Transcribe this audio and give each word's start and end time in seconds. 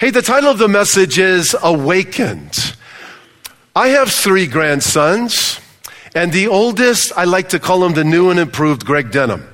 Hey, 0.00 0.10
the 0.10 0.22
title 0.22 0.48
of 0.48 0.58
the 0.58 0.68
message 0.68 1.18
is 1.18 1.56
Awakened. 1.60 2.76
I 3.74 3.88
have 3.88 4.12
three 4.12 4.46
grandsons, 4.46 5.58
and 6.14 6.30
the 6.30 6.46
oldest, 6.46 7.10
I 7.16 7.24
like 7.24 7.48
to 7.48 7.58
call 7.58 7.84
him 7.84 7.94
the 7.94 8.04
new 8.04 8.30
and 8.30 8.38
improved 8.38 8.86
Greg 8.86 9.10
Denham. 9.10 9.44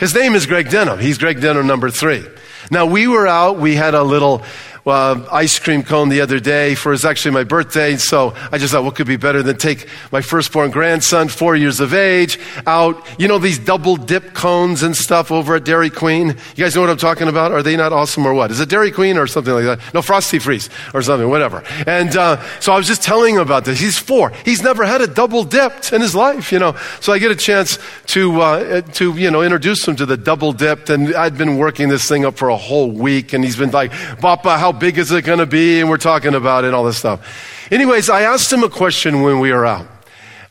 His 0.00 0.12
name 0.12 0.34
is 0.34 0.46
Greg 0.46 0.68
Denham. 0.68 0.98
He's 0.98 1.16
Greg 1.16 1.40
Denham 1.40 1.68
number 1.68 1.90
three. 1.90 2.26
Now, 2.72 2.86
we 2.86 3.06
were 3.06 3.28
out, 3.28 3.60
we 3.60 3.76
had 3.76 3.94
a 3.94 4.02
little 4.02 4.42
uh, 4.86 5.26
ice 5.32 5.58
cream 5.58 5.82
cone 5.82 6.08
the 6.08 6.20
other 6.20 6.40
day 6.40 6.74
for 6.74 6.92
it's 6.92 7.04
actually 7.04 7.32
my 7.32 7.44
birthday. 7.44 7.96
So 7.96 8.34
I 8.52 8.58
just 8.58 8.72
thought, 8.72 8.84
what 8.84 8.94
could 8.94 9.06
be 9.06 9.16
better 9.16 9.42
than 9.42 9.56
take 9.56 9.88
my 10.12 10.20
firstborn 10.20 10.70
grandson, 10.70 11.28
four 11.28 11.56
years 11.56 11.80
of 11.80 11.94
age, 11.94 12.38
out, 12.66 13.02
you 13.18 13.28
know, 13.28 13.38
these 13.38 13.58
double 13.58 13.96
dip 13.96 14.34
cones 14.34 14.82
and 14.82 14.96
stuff 14.96 15.32
over 15.32 15.56
at 15.56 15.64
Dairy 15.64 15.90
Queen. 15.90 16.28
You 16.28 16.64
guys 16.64 16.74
know 16.74 16.82
what 16.82 16.90
I'm 16.90 16.96
talking 16.96 17.28
about? 17.28 17.52
Are 17.52 17.62
they 17.62 17.76
not 17.76 17.92
awesome 17.92 18.26
or 18.26 18.34
what? 18.34 18.50
Is 18.50 18.60
it 18.60 18.68
Dairy 18.68 18.90
Queen 18.90 19.16
or 19.16 19.26
something 19.26 19.54
like 19.54 19.64
that? 19.64 19.94
No, 19.94 20.02
Frosty 20.02 20.38
Freeze 20.38 20.68
or 20.92 21.02
something, 21.02 21.28
whatever. 21.28 21.62
And 21.86 22.14
uh, 22.16 22.42
so 22.60 22.72
I 22.72 22.76
was 22.76 22.86
just 22.86 23.02
telling 23.02 23.36
him 23.36 23.40
about 23.40 23.64
this. 23.64 23.80
He's 23.80 23.98
four. 23.98 24.32
He's 24.44 24.62
never 24.62 24.84
had 24.84 25.00
a 25.00 25.06
double 25.06 25.44
dipped 25.44 25.92
in 25.92 26.00
his 26.00 26.14
life, 26.14 26.52
you 26.52 26.58
know. 26.58 26.76
So 27.00 27.12
I 27.12 27.18
get 27.18 27.30
a 27.30 27.36
chance 27.36 27.78
to, 28.06 28.40
uh, 28.40 28.80
to, 28.82 29.14
you 29.14 29.30
know, 29.30 29.42
introduce 29.42 29.86
him 29.86 29.96
to 29.96 30.06
the 30.06 30.16
double 30.16 30.52
dipped. 30.52 30.90
And 30.90 31.14
I'd 31.14 31.38
been 31.38 31.56
working 31.56 31.88
this 31.88 32.06
thing 32.06 32.24
up 32.24 32.36
for 32.36 32.50
a 32.50 32.56
whole 32.56 32.90
week. 32.90 33.32
And 33.32 33.42
he's 33.42 33.56
been 33.56 33.70
like, 33.70 33.92
Papa, 34.20 34.58
how 34.58 34.73
big 34.78 34.98
is 34.98 35.10
it 35.10 35.22
going 35.22 35.38
to 35.38 35.46
be? 35.46 35.80
And 35.80 35.88
we're 35.88 35.96
talking 35.96 36.34
about 36.34 36.64
it 36.64 36.68
and 36.68 36.76
all 36.76 36.84
this 36.84 36.98
stuff. 36.98 37.70
Anyways, 37.70 38.10
I 38.10 38.22
asked 38.22 38.52
him 38.52 38.62
a 38.62 38.68
question 38.68 39.22
when 39.22 39.40
we 39.40 39.52
were 39.52 39.66
out. 39.66 39.86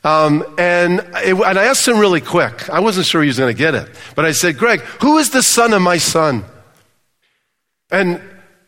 Um, 0.03 0.43
and, 0.57 0.99
it, 1.15 1.33
and 1.33 1.57
I 1.59 1.65
asked 1.65 1.87
him 1.87 1.97
really 1.97 2.21
quick. 2.21 2.69
I 2.69 2.79
wasn't 2.79 3.05
sure 3.05 3.21
he 3.21 3.27
was 3.27 3.39
going 3.39 3.53
to 3.53 3.57
get 3.57 3.73
it. 3.73 3.89
But 4.15 4.25
I 4.25 4.33
said, 4.33 4.57
Greg, 4.57 4.81
who 5.01 5.17
is 5.17 5.29
the 5.29 5.41
son 5.43 5.73
of 5.73 5.81
my 5.81 5.97
son? 5.97 6.43
And 7.89 8.21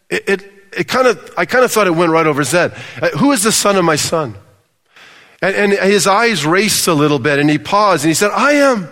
it, 0.09 0.29
it, 0.29 0.53
it 0.77 0.87
kind 0.87 1.07
of, 1.07 1.33
I 1.37 1.45
kind 1.45 1.65
of 1.65 1.71
thought 1.71 1.87
it 1.87 1.95
went 1.95 2.11
right 2.11 2.25
over 2.25 2.41
his 2.41 2.51
head. 2.51 2.73
Uh, 3.01 3.09
who 3.09 3.31
is 3.31 3.43
the 3.43 3.51
son 3.51 3.75
of 3.75 3.83
my 3.83 3.95
son? 3.95 4.35
And, 5.41 5.55
and 5.55 5.73
his 5.73 6.07
eyes 6.07 6.45
raced 6.45 6.87
a 6.87 6.93
little 6.93 7.19
bit 7.19 7.39
and 7.39 7.49
he 7.49 7.57
paused 7.57 8.03
and 8.03 8.09
he 8.09 8.13
said, 8.13 8.31
I 8.31 8.53
am. 8.53 8.87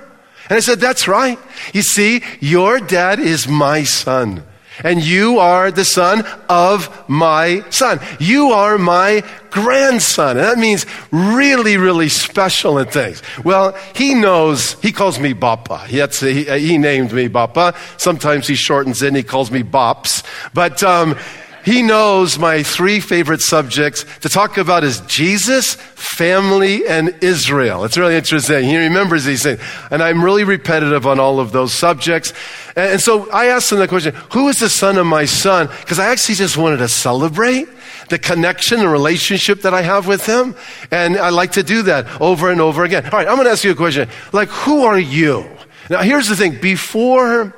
And 0.50 0.58
I 0.58 0.60
said, 0.60 0.80
That's 0.80 1.08
right. 1.08 1.40
You 1.74 1.82
see, 1.82 2.22
your 2.42 2.80
dad 2.80 3.20
is 3.20 3.48
my 3.48 3.84
son. 3.84 4.44
And 4.84 5.04
you 5.04 5.40
are 5.40 5.72
the 5.72 5.86
son 5.86 6.26
of 6.50 6.90
my 7.10 7.64
son. 7.70 8.00
You 8.20 8.52
are 8.52 8.78
my 8.78 9.24
grandson. 9.52 10.38
And 10.38 10.40
that 10.40 10.58
means 10.58 10.86
really, 11.12 11.78
really 11.78 12.10
special 12.10 12.80
in 12.80 12.88
things. 12.88 13.22
Well, 13.44 13.78
he 13.94 14.16
knows, 14.16 14.74
he 14.82 14.92
calls 14.92 15.20
me 15.20 15.34
Bappa. 15.34 15.86
He, 15.86 16.44
he, 16.44 16.78
named 16.78 17.14
me 17.14 17.28
Bappa. 17.28 17.76
Sometimes 17.98 18.48
he 18.48 18.56
shortens 18.56 19.02
it 19.04 19.10
and 19.10 19.18
he 19.18 19.24
calls 19.24 19.52
me 19.52 19.62
Bops. 19.62 20.24
But, 20.54 20.82
um, 20.82 21.18
he 21.64 21.82
knows 21.82 22.38
my 22.38 22.64
three 22.64 23.00
favorite 23.00 23.42
subjects 23.42 24.06
to 24.20 24.30
talk 24.30 24.58
about 24.58 24.84
is 24.84 25.00
Jesus, 25.02 25.76
family, 25.76 26.86
and 26.86 27.16
Israel. 27.22 27.86
It's 27.86 27.98
really 27.98 28.16
interesting. 28.16 28.66
He 28.66 28.78
remembers 28.78 29.24
these 29.24 29.44
things. 29.44 29.62
And 29.90 30.04
I'm 30.04 30.24
really 30.24 30.44
repetitive 30.44 31.08
on 31.08 31.20
all 31.20 31.40
of 31.40 31.52
those 31.52 31.74
subjects. 31.74 32.34
And, 32.76 33.00
so 33.00 33.30
I 33.32 33.48
asked 33.48 33.72
him 33.72 33.80
the 33.80 33.88
question, 33.88 34.14
who 34.34 34.50
is 34.50 34.60
the 34.60 34.70
son 34.70 34.98
of 34.98 35.06
my 35.06 35.26
son? 35.26 35.68
Because 35.68 36.00
I 36.00 36.08
actually 36.08 36.36
just 36.36 36.58
wanted 36.58 36.78
to 36.78 36.88
celebrate 36.88 37.68
the 38.10 38.20
connection 38.20 38.80
and 38.82 38.92
relationship 38.92 39.62
that 39.62 39.74
I 39.74 39.82
have 39.82 40.06
with 40.06 40.26
him. 40.26 40.56
And 40.92 41.18
I 41.18 41.30
like 41.30 41.54
to 41.54 41.64
do 41.64 41.84
that 41.84 42.22
over 42.22 42.52
and 42.52 42.60
over 42.60 42.84
again. 42.84 43.06
All 43.06 43.12
right, 43.12 43.28
I'm 43.28 43.36
going 43.36 43.46
to 43.46 43.52
ask 43.52 43.64
you 43.64 43.72
a 43.72 43.76
question. 43.76 44.10
Like, 44.32 44.50
who 44.50 44.84
are 44.84 45.00
you? 45.00 45.46
Now, 45.90 46.02
here's 46.02 46.28
the 46.28 46.36
thing. 46.36 46.60
Before 46.60 47.54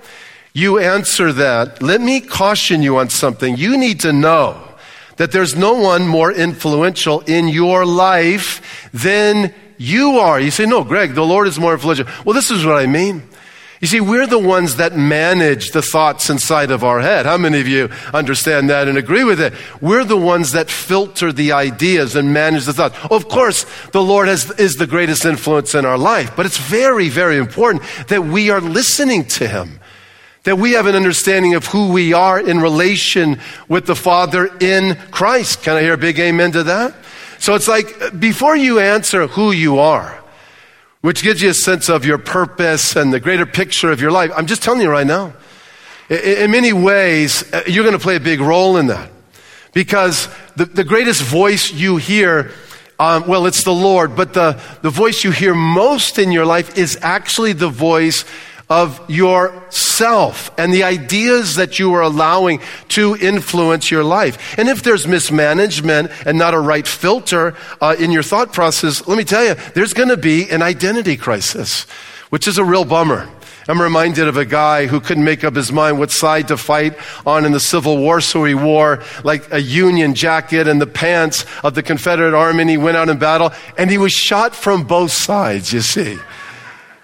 you 0.55 0.79
answer 0.79 1.33
that, 1.33 1.83
let 1.83 1.99
me 1.99 2.21
caution 2.21 2.81
you 2.81 2.97
on 2.97 3.09
something. 3.09 3.57
You 3.57 3.77
need 3.77 3.99
to 3.99 4.13
know 4.13 4.57
that 5.17 5.33
there's 5.33 5.53
no 5.53 5.73
one 5.73 6.07
more 6.07 6.31
influential 6.31 7.19
in 7.27 7.49
your 7.49 7.85
life 7.85 8.89
than 8.93 9.53
you 9.77 10.17
are. 10.19 10.39
You 10.39 10.51
say, 10.51 10.65
no, 10.65 10.85
Greg, 10.85 11.13
the 11.13 11.25
Lord 11.25 11.47
is 11.47 11.59
more 11.59 11.73
influential. 11.73 12.07
Well, 12.23 12.33
this 12.33 12.51
is 12.51 12.65
what 12.65 12.77
I 12.77 12.85
mean. 12.85 13.23
You 13.81 13.87
see, 13.89 13.99
we're 13.99 14.27
the 14.27 14.39
ones 14.39 14.77
that 14.77 14.95
manage 14.95 15.71
the 15.71 15.81
thoughts 15.81 16.29
inside 16.29 16.71
of 16.71 16.85
our 16.85 17.01
head. 17.01 17.25
How 17.25 17.37
many 17.37 17.59
of 17.59 17.67
you 17.67 17.89
understand 18.13 18.69
that 18.69 18.87
and 18.87 18.97
agree 18.97 19.25
with 19.25 19.41
it? 19.41 19.51
We're 19.81 20.05
the 20.05 20.15
ones 20.15 20.53
that 20.53 20.71
filter 20.71 21.33
the 21.33 21.51
ideas 21.51 22.15
and 22.15 22.33
manage 22.33 22.63
the 22.63 22.71
thoughts. 22.71 22.97
Of 23.11 23.27
course, 23.27 23.65
the 23.91 24.01
Lord 24.01 24.29
has, 24.29 24.49
is 24.51 24.75
the 24.75 24.87
greatest 24.87 25.25
influence 25.25 25.75
in 25.75 25.83
our 25.83 25.97
life, 25.97 26.33
but 26.37 26.45
it's 26.45 26.57
very, 26.57 27.09
very 27.09 27.37
important 27.37 27.83
that 28.07 28.23
we 28.23 28.49
are 28.49 28.61
listening 28.61 29.25
to 29.25 29.49
Him 29.49 29.81
that 30.45 30.57
we 30.57 30.71
have 30.73 30.85
an 30.85 30.95
understanding 30.95 31.55
of 31.55 31.65
who 31.67 31.91
we 31.91 32.13
are 32.13 32.39
in 32.39 32.59
relation 32.59 33.39
with 33.67 33.85
the 33.87 33.95
Father 33.95 34.49
in 34.59 34.95
Christ. 35.11 35.63
Can 35.63 35.75
I 35.75 35.81
hear 35.81 35.93
a 35.93 35.97
big 35.97 36.19
amen 36.19 36.53
to 36.53 36.63
that? 36.63 36.95
So 37.39 37.55
it's 37.55 37.67
like 37.67 38.19
before 38.19 38.55
you 38.55 38.79
answer 38.79 39.27
who 39.27 39.51
you 39.51 39.79
are, 39.79 40.23
which 41.01 41.23
gives 41.23 41.41
you 41.41 41.49
a 41.49 41.53
sense 41.53 41.89
of 41.89 42.05
your 42.05 42.17
purpose 42.17 42.95
and 42.95 43.11
the 43.11 43.19
greater 43.19 43.45
picture 43.45 43.91
of 43.91 43.99
your 43.99 44.11
life, 44.11 44.31
I'm 44.35 44.45
just 44.45 44.63
telling 44.63 44.81
you 44.81 44.89
right 44.89 45.05
now, 45.05 45.33
in 46.09 46.51
many 46.51 46.73
ways, 46.73 47.51
uh, 47.51 47.63
you're 47.67 47.83
going 47.83 47.97
to 47.97 48.03
play 48.03 48.15
a 48.15 48.19
big 48.19 48.39
role 48.39 48.77
in 48.77 48.87
that. 48.87 49.11
Because 49.73 50.29
the, 50.55 50.65
the 50.65 50.83
greatest 50.83 51.23
voice 51.23 51.71
you 51.73 51.97
hear 51.97 52.51
um, 52.97 53.27
well, 53.27 53.45
it's 53.45 53.65
the 53.65 53.73
Lord, 53.73 54.15
but 54.15 54.33
the, 54.33 54.57
the 54.81 54.89
voice 54.89 55.25
you 55.25 55.31
hear 55.31 55.53
most 55.53 56.17
in 56.17 56.31
your 56.31 56.45
life 56.45 56.77
is 56.77 56.97
actually 57.01 57.51
the 57.51 57.67
voice 57.67 58.23
of 58.69 59.07
yourself 59.09 60.51
and 60.57 60.73
the 60.73 60.83
ideas 60.83 61.55
that 61.55 61.77
you 61.77 61.93
are 61.93 62.01
allowing 62.01 62.59
to 62.89 63.15
influence 63.15 63.91
your 63.91 64.03
life. 64.03 64.57
And 64.57 64.67
if 64.69 64.83
there's 64.83 65.07
mismanagement 65.07 66.11
and 66.25 66.37
not 66.37 66.53
a 66.53 66.59
right 66.59 66.87
filter 66.87 67.55
uh, 67.79 67.95
in 67.99 68.11
your 68.11 68.23
thought 68.23 68.53
process, 68.53 69.07
let 69.07 69.17
me 69.17 69.23
tell 69.23 69.45
you, 69.45 69.55
there's 69.73 69.93
going 69.93 70.09
to 70.09 70.17
be 70.17 70.49
an 70.49 70.61
identity 70.61 71.17
crisis, 71.17 71.83
which 72.29 72.47
is 72.47 72.57
a 72.57 72.65
real 72.65 72.85
bummer. 72.85 73.29
I'm 73.67 73.81
reminded 73.81 74.27
of 74.27 74.37
a 74.37 74.45
guy 74.45 74.85
who 74.85 74.99
couldn't 74.99 75.23
make 75.23 75.43
up 75.43 75.55
his 75.55 75.71
mind 75.71 75.97
what 75.97 76.11
side 76.11 76.49
to 76.49 76.57
fight 76.57 76.95
on 77.25 77.45
in 77.45 77.51
the 77.51 77.59
Civil 77.59 77.97
War, 77.97 78.21
so 78.21 78.43
he 78.43 78.53
wore 78.53 79.03
like 79.23 79.51
a 79.51 79.59
Union 79.59 80.13
jacket 80.13 80.67
and 80.67 80.79
the 80.79 80.85
pants 80.87 81.45
of 81.63 81.73
the 81.73 81.81
Confederate 81.81 82.35
Army, 82.35 82.61
and 82.61 82.69
he 82.69 82.77
went 82.77 82.95
out 82.95 83.09
in 83.09 83.17
battle, 83.17 83.51
and 83.75 83.89
he 83.89 83.97
was 83.97 84.11
shot 84.11 84.53
from 84.53 84.83
both 84.83 85.11
sides, 85.11 85.73
you 85.73 85.81
see. 85.81 86.19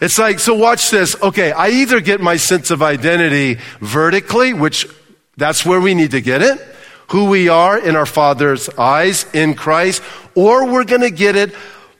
It's 0.01 0.17
like, 0.17 0.39
so 0.39 0.55
watch 0.55 0.89
this. 0.89 1.15
Okay, 1.21 1.51
I 1.51 1.69
either 1.69 2.01
get 2.01 2.19
my 2.19 2.35
sense 2.35 2.71
of 2.71 2.81
identity 2.81 3.59
vertically, 3.79 4.51
which 4.51 4.87
that's 5.37 5.63
where 5.63 5.79
we 5.79 5.93
need 5.93 6.11
to 6.11 6.21
get 6.21 6.41
it, 6.41 6.59
who 7.09 7.25
we 7.25 7.49
are 7.49 7.77
in 7.77 7.95
our 7.95 8.07
Father's 8.07 8.67
eyes 8.69 9.27
in 9.33 9.53
Christ, 9.53 10.01
or 10.33 10.65
we're 10.65 10.85
going 10.85 11.01
to 11.01 11.11
get 11.11 11.35
it 11.35 11.53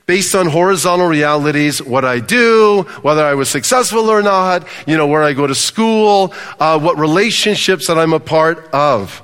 based 0.06 0.34
on 0.34 0.48
horizontal 0.48 1.06
realities, 1.06 1.80
what 1.80 2.04
I 2.04 2.18
do, 2.18 2.82
whether 3.02 3.24
I 3.24 3.34
was 3.34 3.48
successful 3.48 4.10
or 4.10 4.20
not, 4.20 4.66
you 4.86 4.96
know, 4.96 5.06
where 5.06 5.22
I 5.22 5.32
go 5.32 5.46
to 5.46 5.54
school, 5.54 6.34
uh, 6.58 6.78
what 6.80 6.98
relationships 6.98 7.86
that 7.86 7.98
I'm 7.98 8.12
a 8.12 8.20
part 8.20 8.68
of. 8.74 9.22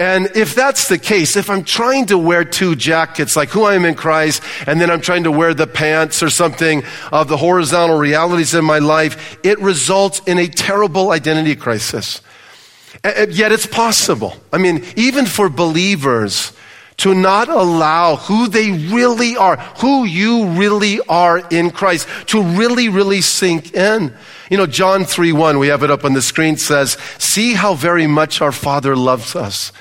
And 0.00 0.30
if 0.36 0.54
that's 0.54 0.86
the 0.86 0.98
case, 0.98 1.36
if 1.36 1.50
I'm 1.50 1.64
trying 1.64 2.06
to 2.06 2.18
wear 2.18 2.44
two 2.44 2.76
jackets, 2.76 3.34
like 3.34 3.48
who 3.48 3.64
I 3.64 3.74
am 3.74 3.84
in 3.84 3.96
Christ, 3.96 4.44
and 4.64 4.80
then 4.80 4.92
I'm 4.92 5.00
trying 5.00 5.24
to 5.24 5.32
wear 5.32 5.54
the 5.54 5.66
pants 5.66 6.22
or 6.22 6.30
something 6.30 6.84
of 7.10 7.26
the 7.26 7.36
horizontal 7.36 7.98
realities 7.98 8.54
in 8.54 8.64
my 8.64 8.78
life, 8.78 9.38
it 9.42 9.58
results 9.58 10.20
in 10.26 10.38
a 10.38 10.46
terrible 10.46 11.10
identity 11.10 11.56
crisis. 11.56 12.20
Yet 13.04 13.50
it's 13.50 13.66
possible. 13.66 14.36
I 14.52 14.58
mean, 14.58 14.84
even 14.94 15.26
for 15.26 15.48
believers, 15.48 16.52
to 16.98 17.14
not 17.14 17.48
allow 17.48 18.16
who 18.16 18.48
they 18.48 18.70
really 18.70 19.36
are, 19.36 19.56
who 19.80 20.04
you 20.04 20.46
really 20.50 21.00
are 21.08 21.38
in 21.50 21.70
Christ, 21.70 22.08
to 22.26 22.42
really, 22.42 22.88
really 22.88 23.20
sink 23.20 23.74
in. 23.74 24.14
You 24.50 24.56
know, 24.56 24.66
John 24.66 25.04
3 25.04 25.32
1, 25.32 25.58
we 25.58 25.68
have 25.68 25.82
it 25.82 25.90
up 25.90 26.04
on 26.04 26.14
the 26.14 26.22
screen, 26.22 26.56
says, 26.56 26.96
See 27.18 27.54
how 27.54 27.74
very 27.74 28.06
much 28.06 28.40
our 28.40 28.52
Father 28.52 28.96
loves 28.96 29.36
us 29.36 29.72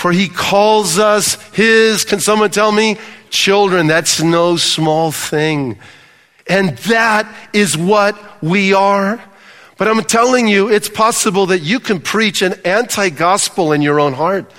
for 0.00 0.12
he 0.12 0.30
calls 0.30 0.98
us 0.98 1.34
his, 1.52 2.04
can 2.06 2.20
someone 2.20 2.50
tell 2.50 2.72
me? 2.72 2.96
Children. 3.28 3.86
That's 3.86 4.22
no 4.22 4.56
small 4.56 5.12
thing. 5.12 5.78
And 6.46 6.78
that 6.88 7.30
is 7.52 7.76
what 7.76 8.16
we 8.42 8.72
are. 8.72 9.22
But 9.76 9.88
I'm 9.88 10.02
telling 10.04 10.48
you, 10.48 10.70
it's 10.70 10.88
possible 10.88 11.44
that 11.46 11.58
you 11.58 11.80
can 11.80 12.00
preach 12.00 12.40
an 12.40 12.54
anti 12.64 13.10
gospel 13.10 13.72
in 13.72 13.82
your 13.82 14.00
own 14.00 14.14
heart. 14.14 14.50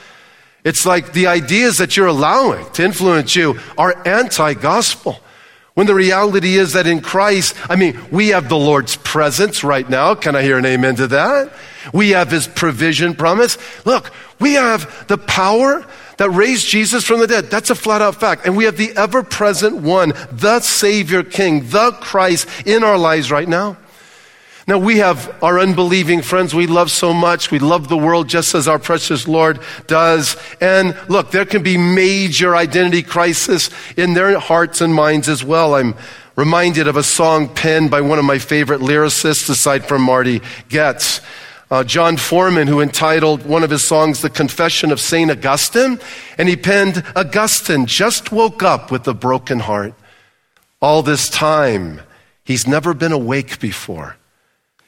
It's 0.63 0.85
like 0.85 1.13
the 1.13 1.25
ideas 1.25 1.79
that 1.79 1.97
you're 1.97 2.05
allowing 2.05 2.71
to 2.73 2.83
influence 2.83 3.35
you 3.35 3.59
are 3.79 3.99
anti 4.07 4.53
gospel. 4.53 5.21
When 5.73 5.87
the 5.87 5.95
reality 5.95 6.55
is 6.55 6.73
that 6.73 6.85
in 6.85 6.99
Christ, 6.99 7.55
I 7.69 7.77
mean, 7.77 7.97
we 8.11 8.29
have 8.29 8.49
the 8.49 8.57
Lord's 8.57 8.97
presence 8.97 9.63
right 9.63 9.89
now. 9.89 10.15
Can 10.15 10.35
I 10.35 10.41
hear 10.41 10.57
an 10.57 10.65
amen 10.65 10.97
to 10.97 11.07
that? 11.07 11.53
We 11.93 12.09
have 12.09 12.29
His 12.29 12.47
provision 12.47 13.15
promise. 13.15 13.57
Look, 13.85 14.11
we 14.39 14.53
have 14.53 15.07
the 15.07 15.17
power 15.17 15.85
that 16.17 16.29
raised 16.29 16.67
Jesus 16.67 17.05
from 17.05 17.19
the 17.19 17.27
dead. 17.27 17.45
That's 17.45 17.69
a 17.69 17.75
flat 17.75 18.01
out 18.01 18.15
fact. 18.15 18.45
And 18.45 18.57
we 18.57 18.65
have 18.65 18.77
the 18.77 18.91
ever 18.97 19.23
present 19.23 19.77
one, 19.77 20.13
the 20.31 20.59
Savior 20.59 21.23
King, 21.23 21.69
the 21.69 21.91
Christ 21.93 22.47
in 22.67 22.83
our 22.83 22.97
lives 22.97 23.31
right 23.31 23.47
now. 23.47 23.77
Now, 24.71 24.77
we 24.77 24.99
have 24.99 25.43
our 25.43 25.59
unbelieving 25.59 26.21
friends 26.21 26.55
we 26.55 26.65
love 26.65 26.91
so 26.91 27.11
much. 27.13 27.51
We 27.51 27.59
love 27.59 27.89
the 27.89 27.97
world 27.97 28.29
just 28.29 28.55
as 28.55 28.69
our 28.69 28.79
precious 28.79 29.27
Lord 29.27 29.59
does. 29.85 30.37
And 30.61 30.97
look, 31.09 31.31
there 31.31 31.43
can 31.43 31.61
be 31.61 31.75
major 31.75 32.55
identity 32.55 33.03
crisis 33.03 33.69
in 33.97 34.13
their 34.13 34.39
hearts 34.39 34.79
and 34.79 34.95
minds 34.95 35.27
as 35.27 35.43
well. 35.43 35.75
I'm 35.75 35.93
reminded 36.37 36.87
of 36.87 36.95
a 36.95 37.03
song 37.03 37.49
penned 37.53 37.91
by 37.91 37.99
one 37.99 38.17
of 38.17 38.23
my 38.23 38.39
favorite 38.39 38.79
lyricists, 38.79 39.49
aside 39.49 39.89
from 39.89 40.03
Marty 40.03 40.41
Goetz. 40.69 41.19
Uh, 41.69 41.83
Jon 41.83 42.15
Foreman, 42.15 42.69
who 42.69 42.79
entitled 42.79 43.45
one 43.45 43.65
of 43.65 43.71
his 43.71 43.85
songs, 43.85 44.21
The 44.21 44.29
Confession 44.29 44.93
of 44.93 45.01
St. 45.01 45.29
Augustine, 45.29 45.99
and 46.37 46.47
he 46.47 46.55
penned, 46.55 47.03
Augustine 47.13 47.87
just 47.87 48.31
woke 48.31 48.63
up 48.63 48.89
with 48.89 49.05
a 49.05 49.13
broken 49.13 49.59
heart. 49.59 49.95
All 50.81 51.03
this 51.03 51.29
time, 51.29 51.99
he's 52.45 52.65
never 52.65 52.93
been 52.93 53.11
awake 53.11 53.59
before. 53.59 54.15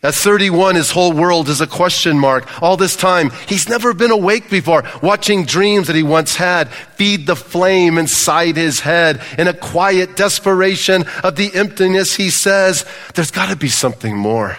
At 0.03 0.15
31, 0.15 0.75
his 0.75 0.91
whole 0.91 1.13
world 1.13 1.47
is 1.47 1.61
a 1.61 1.67
question 1.67 2.19
mark. 2.19 2.61
All 2.61 2.75
this 2.75 2.97
time, 2.97 3.31
he's 3.47 3.69
never 3.69 3.93
been 3.93 4.11
awake 4.11 4.49
before, 4.49 4.83
watching 5.01 5.45
dreams 5.45 5.87
that 5.87 5.95
he 5.95 6.03
once 6.03 6.35
had 6.35 6.69
feed 6.97 7.25
the 7.25 7.37
flame 7.37 7.97
inside 7.97 8.57
his 8.57 8.81
head. 8.81 9.21
In 9.37 9.47
a 9.47 9.53
quiet 9.53 10.17
desperation 10.17 11.05
of 11.23 11.37
the 11.37 11.55
emptiness, 11.55 12.15
he 12.15 12.29
says, 12.29 12.85
There's 13.15 13.31
got 13.31 13.49
to 13.49 13.55
be 13.55 13.69
something 13.69 14.17
more 14.17 14.57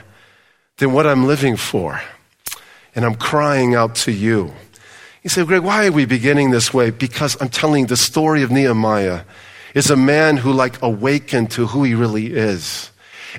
than 0.78 0.94
what 0.94 1.06
I'm 1.06 1.26
living 1.26 1.56
for. 1.56 2.00
And 2.94 3.04
I'm 3.04 3.14
crying 3.14 3.74
out 3.74 3.96
to 3.96 4.12
you. 4.12 4.50
You 5.22 5.28
say, 5.28 5.44
Greg, 5.44 5.62
why 5.62 5.86
are 5.86 5.92
we 5.92 6.06
beginning 6.06 6.52
this 6.52 6.72
way? 6.72 6.88
Because 6.88 7.36
I'm 7.38 7.50
telling 7.50 7.86
the 7.86 7.98
story 7.98 8.42
of 8.42 8.50
Nehemiah 8.50 9.24
is 9.74 9.90
a 9.90 9.96
man 9.96 10.38
who 10.38 10.52
like 10.52 10.80
awakened 10.80 11.50
to 11.50 11.66
who 11.66 11.84
he 11.84 11.94
really 11.94 12.32
is. 12.32 12.90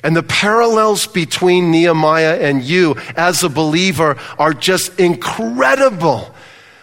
And 0.04 0.16
the 0.16 0.24
parallels 0.24 1.08
between 1.08 1.72
Nehemiah 1.72 2.40
and 2.40 2.64
you 2.64 2.96
as 3.16 3.44
a 3.44 3.50
believer 3.50 4.18
are 4.38 4.54
just 4.54 5.00
incredible. 5.00 6.34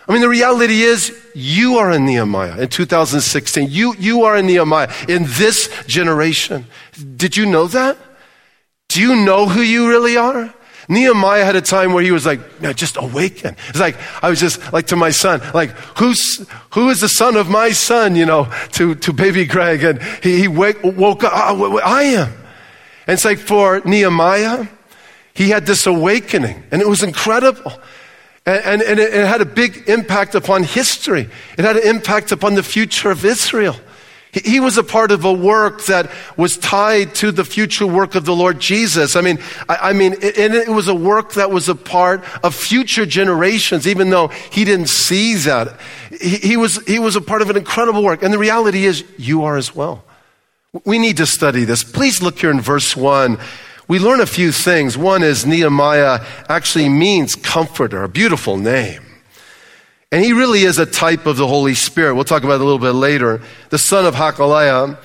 I 0.08 0.12
mean, 0.12 0.22
the 0.22 0.28
reality 0.28 0.82
is 0.82 1.16
you 1.34 1.78
are 1.78 1.92
in 1.92 2.04
Nehemiah 2.04 2.60
in 2.60 2.68
2016. 2.68 3.68
You, 3.70 3.94
you 3.98 4.24
are 4.24 4.36
in 4.36 4.46
Nehemiah 4.46 4.92
in 5.08 5.24
this 5.26 5.70
generation. 5.86 6.66
Did 7.16 7.36
you 7.36 7.46
know 7.46 7.66
that? 7.68 7.96
Do 8.88 9.00
you 9.00 9.24
know 9.24 9.48
who 9.48 9.60
you 9.60 9.88
really 9.88 10.16
are? 10.16 10.52
Nehemiah 10.88 11.44
had 11.44 11.56
a 11.56 11.62
time 11.62 11.92
where 11.92 12.02
he 12.02 12.10
was 12.10 12.26
like, 12.26 12.40
just 12.74 12.96
awaken. 12.96 13.56
It's 13.68 13.78
like, 13.78 13.96
I 14.22 14.28
was 14.28 14.40
just 14.40 14.72
like 14.72 14.88
to 14.88 14.96
my 14.96 15.10
son, 15.10 15.40
like, 15.54 15.70
who's, 15.98 16.46
who 16.70 16.90
is 16.90 17.00
the 17.00 17.08
son 17.08 17.36
of 17.36 17.48
my 17.48 17.70
son, 17.70 18.16
you 18.16 18.26
know, 18.26 18.52
to, 18.72 18.94
to 18.96 19.12
baby 19.12 19.46
Greg? 19.46 19.84
And 19.84 20.02
he, 20.22 20.40
he 20.40 20.48
wake, 20.48 20.82
woke 20.82 21.24
up, 21.24 21.32
oh, 21.34 21.78
I 21.78 22.02
am. 22.02 22.32
And 23.06 23.14
it's 23.14 23.24
like 23.24 23.38
for 23.38 23.80
Nehemiah, 23.84 24.66
he 25.34 25.50
had 25.50 25.66
this 25.66 25.86
awakening, 25.86 26.62
and 26.70 26.82
it 26.82 26.88
was 26.88 27.02
incredible. 27.02 27.72
And, 28.44 28.64
and, 28.64 28.82
and 28.82 29.00
it, 29.00 29.14
it 29.14 29.26
had 29.26 29.40
a 29.40 29.46
big 29.46 29.88
impact 29.88 30.34
upon 30.34 30.64
history, 30.64 31.28
it 31.58 31.64
had 31.64 31.76
an 31.76 31.84
impact 31.84 32.32
upon 32.32 32.54
the 32.54 32.62
future 32.62 33.10
of 33.10 33.24
Israel. 33.24 33.76
He, 34.32 34.60
was 34.60 34.78
a 34.78 34.82
part 34.82 35.10
of 35.10 35.26
a 35.26 35.32
work 35.32 35.84
that 35.84 36.10
was 36.38 36.56
tied 36.56 37.14
to 37.16 37.32
the 37.32 37.44
future 37.44 37.86
work 37.86 38.14
of 38.14 38.24
the 38.24 38.34
Lord 38.34 38.60
Jesus. 38.60 39.14
I 39.14 39.20
mean, 39.20 39.38
I, 39.68 39.90
I 39.90 39.92
mean, 39.92 40.14
it, 40.22 40.38
it 40.38 40.70
was 40.70 40.88
a 40.88 40.94
work 40.94 41.34
that 41.34 41.50
was 41.50 41.68
a 41.68 41.74
part 41.74 42.24
of 42.42 42.54
future 42.54 43.04
generations, 43.04 43.86
even 43.86 44.08
though 44.08 44.28
he 44.28 44.64
didn't 44.64 44.88
see 44.88 45.34
that. 45.34 45.78
He, 46.18 46.36
he, 46.36 46.56
was, 46.56 46.82
he 46.86 46.98
was 46.98 47.14
a 47.14 47.20
part 47.20 47.42
of 47.42 47.50
an 47.50 47.58
incredible 47.58 48.02
work. 48.02 48.22
And 48.22 48.32
the 48.32 48.38
reality 48.38 48.86
is, 48.86 49.04
you 49.18 49.44
are 49.44 49.58
as 49.58 49.74
well. 49.74 50.02
We 50.86 50.98
need 50.98 51.18
to 51.18 51.26
study 51.26 51.64
this. 51.64 51.84
Please 51.84 52.22
look 52.22 52.38
here 52.38 52.50
in 52.50 52.58
verse 52.58 52.96
1. 52.96 53.38
We 53.88 53.98
learn 53.98 54.20
a 54.20 54.26
few 54.26 54.52
things. 54.52 54.96
One 54.96 55.22
is 55.22 55.44
Nehemiah 55.44 56.24
actually 56.48 56.88
means 56.88 57.34
comforter, 57.34 58.02
a 58.02 58.08
beautiful 58.08 58.56
name. 58.56 59.02
And 60.10 60.24
he 60.24 60.32
really 60.32 60.62
is 60.62 60.78
a 60.78 60.86
type 60.86 61.26
of 61.26 61.36
the 61.36 61.46
Holy 61.46 61.74
Spirit. 61.74 62.14
We'll 62.14 62.24
talk 62.24 62.42
about 62.42 62.54
it 62.54 62.62
a 62.62 62.64
little 62.64 62.78
bit 62.78 62.92
later. 62.92 63.42
The 63.68 63.76
son 63.76 64.06
of 64.06 64.14
Hakaliah. 64.14 64.96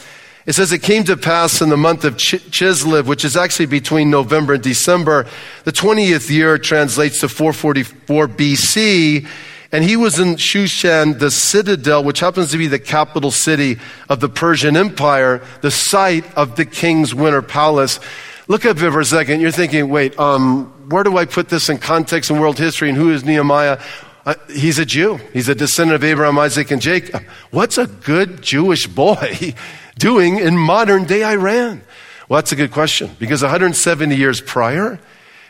It 0.46 0.54
says 0.54 0.72
it 0.72 0.84
came 0.84 1.04
to 1.04 1.18
pass 1.18 1.62
in 1.62 1.68
the 1.68 1.76
month 1.76 2.06
of 2.06 2.16
Ch- 2.16 2.36
Chislev, 2.50 3.06
which 3.06 3.26
is 3.26 3.36
actually 3.36 3.66
between 3.66 4.10
November 4.10 4.54
and 4.54 4.64
December. 4.64 5.28
The 5.66 5.74
20th 5.74 6.30
year 6.30 6.58
translates 6.58 7.20
to 7.20 7.28
444 7.28 8.30
BC 8.30 9.28
and 9.72 9.84
he 9.84 9.98
was 9.98 10.20
in 10.20 10.36
Shushan, 10.36 11.20
the 11.20 11.30
citadel, 11.30 12.04
which 12.04 12.20
happens 12.20 12.52
to 12.52 12.58
be 12.58 12.68
the 12.68 12.80
capital 12.80 13.32
city 13.32 13.78
of 14.08 14.20
the 14.20 14.30
Persian 14.30 14.78
Empire, 14.78 15.42
the 15.62 15.72
site 15.72 16.26
of 16.38 16.56
the 16.56 16.66
king's 16.66 17.14
winter 17.14 17.42
palace. 17.42 18.00
Look 18.48 18.64
at 18.64 18.78
it 18.78 18.92
for 18.92 19.00
a 19.00 19.06
second. 19.06 19.42
You're 19.42 19.52
thinking, 19.52 19.90
wait, 19.90 20.18
um, 20.18 20.68
where 20.90 21.04
do 21.04 21.18
I 21.18 21.26
put 21.26 21.50
this 21.50 21.68
in 21.68 21.80
context 21.80 22.32
in 22.32 22.40
world 22.40 22.58
history? 22.58 22.88
And 22.88 22.98
who 22.98 23.12
is 23.12 23.26
Nehemiah? 23.26 23.80
Uh, 24.26 24.36
he's 24.50 24.80
a 24.80 24.86
Jew. 24.86 25.16
He's 25.34 25.50
a 25.50 25.56
descendant 25.56 25.96
of 25.96 26.04
Abraham, 26.04 26.40
Isaac, 26.40 26.72
and 26.72 26.82
Jacob. 26.82 27.24
What's 27.52 27.78
a 27.78 27.88
good 27.88 28.42
Jewish 28.42 28.88
boy 28.88 29.54
doing 29.98 30.38
in 30.38 30.58
modern 30.58 31.04
day 31.04 31.26
Iran? 31.26 31.82
Well, 32.30 32.38
that's 32.38 32.54
a 32.54 32.58
good 32.58 32.72
question 32.72 33.12
because 33.20 33.42
170 33.42 34.16
years 34.16 34.40
prior, 34.40 35.00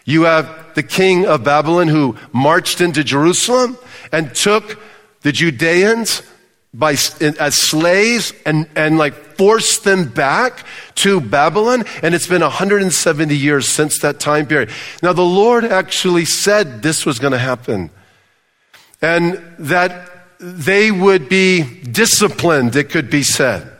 you 0.06 0.24
have 0.24 0.74
the 0.75 0.84
king 0.84 1.25
of 1.25 1.44
Babylon 1.44 1.88
who 1.88 2.18
marched 2.31 2.81
into 2.81 3.04
Jerusalem 3.04 3.78
and 4.12 4.33
took 4.33 4.80
the 5.21 5.31
Judeans 5.31 6.21
by, 6.74 6.92
as 6.92 7.56
slaves 7.56 8.33
and, 8.45 8.69
and 8.75 8.98
like 8.98 9.13
forced 9.13 9.83
them 9.83 10.09
back 10.09 10.65
to 10.95 11.21
Babylon. 11.21 11.86
And 12.01 12.13
it's 12.13 12.27
been 12.27 12.42
170 12.42 13.36
years 13.36 13.68
since 13.68 14.00
that 14.00 14.19
time 14.19 14.48
period. 14.48 14.69
Now, 15.01 15.13
the 15.13 15.21
Lord 15.21 15.65
actually 15.65 16.25
said 16.25 16.81
this 16.81 17.06
was 17.06 17.19
going 17.19 17.33
to 17.33 17.39
happen 17.39 17.89
and 19.01 19.42
that 19.59 20.12
they 20.39 20.92
would 20.92 21.30
be 21.30 21.63
disciplined, 21.83 22.75
it 22.75 22.89
could 22.89 23.09
be 23.09 23.24
said 23.24 23.76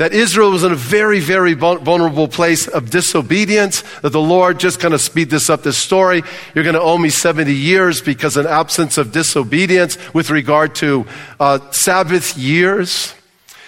that 0.00 0.14
Israel 0.14 0.50
was 0.50 0.64
in 0.64 0.72
a 0.72 0.76
very, 0.76 1.20
very 1.20 1.52
vulnerable 1.52 2.26
place 2.26 2.66
of 2.66 2.88
disobedience, 2.88 3.82
that 4.00 4.08
the 4.08 4.20
Lord 4.20 4.58
just 4.58 4.80
kind 4.80 4.94
of 4.94 5.00
speed 5.02 5.28
this 5.28 5.50
up 5.50 5.62
this 5.62 5.76
story. 5.76 6.22
You're 6.54 6.64
going 6.64 6.72
to 6.72 6.80
owe 6.80 6.96
me 6.96 7.10
70 7.10 7.54
years 7.54 8.00
because 8.00 8.38
an 8.38 8.46
absence 8.46 8.96
of 8.96 9.12
disobedience 9.12 9.98
with 10.14 10.30
regard 10.30 10.74
to 10.76 11.04
uh, 11.38 11.70
Sabbath 11.70 12.34
years. 12.38 13.14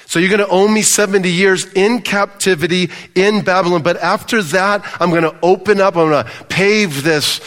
So 0.06 0.19
you're 0.19 0.31
going 0.31 0.38
to 0.38 0.49
owe 0.49 0.67
me 0.69 0.81
70 0.81 1.29
years 1.31 1.70
in 1.75 2.00
captivity 2.00 2.88
in 3.14 3.44
Babylon. 3.44 3.82
But 3.82 3.99
after 3.99 4.43
that, 4.43 4.90
I'm 5.02 5.11
going 5.11 5.25
to 5.25 5.37
open 5.43 5.82
up, 5.82 5.99
I'm 5.99 6.08
going 6.08 6.25
to 6.25 6.31
pave 6.46 7.02
this 7.02 7.40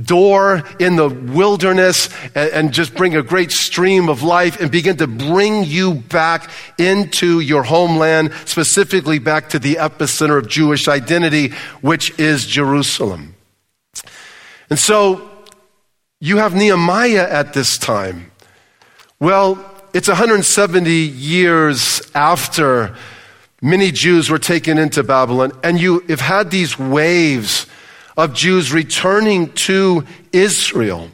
door 0.00 0.62
in 0.78 0.96
the 0.96 1.08
wilderness 1.08 2.08
and, 2.34 2.50
and, 2.50 2.72
just 2.72 2.94
bring 2.94 3.14
a 3.14 3.22
great 3.22 3.52
stream 3.52 4.08
of 4.08 4.22
life 4.22 4.60
and 4.60 4.70
begin 4.70 4.96
to 4.96 5.06
bring 5.06 5.64
you 5.64 5.94
back 5.94 6.50
into 6.78 7.40
your 7.40 7.62
homeland, 7.62 8.32
specifically 8.46 9.18
back 9.18 9.50
to 9.50 9.58
the 9.58 9.74
epicenter 9.74 10.38
of 10.38 10.48
Jewish 10.48 10.88
identity, 10.88 11.48
which 11.82 12.18
is 12.18 12.46
Jerusalem. 12.46 13.34
And 14.70 14.78
so 14.78 15.30
you 16.20 16.38
have 16.38 16.54
Nehemiah 16.54 17.28
at 17.28 17.52
this 17.52 17.76
time. 17.76 18.30
Well, 19.20 19.62
it's 19.92 20.08
170 20.08 20.90
years 20.90 22.00
after 22.14 22.96
many 23.60 23.92
Jews 23.92 24.30
were 24.30 24.38
taken 24.38 24.78
into 24.78 25.02
Babylon, 25.02 25.52
and 25.62 25.78
you 25.78 26.00
have 26.08 26.20
had 26.20 26.50
these 26.50 26.78
waves 26.78 27.66
of 28.16 28.34
Jews 28.34 28.72
returning 28.72 29.52
to 29.52 30.04
Israel. 30.32 31.10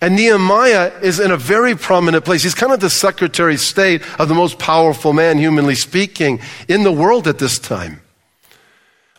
And 0.00 0.16
Nehemiah 0.16 0.92
is 1.00 1.20
in 1.20 1.30
a 1.30 1.36
very 1.36 1.76
prominent 1.76 2.24
place. 2.24 2.42
He's 2.42 2.56
kind 2.56 2.72
of 2.72 2.80
the 2.80 2.90
secretary 2.90 3.54
of 3.54 3.60
state 3.60 4.02
of 4.18 4.28
the 4.28 4.34
most 4.34 4.58
powerful 4.58 5.12
man, 5.12 5.38
humanly 5.38 5.76
speaking, 5.76 6.40
in 6.66 6.82
the 6.82 6.90
world 6.90 7.28
at 7.28 7.38
this 7.38 7.58
time. 7.58 8.00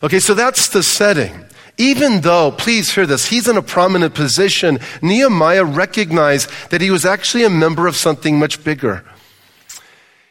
Okay, 0.02 0.18
so 0.20 0.34
that's 0.34 0.68
the 0.68 0.82
setting. 0.82 1.46
Even 1.78 2.20
though, 2.20 2.50
please 2.50 2.94
hear 2.94 3.06
this, 3.06 3.26
he's 3.26 3.48
in 3.48 3.56
a 3.56 3.62
prominent 3.62 4.14
position, 4.14 4.78
Nehemiah 5.00 5.64
recognized 5.64 6.50
that 6.70 6.82
he 6.82 6.90
was 6.90 7.06
actually 7.06 7.44
a 7.44 7.50
member 7.50 7.86
of 7.86 7.96
something 7.96 8.38
much 8.38 8.62
bigger. 8.62 9.04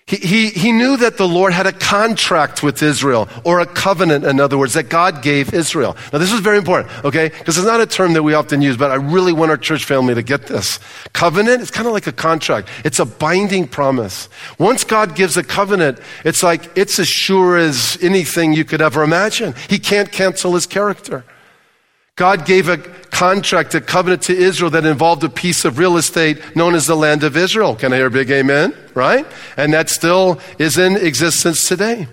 He, 0.06 0.18
he, 0.18 0.50
he 0.50 0.72
knew 0.74 0.98
that 0.98 1.16
the 1.16 1.28
Lord 1.28 1.54
had 1.54 1.66
a 1.66 1.72
contract 1.72 2.62
with 2.62 2.84
Israel, 2.84 3.30
or 3.46 3.62
a 3.62 3.66
covenant, 3.66 4.26
in 4.26 4.40
other 4.42 4.58
words, 4.58 4.74
that 4.74 4.90
God 4.90 5.22
gave 5.22 5.54
Israel. 5.54 5.96
Now, 6.12 6.20
this 6.20 6.34
is 6.34 6.42
very 6.42 6.58
important, 6.58 6.92
okay? 7.06 7.30
Because 7.30 7.58
it's 7.58 7.66
not 7.66 7.80
a 7.80 7.86
term 7.86 8.12
that 8.14 8.24
we 8.24 8.34
often 8.34 8.62
use, 8.62 8.76
but 8.76 8.92
I 8.92 8.96
really 8.96 9.32
want 9.32 9.52
our 9.52 9.58
church 9.58 9.86
family 9.86 10.14
to 10.14 10.22
get 10.22 10.48
this. 10.48 10.80
Covenant 11.14 11.62
it's 11.62 11.72
kind 11.72 11.88
of 11.88 11.94
like 11.94 12.08
a 12.08 12.12
contract, 12.12 12.68
it's 12.84 13.00
a 13.00 13.06
binding 13.06 13.66
promise. 13.66 14.28
Once 14.60 14.84
God 14.84 15.16
gives 15.16 15.38
a 15.38 15.44
covenant, 15.44 16.00
it's 16.26 16.44
like 16.44 16.78
it's 16.78 17.00
as 17.00 17.08
sure 17.08 17.58
as 17.58 17.98
anything 18.02 18.52
you 18.52 18.66
could 18.66 18.82
ever 18.82 19.04
imagine. 19.04 19.56
He 19.70 19.80
can't 19.80 20.12
cancel 20.12 20.54
his 20.54 20.66
character. 20.66 21.24
God 22.16 22.46
gave 22.46 22.70
a 22.70 22.78
contract, 22.78 23.74
a 23.74 23.82
covenant 23.82 24.22
to 24.24 24.36
Israel 24.36 24.70
that 24.72 24.86
involved 24.86 25.24
a 25.24 25.30
piece 25.30 25.66
of 25.66 25.80
real 25.80 25.98
estate 25.98 26.56
known 26.56 26.76
as 26.76 26.86
the 26.86 26.96
land 26.96 27.24
of 27.24 27.36
Israel. 27.36 27.76
Can 27.76 27.92
I 27.92 27.96
hear 27.98 28.06
a 28.06 28.12
big 28.12 28.30
amen? 28.30 28.76
Right? 28.94 29.26
And 29.58 29.74
that 29.74 29.90
still 29.90 30.40
is 30.60 30.78
in 30.78 30.96
existence 30.96 31.68
today. 31.68 32.08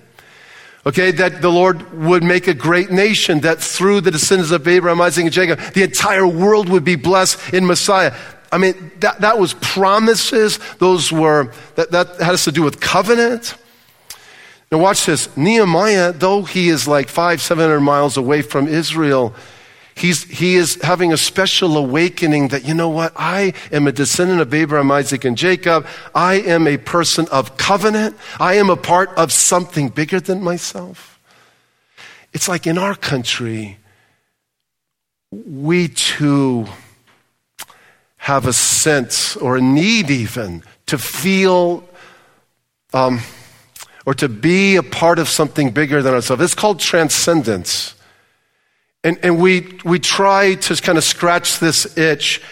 Okay, 0.87 1.11
that 1.11 1.43
the 1.43 1.51
Lord 1.51 1.93
would 1.93 2.23
make 2.23 2.47
a 2.47 2.55
great 2.55 2.91
nation, 2.91 3.41
that 3.41 3.59
through 3.61 4.01
the 4.01 4.11
descendants 4.11 4.51
of 4.51 4.67
Abraham, 4.67 5.03
Isaac, 5.03 5.25
and 5.25 5.33
Jacob, 5.33 5.59
the 5.75 5.83
entire 5.83 6.27
world 6.27 6.71
would 6.71 6.85
be 6.85 6.97
blessed 6.97 7.53
in 7.53 7.67
Messiah. 7.67 8.17
I 8.51 8.57
mean, 8.57 8.91
that, 9.01 9.21
that 9.21 9.39
was 9.39 9.53
promises. 9.53 10.59
Those 10.79 11.13
were, 11.13 11.53
that, 11.75 11.91
that 11.91 12.23
has 12.23 12.45
to 12.45 12.53
do 12.53 12.63
with 12.63 12.81
covenant. 12.81 13.55
Now 14.73 14.79
watch 14.79 15.05
this. 15.05 15.37
Nehemiah, 15.37 16.13
though 16.13 16.45
he 16.45 16.71
is 16.71 16.89
like 16.89 17.11
five, 17.11 17.43
seven 17.43 17.69
hundred 17.69 17.81
miles 17.81 18.17
away 18.17 18.41
from 18.41 18.67
Israel, 18.67 19.35
he's, 20.01 20.25
he 20.25 20.57
is 20.57 20.81
having 20.83 21.13
a 21.13 21.17
special 21.17 21.77
awakening 21.77 22.49
that, 22.49 22.67
you 22.67 22.75
know 22.75 22.89
what? 22.89 23.13
I 23.17 23.53
am 23.71 23.87
a 23.87 23.93
descendant 23.93 24.41
of 24.41 24.53
Abraham, 24.55 24.91
Isaac, 24.91 25.25
and 25.25 25.37
Jacob. 25.37 25.87
I 26.15 26.37
am 26.37 26.67
a 26.67 26.79
person 26.79 27.29
of 27.31 27.57
covenant. 27.57 28.17
I 28.39 28.55
am 28.55 28.71
a 28.71 28.77
part 28.77 29.11
of 29.11 29.31
something 29.33 29.91
bigger 29.91 30.19
than 30.19 30.43
myself. 30.43 31.21
It's 32.33 32.49
like 32.49 32.67
in 32.67 32.79
our 32.79 32.95
country, 32.95 33.79
we 35.31 35.89
too 35.89 36.67
have 38.17 38.47
a 38.47 38.53
sense 38.53 39.37
or 39.37 39.57
a 39.57 39.61
need 39.61 40.11
even 40.11 40.63
to 40.87 40.99
feel 40.99 41.85
um, 42.93 43.21
or 44.07 44.15
to 44.15 44.29
be 44.29 44.77
a 44.77 44.83
part 44.83 45.19
of 45.19 45.29
something 45.29 45.71
bigger 45.71 46.03
than 46.03 46.15
ourselves. 46.15 46.43
It's 46.43 46.55
called 46.55 46.81
transcendence. 46.81 47.95
And, 49.03 49.19
and 49.23 49.41
we, 49.41 49.79
we 49.85 49.99
try 49.99 50.55
to 50.55 50.77
kind 50.77 50.99
of 50.99 51.05
scratch 51.05 51.59
this 51.59 51.97
itch 51.97 52.43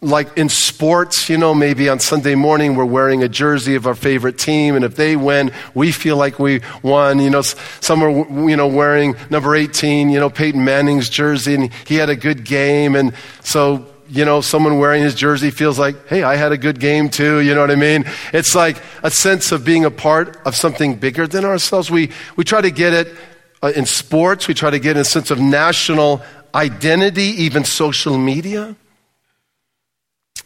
like 0.00 0.36
in 0.38 0.48
sports, 0.48 1.28
you 1.28 1.36
know, 1.36 1.54
maybe 1.54 1.88
on 1.88 1.98
Sunday 1.98 2.36
morning 2.36 2.76
we're 2.76 2.84
wearing 2.84 3.22
a 3.24 3.28
jersey 3.28 3.74
of 3.74 3.86
our 3.86 3.96
favorite 3.96 4.38
team, 4.38 4.76
and 4.76 4.84
if 4.84 4.94
they 4.94 5.16
win, 5.16 5.50
we 5.74 5.90
feel 5.90 6.16
like 6.16 6.38
we 6.38 6.60
won. 6.82 7.18
You 7.18 7.30
know, 7.30 7.42
some 7.42 8.02
are, 8.02 8.10
you 8.48 8.56
know, 8.56 8.68
wearing 8.68 9.16
number 9.30 9.56
18, 9.56 10.10
you 10.10 10.20
know, 10.20 10.30
Peyton 10.30 10.64
Manning's 10.64 11.08
jersey, 11.08 11.54
and 11.54 11.72
he 11.86 11.96
had 11.96 12.10
a 12.10 12.16
good 12.16 12.44
game, 12.44 12.94
and 12.94 13.12
so 13.42 13.86
you 14.10 14.24
know, 14.24 14.40
someone 14.40 14.78
wearing 14.78 15.02
his 15.02 15.14
jersey 15.14 15.50
feels 15.50 15.78
like, 15.78 16.06
hey, 16.06 16.22
I 16.22 16.36
had 16.36 16.50
a 16.50 16.56
good 16.56 16.80
game 16.80 17.10
too. 17.10 17.40
You 17.40 17.54
know 17.54 17.60
what 17.60 17.70
I 17.70 17.74
mean? 17.74 18.06
It's 18.32 18.54
like 18.54 18.80
a 19.02 19.10
sense 19.10 19.52
of 19.52 19.66
being 19.66 19.84
a 19.84 19.90
part 19.90 20.38
of 20.46 20.56
something 20.56 20.94
bigger 20.94 21.26
than 21.26 21.44
ourselves. 21.44 21.90
We, 21.90 22.10
we 22.34 22.42
try 22.44 22.62
to 22.62 22.70
get 22.70 22.94
it 22.94 23.14
uh, 23.62 23.72
in 23.74 23.86
sports, 23.86 24.48
we 24.48 24.54
try 24.54 24.70
to 24.70 24.78
get 24.78 24.96
a 24.96 25.04
sense 25.04 25.30
of 25.30 25.40
national 25.40 26.22
identity, 26.54 27.22
even 27.42 27.64
social 27.64 28.16
media. 28.16 28.76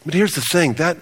But 0.05 0.15
here's 0.15 0.35
the 0.35 0.41
thing 0.41 0.75
that, 0.75 0.97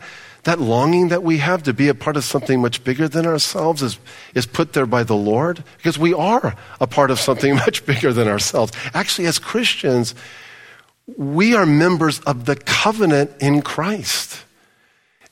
that 0.44 0.60
longing 0.60 1.08
that 1.08 1.22
we 1.22 1.38
have 1.38 1.62
to 1.64 1.72
be 1.72 1.88
a 1.88 1.94
part 1.94 2.16
of 2.16 2.24
something 2.24 2.60
much 2.60 2.82
bigger 2.84 3.08
than 3.08 3.26
ourselves 3.26 3.82
is, 3.82 3.98
is 4.34 4.46
put 4.46 4.72
there 4.72 4.86
by 4.86 5.04
the 5.04 5.16
Lord 5.16 5.64
because 5.76 5.98
we 5.98 6.12
are 6.12 6.54
a 6.80 6.86
part 6.86 7.10
of 7.10 7.18
something 7.18 7.54
much 7.66 7.86
bigger 7.86 8.12
than 8.12 8.28
ourselves. 8.28 8.72
Actually, 8.94 9.26
as 9.26 9.38
Christians, 9.38 10.14
we 11.16 11.54
are 11.54 11.66
members 11.66 12.20
of 12.20 12.44
the 12.44 12.56
covenant 12.56 13.30
in 13.40 13.62
Christ. 13.62 14.44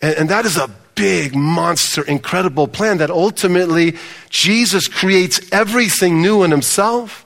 And, 0.01 0.17
and, 0.17 0.29
that 0.29 0.45
is 0.45 0.57
a 0.57 0.71
big, 0.99 1.37
monster, 1.37 2.03
incredible 2.03 2.67
plan 2.67 2.99
that 2.99 3.09
ultimately 3.09 3.97
Jesus 4.31 4.89
creates 4.89 5.41
everything 5.53 6.21
new 6.21 6.43
in 6.43 6.51
himself. 6.51 7.25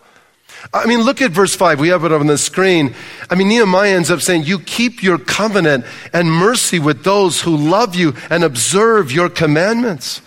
I 0.75 0.85
mean, 0.85 1.01
look 1.01 1.23
at 1.23 1.31
verse 1.31 1.57
5. 1.57 1.81
We 1.81 1.89
have 1.89 2.05
it 2.05 2.13
on 2.13 2.27
the 2.27 2.37
screen. 2.37 2.95
I 3.31 3.35
mean, 3.35 3.49
Nehemiah 3.49 3.97
ends 3.97 4.11
up 4.11 4.21
saying, 4.21 4.45
You 4.45 4.59
keep 4.59 5.03
your 5.03 5.19
covenant 5.19 5.87
and 6.13 6.31
mercy 6.31 6.79
with 6.79 7.03
those 7.03 7.41
who 7.41 7.57
love 7.57 7.95
you 7.95 8.15
and 8.29 8.45
observe 8.45 9.11
your 9.11 9.31
commandments. 9.31 10.21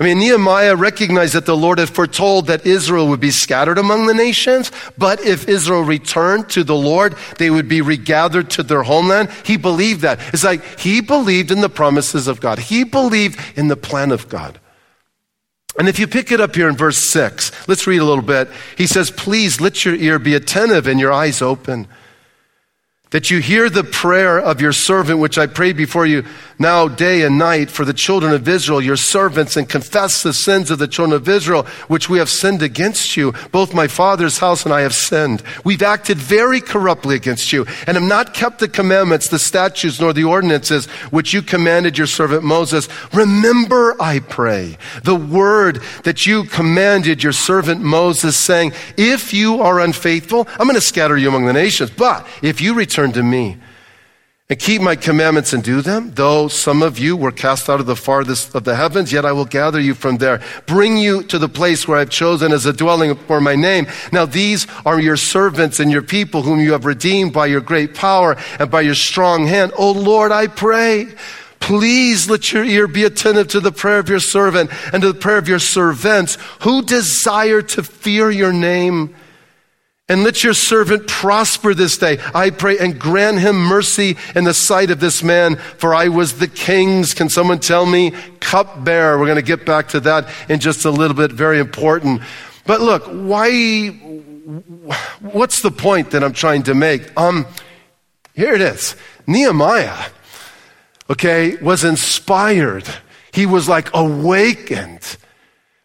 I 0.00 0.04
mean, 0.04 0.18
Nehemiah 0.18 0.76
recognized 0.76 1.34
that 1.34 1.44
the 1.44 1.56
Lord 1.56 1.78
had 1.78 1.90
foretold 1.90 2.46
that 2.46 2.64
Israel 2.64 3.08
would 3.08 3.20
be 3.20 3.30
scattered 3.30 3.76
among 3.76 4.06
the 4.06 4.14
nations, 4.14 4.72
but 4.96 5.20
if 5.20 5.46
Israel 5.46 5.82
returned 5.82 6.48
to 6.50 6.64
the 6.64 6.74
Lord, 6.74 7.16
they 7.36 7.50
would 7.50 7.68
be 7.68 7.82
regathered 7.82 8.48
to 8.52 8.62
their 8.62 8.82
homeland. 8.82 9.28
He 9.44 9.58
believed 9.58 10.00
that. 10.00 10.18
It's 10.32 10.42
like 10.42 10.64
he 10.78 11.02
believed 11.02 11.50
in 11.50 11.60
the 11.60 11.68
promises 11.68 12.28
of 12.28 12.40
God. 12.40 12.58
He 12.58 12.82
believed 12.82 13.38
in 13.58 13.68
the 13.68 13.76
plan 13.76 14.10
of 14.10 14.30
God. 14.30 14.58
And 15.78 15.86
if 15.86 15.98
you 15.98 16.06
pick 16.06 16.32
it 16.32 16.40
up 16.40 16.56
here 16.56 16.70
in 16.70 16.76
verse 16.76 17.10
6, 17.10 17.68
let's 17.68 17.86
read 17.86 18.00
a 18.00 18.04
little 18.04 18.24
bit. 18.24 18.48
He 18.78 18.86
says, 18.86 19.10
Please 19.10 19.60
let 19.60 19.84
your 19.84 19.94
ear 19.94 20.18
be 20.18 20.34
attentive 20.34 20.86
and 20.86 20.98
your 20.98 21.12
eyes 21.12 21.42
open 21.42 21.86
that 23.10 23.30
you 23.30 23.40
hear 23.40 23.68
the 23.68 23.84
prayer 23.84 24.38
of 24.38 24.60
your 24.60 24.72
servant, 24.72 25.18
which 25.18 25.36
I 25.36 25.46
pray 25.46 25.72
before 25.72 26.06
you 26.06 26.24
now 26.60 26.86
day 26.86 27.22
and 27.22 27.38
night 27.38 27.70
for 27.70 27.86
the 27.86 27.94
children 27.94 28.32
of 28.34 28.46
Israel, 28.46 28.82
your 28.82 28.96
servants, 28.96 29.56
and 29.56 29.68
confess 29.68 30.22
the 30.22 30.34
sins 30.34 30.70
of 30.70 30.78
the 30.78 30.86
children 30.86 31.16
of 31.16 31.28
Israel, 31.28 31.64
which 31.88 32.10
we 32.10 32.18
have 32.18 32.28
sinned 32.28 32.62
against 32.62 33.16
you. 33.16 33.32
Both 33.50 33.74
my 33.74 33.88
father's 33.88 34.38
house 34.38 34.64
and 34.64 34.74
I 34.74 34.82
have 34.82 34.94
sinned. 34.94 35.42
We've 35.64 35.82
acted 35.82 36.18
very 36.18 36.60
corruptly 36.60 37.16
against 37.16 37.52
you, 37.52 37.66
and 37.86 37.96
have 37.96 38.06
not 38.06 38.34
kept 38.34 38.58
the 38.58 38.68
commandments, 38.68 39.28
the 39.28 39.38
statutes, 39.38 40.00
nor 40.00 40.12
the 40.12 40.24
ordinances 40.24 40.84
which 41.10 41.32
you 41.32 41.40
commanded 41.40 41.96
your 41.96 42.06
servant 42.06 42.44
Moses. 42.44 42.88
Remember, 43.14 43.96
I 44.00 44.20
pray, 44.20 44.76
the 45.02 45.16
word 45.16 45.80
that 46.04 46.26
you 46.26 46.44
commanded 46.44 47.22
your 47.22 47.32
servant 47.32 47.80
Moses, 47.80 48.36
saying, 48.36 48.72
If 48.98 49.32
you 49.32 49.62
are 49.62 49.80
unfaithful, 49.80 50.46
I'm 50.52 50.66
going 50.66 50.74
to 50.74 50.82
scatter 50.82 51.16
you 51.16 51.28
among 51.28 51.46
the 51.46 51.54
nations, 51.54 51.90
but 51.90 52.26
if 52.42 52.60
you 52.60 52.74
return 52.74 53.12
to 53.12 53.22
me 53.22 53.56
and 54.50 54.58
keep 54.58 54.82
my 54.82 54.96
commandments 54.96 55.52
and 55.52 55.62
do 55.62 55.80
them. 55.80 56.10
Though 56.14 56.48
some 56.48 56.82
of 56.82 56.98
you 56.98 57.16
were 57.16 57.30
cast 57.30 57.70
out 57.70 57.78
of 57.78 57.86
the 57.86 57.94
farthest 57.94 58.52
of 58.56 58.64
the 58.64 58.74
heavens, 58.74 59.12
yet 59.12 59.24
I 59.24 59.30
will 59.30 59.44
gather 59.44 59.80
you 59.80 59.94
from 59.94 60.18
there, 60.18 60.42
bring 60.66 60.96
you 60.96 61.22
to 61.24 61.38
the 61.38 61.48
place 61.48 61.86
where 61.86 61.98
I've 61.98 62.10
chosen 62.10 62.50
as 62.50 62.66
a 62.66 62.72
dwelling 62.72 63.14
for 63.14 63.40
my 63.40 63.54
name. 63.54 63.86
Now 64.12 64.26
these 64.26 64.66
are 64.84 65.00
your 65.00 65.16
servants 65.16 65.78
and 65.78 65.90
your 65.90 66.02
people 66.02 66.42
whom 66.42 66.58
you 66.58 66.72
have 66.72 66.84
redeemed 66.84 67.32
by 67.32 67.46
your 67.46 67.60
great 67.60 67.94
power 67.94 68.36
and 68.58 68.68
by 68.68 68.80
your 68.80 68.96
strong 68.96 69.46
hand. 69.46 69.72
O 69.78 69.92
Lord, 69.92 70.32
I 70.32 70.48
pray. 70.48 71.14
Please 71.60 72.28
let 72.28 72.52
your 72.52 72.64
ear 72.64 72.88
be 72.88 73.04
attentive 73.04 73.46
to 73.48 73.60
the 73.60 73.70
prayer 73.70 74.00
of 74.00 74.08
your 74.08 74.18
servant 74.18 74.70
and 74.92 75.02
to 75.02 75.12
the 75.12 75.18
prayer 75.18 75.38
of 75.38 75.46
your 75.46 75.60
servants 75.60 76.36
who 76.62 76.82
desire 76.82 77.62
to 77.62 77.84
fear 77.84 78.30
your 78.30 78.52
name. 78.52 79.14
And 80.10 80.24
let 80.24 80.42
your 80.42 80.54
servant 80.54 81.06
prosper 81.06 81.72
this 81.72 81.96
day, 81.96 82.18
I 82.34 82.50
pray, 82.50 82.76
and 82.78 82.98
grant 82.98 83.38
him 83.38 83.54
mercy 83.54 84.16
in 84.34 84.42
the 84.42 84.52
sight 84.52 84.90
of 84.90 84.98
this 84.98 85.22
man, 85.22 85.54
for 85.54 85.94
I 85.94 86.08
was 86.08 86.40
the 86.40 86.48
king's, 86.48 87.14
can 87.14 87.28
someone 87.28 87.60
tell 87.60 87.86
me, 87.86 88.10
cupbearer. 88.40 89.20
We're 89.20 89.26
going 89.26 89.36
to 89.36 89.42
get 89.42 89.64
back 89.64 89.86
to 89.90 90.00
that 90.00 90.28
in 90.48 90.58
just 90.58 90.84
a 90.84 90.90
little 90.90 91.16
bit, 91.16 91.30
very 91.30 91.60
important. 91.60 92.22
But 92.66 92.80
look, 92.80 93.04
why, 93.06 93.90
what's 95.20 95.62
the 95.62 95.70
point 95.70 96.10
that 96.10 96.24
I'm 96.24 96.32
trying 96.32 96.64
to 96.64 96.74
make? 96.74 97.16
Um, 97.16 97.46
here 98.34 98.52
it 98.52 98.62
is. 98.62 98.96
Nehemiah, 99.28 100.06
okay, 101.08 101.54
was 101.62 101.84
inspired. 101.84 102.88
He 103.32 103.46
was 103.46 103.68
like 103.68 103.94
awakened 103.94 105.18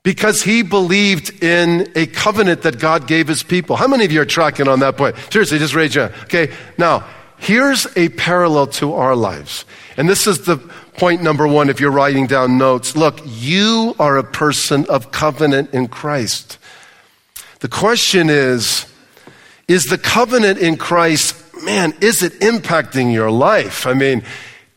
because 0.05 0.43
he 0.43 0.61
believed 0.61 1.43
in 1.43 1.91
a 1.95 2.05
covenant 2.05 2.61
that 2.61 2.77
God 2.77 3.07
gave 3.07 3.27
his 3.27 3.41
people. 3.41 3.75
How 3.75 3.87
many 3.87 4.05
of 4.05 4.11
you 4.11 4.21
are 4.21 4.25
tracking 4.25 4.67
on 4.67 4.79
that 4.81 4.97
point? 4.97 5.15
Seriously, 5.31 5.57
just 5.57 5.73
raise 5.73 5.95
your 5.95 6.09
hand. 6.09 6.23
Okay, 6.25 6.53
now, 6.77 7.03
here's 7.39 7.87
a 7.97 8.09
parallel 8.09 8.67
to 8.67 8.93
our 8.93 9.15
lives. 9.15 9.65
And 9.97 10.07
this 10.07 10.27
is 10.27 10.45
the 10.45 10.57
point 10.97 11.23
number 11.23 11.47
one 11.47 11.71
if 11.71 11.79
you're 11.79 11.89
writing 11.89 12.27
down 12.27 12.59
notes. 12.59 12.95
Look, 12.95 13.19
you 13.25 13.95
are 13.97 14.17
a 14.17 14.23
person 14.23 14.85
of 14.89 15.11
covenant 15.11 15.73
in 15.73 15.87
Christ. 15.87 16.59
The 17.61 17.67
question 17.67 18.29
is, 18.29 18.85
is 19.67 19.85
the 19.85 19.97
covenant 19.97 20.59
in 20.59 20.77
Christ, 20.77 21.35
man, 21.63 21.95
is 21.99 22.21
it 22.21 22.33
impacting 22.41 23.11
your 23.11 23.31
life? 23.31 23.87
I 23.87 23.95
mean, 23.95 24.21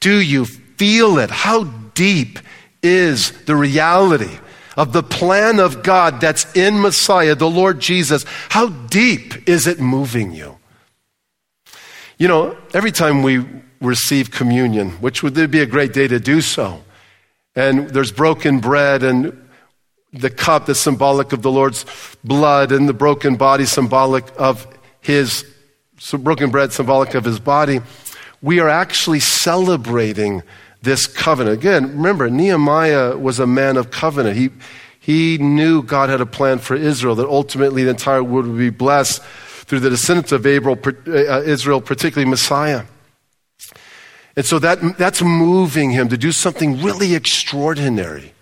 do 0.01 0.23
you 0.23 0.47
feel 0.47 1.19
it? 1.19 1.29
How 1.29 1.65
deep 1.65 2.39
is 2.83 3.33
the 3.45 3.57
reality? 3.57 4.39
Of 4.79 4.93
the 4.93 5.03
plan 5.03 5.59
of 5.59 5.83
God 5.83 6.21
that's 6.21 6.51
in 6.57 6.81
Messiah, 6.81 7.35
the 7.35 7.51
Lord 7.51 7.81
Jesus, 7.81 8.25
how 8.49 8.69
deep 8.69 9.49
is 9.49 9.67
it 9.67 9.81
moving 9.81 10.33
you? 10.33 10.57
You 12.17 12.29
know, 12.29 12.57
every 12.73 12.93
time 12.93 13.25
we 13.25 13.45
receive 13.81 14.31
communion, 14.31 14.91
which 15.01 15.21
would 15.25 15.35
be 15.51 15.61
a 15.61 15.67
great 15.67 15.93
day 15.93 16.07
to 16.07 16.21
do 16.21 16.41
so, 16.41 16.81
and 17.57 17.91
there's 17.91 18.13
broken 18.13 18.61
bread 18.61 19.03
and 19.03 19.37
the 20.13 20.31
cup 20.31 20.67
that's 20.67 20.79
symbolic 20.79 21.33
of 21.33 21.43
the 21.43 21.51
Lord's 21.51 21.85
blood 22.23 22.71
and 22.71 22.89
the 22.89 22.95
broken 22.95 23.35
body 23.35 23.67
symbolic 23.67 24.25
of 24.39 24.65
his 25.01 25.45
so 25.99 26.17
broken 26.19 26.51
bread 26.51 26.73
symbolic 26.73 27.17
of 27.17 27.25
his 27.25 27.41
body, 27.41 27.81
we 28.41 28.61
are 28.61 28.69
actually 28.69 29.19
celebrating 29.19 30.45
this 30.83 31.07
covenant. 31.07 31.59
Again, 31.59 31.97
remember, 31.97 32.31
Nehemiah 32.31 33.17
was 33.17 33.41
a 33.41 33.47
man 33.47 33.77
of 33.77 33.91
covenant. 33.91 34.37
He, 34.37 34.51
he 35.01 35.39
knew 35.39 35.83
God 35.83 36.09
had 36.09 36.21
a 36.21 36.27
plan 36.27 36.59
for 36.59 36.77
Israel, 36.77 37.15
that 37.17 37.27
ultimately 37.27 37.85
the 37.85 37.91
entire 37.91 38.23
world 38.23 38.47
would 38.47 38.59
be 38.59 38.71
blessed 38.71 39.23
through 39.23 39.81
the 39.81 39.91
descendants 39.91 40.33
of 40.33 40.47
uh, 40.47 41.43
Israel, 41.45 41.81
particularly 41.81 42.29
Messiah. 42.29 42.85
And 44.37 44.47
so 44.47 44.59
that, 44.61 44.99
that's 44.99 45.21
moving 45.21 45.91
him 45.91 46.09
to 46.11 46.17
do 46.17 46.31
something 46.31 46.81
really 46.81 47.15
extraordinary. 47.15 48.33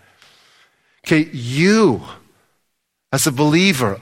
Okay, 1.07 1.31
you, 1.33 2.03
as 3.13 3.27
a 3.27 3.33
believer, 3.33 4.01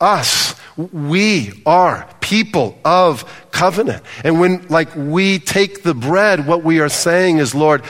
us, 0.00 0.54
we 0.76 1.62
are 1.64 2.08
people 2.30 2.78
of 2.84 3.24
covenant. 3.50 4.04
And 4.22 4.38
when, 4.38 4.64
like, 4.68 4.94
we 4.94 5.40
take 5.40 5.82
the 5.82 5.94
bread, 5.94 6.46
what 6.46 6.62
we 6.62 6.78
are 6.78 6.88
saying 6.88 7.38
is, 7.38 7.56
Lord, 7.56 7.82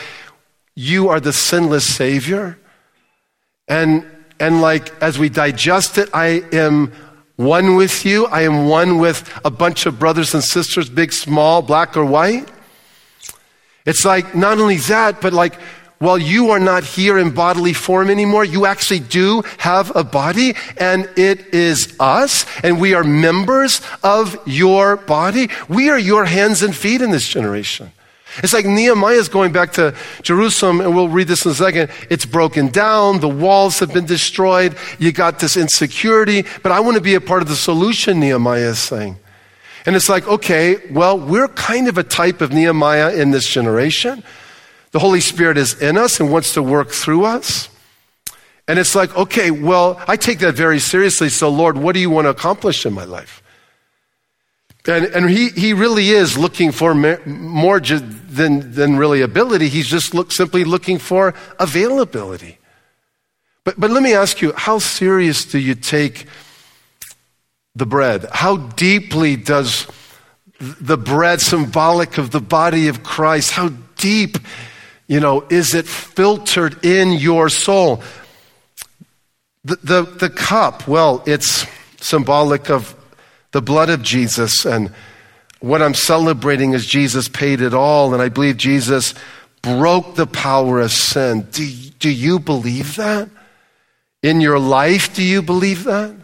you 0.74 1.10
are 1.10 1.20
the 1.20 1.32
sinless 1.32 1.84
Savior. 1.84 2.58
And, 3.68 4.04
and 4.40 4.62
like, 4.62 4.90
as 5.02 5.18
we 5.18 5.28
digest 5.28 5.98
it, 5.98 6.08
I 6.14 6.42
am 6.52 6.90
one 7.36 7.76
with 7.76 8.06
you. 8.06 8.26
I 8.26 8.42
am 8.42 8.66
one 8.66 8.98
with 8.98 9.30
a 9.44 9.50
bunch 9.50 9.84
of 9.84 9.98
brothers 9.98 10.32
and 10.32 10.42
sisters, 10.42 10.88
big, 10.88 11.12
small, 11.12 11.60
black 11.60 11.96
or 11.96 12.04
white. 12.06 12.48
It's 13.84 14.06
like, 14.06 14.34
not 14.34 14.58
only 14.58 14.76
that, 14.76 15.20
but 15.20 15.34
like, 15.34 15.54
while 16.00 16.18
you 16.18 16.48
are 16.48 16.58
not 16.58 16.82
here 16.82 17.18
in 17.18 17.30
bodily 17.30 17.74
form 17.74 18.08
anymore, 18.08 18.42
you 18.42 18.64
actually 18.64 19.00
do 19.00 19.42
have 19.58 19.94
a 19.94 20.02
body 20.02 20.54
and 20.78 21.06
it 21.16 21.52
is 21.54 21.94
us 22.00 22.46
and 22.64 22.80
we 22.80 22.94
are 22.94 23.04
members 23.04 23.82
of 24.02 24.36
your 24.46 24.96
body. 24.96 25.50
We 25.68 25.90
are 25.90 25.98
your 25.98 26.24
hands 26.24 26.62
and 26.62 26.74
feet 26.74 27.02
in 27.02 27.10
this 27.10 27.28
generation. 27.28 27.92
It's 28.38 28.54
like 28.54 28.64
Nehemiah 28.64 29.16
is 29.16 29.28
going 29.28 29.52
back 29.52 29.72
to 29.72 29.94
Jerusalem, 30.22 30.80
and 30.80 30.94
we'll 30.94 31.08
read 31.08 31.26
this 31.26 31.44
in 31.44 31.50
a 31.50 31.54
second. 31.54 31.90
It's 32.08 32.24
broken 32.24 32.68
down. 32.68 33.18
The 33.18 33.28
walls 33.28 33.80
have 33.80 33.92
been 33.92 34.06
destroyed. 34.06 34.76
You 35.00 35.10
got 35.10 35.40
this 35.40 35.56
insecurity, 35.56 36.44
but 36.62 36.70
I 36.70 36.78
want 36.78 36.96
to 36.96 37.02
be 37.02 37.14
a 37.14 37.20
part 37.20 37.42
of 37.42 37.48
the 37.48 37.56
solution, 37.56 38.20
Nehemiah 38.20 38.70
is 38.70 38.78
saying. 38.78 39.18
And 39.84 39.96
it's 39.96 40.08
like, 40.08 40.28
okay, 40.28 40.76
well, 40.92 41.18
we're 41.18 41.48
kind 41.48 41.88
of 41.88 41.98
a 41.98 42.04
type 42.04 42.40
of 42.40 42.52
Nehemiah 42.52 43.14
in 43.16 43.32
this 43.32 43.48
generation. 43.48 44.22
The 44.92 44.98
Holy 44.98 45.20
Spirit 45.20 45.56
is 45.56 45.80
in 45.80 45.96
us 45.96 46.20
and 46.20 46.32
wants 46.32 46.54
to 46.54 46.62
work 46.62 46.90
through 46.90 47.24
us. 47.24 47.68
And 48.66 48.78
it's 48.78 48.94
like, 48.94 49.16
okay, 49.16 49.50
well, 49.50 50.00
I 50.06 50.16
take 50.16 50.38
that 50.40 50.54
very 50.54 50.78
seriously. 50.78 51.28
So, 51.28 51.48
Lord, 51.48 51.76
what 51.76 51.92
do 51.92 52.00
you 52.00 52.10
want 52.10 52.26
to 52.26 52.30
accomplish 52.30 52.86
in 52.86 52.92
my 52.92 53.04
life? 53.04 53.42
And, 54.86 55.06
and 55.06 55.28
he, 55.28 55.48
he 55.50 55.72
really 55.72 56.10
is 56.10 56.38
looking 56.38 56.72
for 56.72 56.94
more 56.94 57.80
than, 57.80 58.72
than 58.72 58.96
really 58.96 59.20
ability. 59.20 59.68
He's 59.68 59.88
just 59.88 60.14
look, 60.14 60.32
simply 60.32 60.64
looking 60.64 60.98
for 60.98 61.34
availability. 61.58 62.58
But, 63.64 63.78
but 63.78 63.90
let 63.90 64.02
me 64.02 64.14
ask 64.14 64.40
you, 64.40 64.52
how 64.56 64.78
serious 64.78 65.44
do 65.44 65.58
you 65.58 65.74
take 65.74 66.26
the 67.74 67.86
bread? 67.86 68.26
How 68.32 68.56
deeply 68.56 69.36
does 69.36 69.86
the 70.60 70.96
bread 70.96 71.40
symbolic 71.40 72.18
of 72.18 72.30
the 72.30 72.40
body 72.40 72.88
of 72.88 73.02
Christ, 73.02 73.52
how 73.52 73.70
deep 73.96 74.38
you 75.10 75.18
know, 75.18 75.44
is 75.50 75.74
it 75.74 75.88
filtered 75.88 76.84
in 76.84 77.10
your 77.10 77.48
soul? 77.48 78.00
The, 79.64 79.74
the, 79.82 80.02
the 80.02 80.30
cup, 80.30 80.86
well, 80.86 81.24
it's 81.26 81.66
symbolic 82.00 82.70
of 82.70 82.94
the 83.50 83.60
blood 83.60 83.90
of 83.90 84.02
Jesus. 84.02 84.64
And 84.64 84.92
what 85.58 85.82
I'm 85.82 85.94
celebrating 85.94 86.74
is 86.74 86.86
Jesus 86.86 87.26
paid 87.26 87.60
it 87.60 87.74
all. 87.74 88.14
And 88.14 88.22
I 88.22 88.28
believe 88.28 88.56
Jesus 88.56 89.14
broke 89.62 90.14
the 90.14 90.28
power 90.28 90.78
of 90.78 90.92
sin. 90.92 91.48
Do, 91.50 91.68
do 91.98 92.08
you 92.08 92.38
believe 92.38 92.94
that? 92.94 93.28
In 94.22 94.40
your 94.40 94.60
life, 94.60 95.12
do 95.12 95.24
you 95.24 95.42
believe 95.42 95.82
that? 95.84 96.14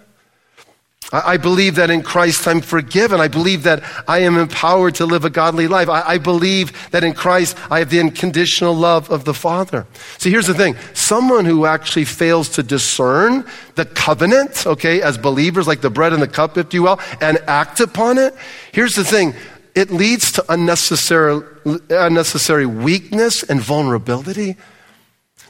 I 1.12 1.36
believe 1.36 1.76
that 1.76 1.88
in 1.88 2.02
Christ 2.02 2.48
I'm 2.48 2.60
forgiven. 2.60 3.20
I 3.20 3.28
believe 3.28 3.62
that 3.62 3.84
I 4.08 4.20
am 4.20 4.36
empowered 4.36 4.96
to 4.96 5.06
live 5.06 5.25
a 5.25 5.30
godly 5.30 5.68
life. 5.68 5.88
I, 5.88 6.18
believe 6.18 6.72
that 6.90 7.04
in 7.04 7.14
Christ 7.14 7.56
I 7.70 7.78
have 7.78 7.90
the 7.90 8.00
unconditional 8.00 8.75
love 8.75 9.08
of 9.08 9.25
the 9.25 9.32
Father. 9.32 9.86
See, 10.18 10.30
here's 10.30 10.48
the 10.48 10.54
thing. 10.54 10.75
Someone 10.94 11.44
who 11.44 11.64
actually 11.64 12.06
fails 12.06 12.48
to 12.50 12.64
discern 12.64 13.44
the 13.76 13.84
covenant, 13.84 14.66
okay, 14.66 15.00
as 15.00 15.16
believers, 15.16 15.68
like 15.68 15.80
the 15.80 15.90
bread 15.90 16.12
and 16.12 16.20
the 16.20 16.28
cup, 16.28 16.58
if 16.58 16.75
you 16.75 16.82
will, 16.82 16.98
and 17.20 17.38
act 17.46 17.78
upon 17.78 18.18
it, 18.18 18.34
here's 18.72 18.96
the 18.96 19.04
thing. 19.04 19.32
It 19.76 19.90
leads 19.90 20.32
to 20.32 20.44
unnecessary, 20.48 21.42
unnecessary 21.88 22.66
weakness 22.66 23.44
and 23.44 23.60
vulnerability. 23.60 24.56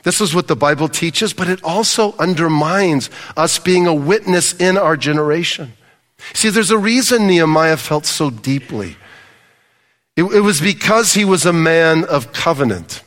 This 0.07 0.21
is 0.21 0.33
what 0.37 0.47
the 0.47 0.55
Bible 0.55 0.87
teaches, 0.87 1.33
but 1.33 1.49
it 1.49 1.65
also 1.65 2.15
undermines 2.17 3.11
us 3.37 3.59
being 3.59 3.89
a 3.89 3.93
witness 3.93 4.53
in 4.53 4.79
our 4.79 4.97
generation. 4.97 5.73
See, 6.33 6.49
there's 6.49 6.71
a 6.71 6.79
reason 6.79 7.27
Nehemiah 7.27 7.77
felt 7.77 8.07
so 8.07 8.31
deeply. 8.31 8.97
It, 10.15 10.23
it 10.23 10.43
was 10.43 10.61
because 10.61 11.15
he 11.15 11.25
was 11.25 11.45
a 11.45 11.53
man 11.53 12.05
of 12.05 12.33
covenant. 12.33 13.03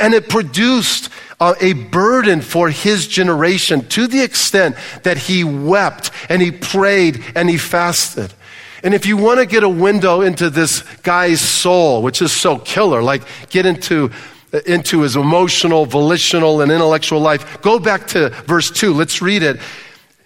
And 0.00 0.12
it 0.12 0.28
produced 0.28 1.08
uh, 1.38 1.54
a 1.60 1.74
burden 1.74 2.40
for 2.40 2.68
his 2.68 3.06
generation 3.06 3.86
to 3.90 4.08
the 4.08 4.20
extent 4.20 4.74
that 5.04 5.18
he 5.18 5.44
wept 5.44 6.10
and 6.28 6.42
he 6.42 6.50
prayed 6.50 7.22
and 7.36 7.48
he 7.48 7.58
fasted. 7.58 8.34
And 8.82 8.92
if 8.92 9.06
you 9.06 9.16
want 9.16 9.38
to 9.38 9.46
get 9.46 9.62
a 9.62 9.68
window 9.68 10.22
into 10.22 10.50
this 10.50 10.82
guy's 11.02 11.40
soul, 11.40 12.02
which 12.02 12.20
is 12.20 12.32
so 12.32 12.58
killer, 12.58 13.04
like 13.04 13.22
get 13.50 13.66
into 13.66 14.10
Uh, 14.50 14.60
into 14.64 15.02
his 15.02 15.14
emotional, 15.14 15.84
volitional, 15.84 16.62
and 16.62 16.72
intellectual 16.72 17.20
life. 17.20 17.60
Go 17.60 17.78
back 17.78 18.06
to 18.06 18.30
verse 18.46 18.70
2. 18.70 18.94
Let's 18.94 19.20
read 19.20 19.42
it. 19.42 19.60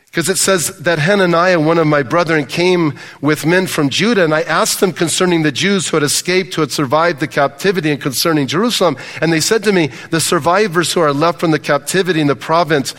Because 0.07 0.29
it 0.29 0.39
says 0.39 0.79
that 0.81 1.01
Hananiah, 1.01 1.59
one 1.59 1.79
of 1.79 1.89
my 1.89 2.05
brethren, 2.05 2.47
came 2.47 2.97
with 3.21 3.45
men 3.45 3.67
from 3.67 3.89
Judah, 3.89 4.23
and 4.23 4.33
I 4.33 4.43
asked 4.43 4.79
them 4.79 4.93
concerning 4.93 5.43
the 5.43 5.51
Jews 5.51 5.89
who 5.89 5.97
had 5.97 6.05
escaped, 6.05 6.55
who 6.55 6.61
had 6.61 6.71
survived 6.71 7.19
the 7.19 7.27
captivity, 7.27 7.91
and 7.91 8.01
concerning 8.01 8.47
Jerusalem. 8.47 8.97
And 9.21 9.33
they 9.33 9.41
said 9.41 9.65
to 9.65 9.73
me, 9.73 9.89
The 10.11 10.21
survivors 10.21 10.93
who 10.93 11.01
are 11.01 11.13
left 11.13 11.41
from 11.41 11.51
the 11.51 11.59
captivity 11.59 12.21
in 12.21 12.29
the 12.29 12.37
province 12.37 12.95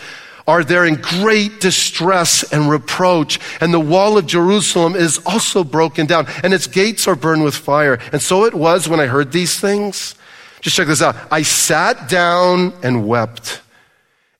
are 0.45 0.63
there 0.63 0.83
in 0.83 0.95
great 0.95 1.61
distress 1.61 2.43
and 2.51 2.69
reproach, 2.69 3.39
and 3.61 3.73
the 3.73 3.79
wall 3.79 4.17
of 4.17 4.25
Jerusalem 4.25 4.93
is 4.93 5.19
also 5.25 5.63
broken 5.63 6.05
down, 6.05 6.27
and 6.43 6.53
its 6.53 6.67
gates 6.67 7.07
are 7.07 7.15
burned 7.15 7.45
with 7.45 7.55
fire. 7.55 7.97
And 8.11 8.21
so 8.21 8.43
it 8.43 8.53
was 8.53 8.89
when 8.89 8.99
I 8.99 9.05
heard 9.05 9.31
these 9.31 9.57
things 9.57 10.15
just 10.63 10.77
check 10.77 10.87
this 10.87 11.01
out. 11.01 11.17
I 11.29 11.41
sat 11.41 12.07
down 12.07 12.73
and 12.83 13.05
wept 13.05 13.61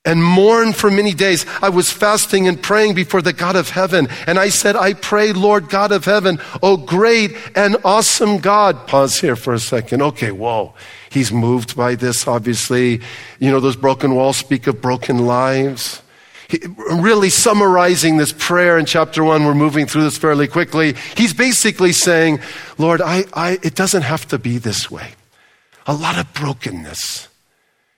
and 0.06 0.24
mourned 0.24 0.74
for 0.74 0.90
many 0.90 1.14
days. 1.14 1.46
I 1.62 1.68
was 1.68 1.92
fasting 1.92 2.48
and 2.48 2.62
praying 2.62 2.96
before 2.96 3.22
the 3.22 3.34
God 3.34 3.58
of 3.58 3.70
heaven. 3.70 4.08
And 4.26 4.40
I 4.40 4.48
said, 4.48 4.78
I 4.78 4.94
pray, 4.94 5.34
Lord 5.34 5.68
God 5.68 5.92
of 5.92 6.06
heaven, 6.06 6.40
oh 6.62 6.78
great 6.78 7.36
and 7.56 7.76
awesome 7.84 8.38
God. 8.38 8.88
Pause 8.88 9.20
here 9.20 9.36
for 9.36 9.54
a 9.54 9.60
second. 9.60 10.02
Okay, 10.02 10.32
whoa. 10.32 10.74
He's 11.10 11.32
moved 11.32 11.76
by 11.76 11.96
this, 11.96 12.26
obviously. 12.26 13.02
You 13.40 13.52
know, 13.52 13.60
those 13.60 13.76
broken 13.76 14.16
walls 14.16 14.38
speak 14.38 14.66
of 14.68 14.82
broken 14.82 15.26
lives. 15.26 16.02
He, 16.48 16.60
really 16.90 17.30
summarizing 17.30 18.16
this 18.16 18.32
prayer 18.32 18.78
in 18.78 18.86
chapter 18.86 19.26
one, 19.26 19.44
we're 19.44 19.56
moving 19.56 19.88
through 19.88 20.04
this 20.04 20.18
fairly 20.18 20.48
quickly. 20.48 20.96
He's 21.18 21.34
basically 21.34 21.92
saying, 21.92 22.40
Lord, 22.78 23.02
I, 23.02 23.26
I, 23.34 23.60
it 23.62 23.76
doesn't 23.76 24.04
have 24.04 24.26
to 24.30 24.38
be 24.38 24.58
this 24.58 24.90
way 24.90 25.16
a 25.86 25.94
lot 25.94 26.18
of 26.18 26.34
brokenness. 26.34 27.28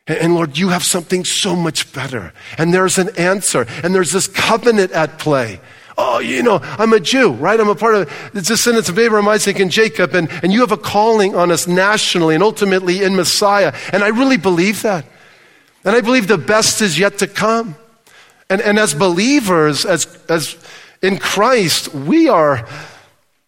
And 0.07 0.35
Lord, 0.35 0.57
you 0.57 0.69
have 0.69 0.83
something 0.83 1.25
so 1.25 1.55
much 1.55 1.91
better. 1.91 2.31
And 2.57 2.73
there's 2.73 2.97
an 2.97 3.09
answer. 3.17 3.65
And 3.83 3.95
there's 3.95 4.11
this 4.11 4.27
covenant 4.27 4.91
at 4.91 5.17
play. 5.17 5.59
Oh, 5.97 6.19
you 6.19 6.43
know, 6.43 6.59
I'm 6.61 6.93
a 6.93 6.99
Jew, 6.99 7.31
right? 7.31 7.59
I'm 7.59 7.69
a 7.69 7.75
part 7.75 7.95
of 7.95 8.31
the 8.33 8.41
descendants 8.41 8.89
of 8.89 8.99
Abraham, 8.99 9.27
Isaac, 9.29 9.59
and 9.59 9.71
Jacob. 9.71 10.13
And, 10.13 10.29
and 10.43 10.51
you 10.51 10.59
have 10.59 10.71
a 10.71 10.77
calling 10.77 11.35
on 11.35 11.51
us 11.51 11.67
nationally 11.67 12.35
and 12.35 12.43
ultimately 12.43 13.01
in 13.01 13.15
Messiah. 13.15 13.73
And 13.91 14.03
I 14.03 14.09
really 14.09 14.37
believe 14.37 14.81
that. 14.83 15.05
And 15.83 15.95
I 15.95 16.01
believe 16.01 16.27
the 16.27 16.37
best 16.37 16.81
is 16.81 16.99
yet 16.99 17.17
to 17.19 17.27
come. 17.27 17.75
And, 18.49 18.61
and 18.61 18.77
as 18.77 18.93
believers, 18.93 19.85
as, 19.85 20.05
as 20.29 20.55
in 21.01 21.17
Christ, 21.17 21.93
we 21.93 22.27
are 22.27 22.67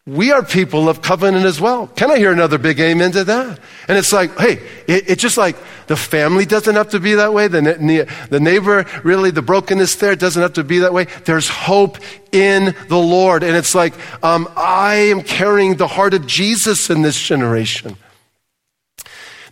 we 0.08 0.32
are 0.32 0.42
people 0.42 0.88
of 0.88 1.02
covenant 1.02 1.46
as 1.46 1.60
well. 1.60 1.88
Can 1.88 2.10
I 2.10 2.18
hear 2.18 2.32
another 2.32 2.58
big 2.58 2.80
amen 2.80 3.12
to 3.12 3.26
that? 3.26 3.60
And 3.90 3.98
it's 3.98 4.14
like, 4.14 4.36
hey, 4.40 4.54
it, 4.88 5.10
it's 5.10 5.22
just 5.22 5.38
like 5.38 5.58
the 5.88 5.98
family 5.98 6.46
doesn't 6.46 6.76
have 6.76 6.92
to 6.92 7.02
be 7.02 7.16
that 7.16 7.34
way. 7.34 7.50
The, 7.50 8.08
the 8.30 8.40
neighbor, 8.40 8.86
really, 9.04 9.32
the 9.32 9.42
brokenness 9.42 9.96
there 9.96 10.16
doesn't 10.16 10.42
have 10.42 10.54
to 10.54 10.64
be 10.64 10.80
that 10.80 10.94
way. 10.94 11.08
There's 11.26 11.50
hope 11.50 11.98
in 12.32 12.74
the 12.88 12.98
Lord. 12.98 13.44
And 13.44 13.58
it's 13.58 13.76
like, 13.76 13.94
um, 14.24 14.48
I 14.56 14.96
am 14.96 15.24
carrying 15.24 15.76
the 15.76 15.88
heart 15.88 16.14
of 16.14 16.26
Jesus 16.26 16.90
in 16.90 17.02
this 17.02 17.20
generation. 17.20 17.98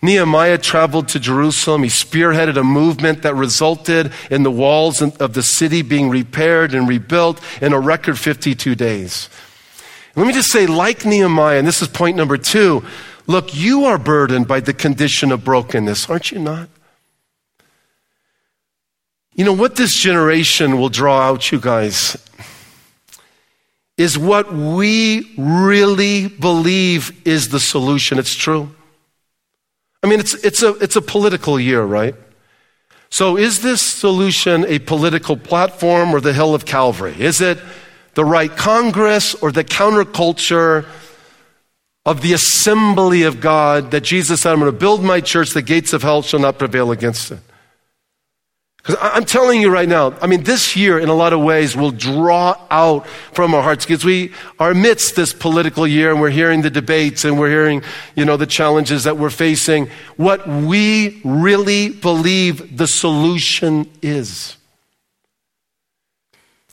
Nehemiah 0.01 0.57
traveled 0.57 1.09
to 1.09 1.19
Jerusalem. 1.19 1.83
He 1.83 1.89
spearheaded 1.89 2.55
a 2.55 2.63
movement 2.63 3.23
that 3.23 3.35
resulted 3.35 4.13
in 4.31 4.43
the 4.43 4.51
walls 4.51 5.01
of 5.01 5.33
the 5.33 5.43
city 5.43 5.81
being 5.81 6.09
repaired 6.09 6.73
and 6.73 6.87
rebuilt 6.87 7.41
in 7.61 7.73
a 7.73 7.79
record 7.79 8.17
52 8.17 8.75
days. 8.75 9.29
Let 10.15 10.28
me 10.28 10.34
just 10.34 10.51
say, 10.51 10.65
like 10.65 11.06
Nehemiah, 11.06 11.60
and 11.60 11.67
this 11.67 11.82
is 11.82 11.88
point 11.88 12.15
number 12.15 12.38
two 12.38 12.84
look, 13.28 13.56
you 13.56 13.86
are 13.86 13.97
burdened 13.97 14.47
by 14.47 14.60
the 14.60 14.73
condition 14.73 15.32
of 15.32 15.43
brokenness, 15.43 16.10
aren't 16.10 16.32
you 16.32 16.39
not? 16.39 16.69
You 19.34 19.43
know, 19.43 19.54
what 19.54 19.75
this 19.75 19.95
generation 19.95 20.78
will 20.78 20.89
draw 20.89 21.21
out, 21.21 21.51
you 21.51 21.60
guys, 21.60 22.15
is 23.97 24.17
what 24.17 24.54
we 24.54 25.34
really 25.38 26.28
believe 26.28 27.21
is 27.28 27.49
the 27.49 27.60
solution. 27.60 28.19
It's 28.19 28.36
true. 28.36 28.73
I 30.04 30.08
mean, 30.08 30.19
it's, 30.19 30.36
it's, 30.36 30.62
a, 30.62 30.75
it's 30.75 30.95
a 30.95 31.01
political 31.01 31.60
year, 31.60 31.84
right? 31.84 32.15
So, 33.10 33.38
is 33.38 33.62
this 33.62 33.82
solution 33.82 34.65
a 34.67 34.80
political 34.80 35.36
platform 35.38 36.13
or 36.13 36.21
the 36.21 36.34
hill 36.34 36.54
of 36.54 36.65
Calvary? 36.65 37.15
Is 37.19 37.41
it 37.41 37.60
the 38.15 38.25
right 38.25 38.56
Congress 38.56 39.36
or 39.36 39.51
the 39.51 39.63
counterculture 39.63 40.86
of 42.06 42.21
the 42.21 42.34
assembly 42.34 43.23
of 43.23 43.39
God 43.39 43.91
that 43.91 44.01
Jesus 44.01 44.41
said, 44.41 44.54
I'm 44.54 44.60
going 44.60 44.71
to 44.71 44.78
build 44.78 45.04
my 45.04 45.21
church, 45.21 45.51
the 45.51 45.62
gates 45.62 45.93
of 45.93 46.01
hell 46.01 46.21
shall 46.21 46.39
not 46.39 46.58
prevail 46.58 46.91
against 46.91 47.32
it? 47.32 47.39
Because 48.78 48.97
I'm 49.01 49.25
telling 49.25 49.62
you 49.62 49.71
right 49.71 49.89
now, 49.89 50.13
I 50.21 50.28
mean, 50.28 50.43
this 50.43 50.75
year 50.75 50.99
in 50.99 51.10
a 51.10 51.13
lot 51.15 51.34
of 51.34 51.41
ways 51.41 51.75
will 51.75 51.89
draw 51.89 52.56
out 52.69 53.08
from 53.08 53.56
our 53.56 53.63
hearts 53.63 53.84
because 53.84 54.06
we 54.06 54.32
are 54.60 54.71
amidst 54.71 55.15
this 55.15 55.34
political 55.34 55.88
year 55.88 56.12
and 56.12 56.21
we're 56.21 56.30
hearing 56.30 56.62
the 56.62 56.69
debates 56.69 57.25
and 57.25 57.39
we're 57.39 57.49
hearing, 57.49 57.82
you 58.15 58.25
know, 58.25 58.38
the 58.38 58.45
challenges 58.45 59.06
that 59.06 59.17
we're 59.17 59.32
facing. 59.32 59.89
What 60.17 60.47
we 60.47 61.19
really 61.23 61.89
believe 61.89 62.78
the 62.78 62.86
solution 62.86 63.89
is. 64.04 64.56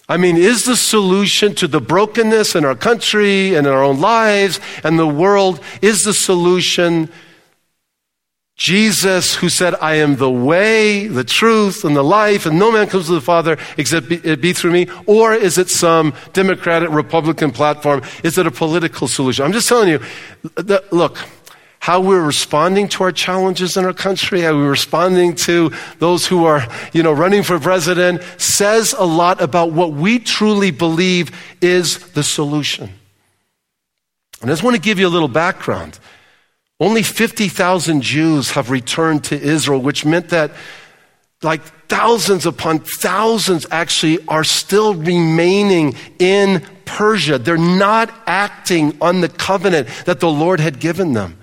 I 0.08 0.16
mean, 0.16 0.36
is 0.36 0.64
the 0.64 0.76
solution 0.76 1.54
to 1.56 1.68
the 1.68 1.80
brokenness 1.80 2.54
in 2.54 2.64
our 2.64 2.74
country 2.74 3.54
and 3.54 3.66
in 3.66 3.72
our 3.72 3.84
own 3.84 4.00
lives 4.00 4.60
and 4.84 4.98
the 4.98 5.06
world, 5.06 5.60
is 5.80 6.04
the 6.04 6.14
solution 6.14 7.08
Jesus, 8.56 9.34
who 9.34 9.48
said, 9.48 9.74
I 9.80 9.94
am 9.96 10.16
the 10.16 10.30
way, 10.30 11.08
the 11.08 11.24
truth, 11.24 11.84
and 11.84 11.96
the 11.96 12.04
life, 12.04 12.46
and 12.46 12.58
no 12.58 12.70
man 12.70 12.86
comes 12.86 13.06
to 13.06 13.12
the 13.12 13.20
Father 13.20 13.56
except 13.76 14.12
it 14.12 14.40
be 14.40 14.52
through 14.52 14.72
me? 14.72 14.86
Or 15.06 15.32
is 15.32 15.58
it 15.58 15.68
some 15.70 16.14
Democratic, 16.32 16.90
Republican 16.90 17.50
platform? 17.50 18.02
Is 18.22 18.38
it 18.38 18.46
a 18.46 18.50
political 18.50 19.08
solution? 19.08 19.44
I'm 19.44 19.52
just 19.52 19.68
telling 19.68 19.88
you, 19.88 20.00
that, 20.54 20.92
look, 20.92 21.18
how 21.82 22.00
we're 22.00 22.22
responding 22.22 22.86
to 22.86 23.02
our 23.02 23.10
challenges 23.10 23.76
in 23.76 23.84
our 23.84 23.92
country, 23.92 24.42
how 24.42 24.52
we're 24.52 24.70
responding 24.70 25.34
to 25.34 25.72
those 25.98 26.24
who 26.24 26.44
are, 26.44 26.64
you 26.92 27.02
know, 27.02 27.10
running 27.12 27.42
for 27.42 27.58
president 27.58 28.22
says 28.38 28.94
a 28.96 29.04
lot 29.04 29.42
about 29.42 29.72
what 29.72 29.92
we 29.92 30.20
truly 30.20 30.70
believe 30.70 31.32
is 31.60 31.98
the 32.12 32.22
solution. 32.22 32.88
And 34.40 34.48
I 34.48 34.52
just 34.52 34.62
want 34.62 34.76
to 34.76 34.80
give 34.80 35.00
you 35.00 35.08
a 35.08 35.10
little 35.10 35.26
background. 35.26 35.98
Only 36.78 37.02
50,000 37.02 38.00
Jews 38.00 38.52
have 38.52 38.70
returned 38.70 39.24
to 39.24 39.40
Israel, 39.40 39.80
which 39.80 40.04
meant 40.04 40.28
that 40.28 40.52
like 41.42 41.62
thousands 41.88 42.46
upon 42.46 42.78
thousands 42.78 43.66
actually 43.72 44.24
are 44.28 44.44
still 44.44 44.94
remaining 44.94 45.96
in 46.20 46.64
Persia. 46.84 47.38
They're 47.38 47.58
not 47.58 48.14
acting 48.28 48.96
on 49.00 49.20
the 49.20 49.28
covenant 49.28 49.88
that 50.04 50.20
the 50.20 50.30
Lord 50.30 50.60
had 50.60 50.78
given 50.78 51.14
them. 51.14 51.38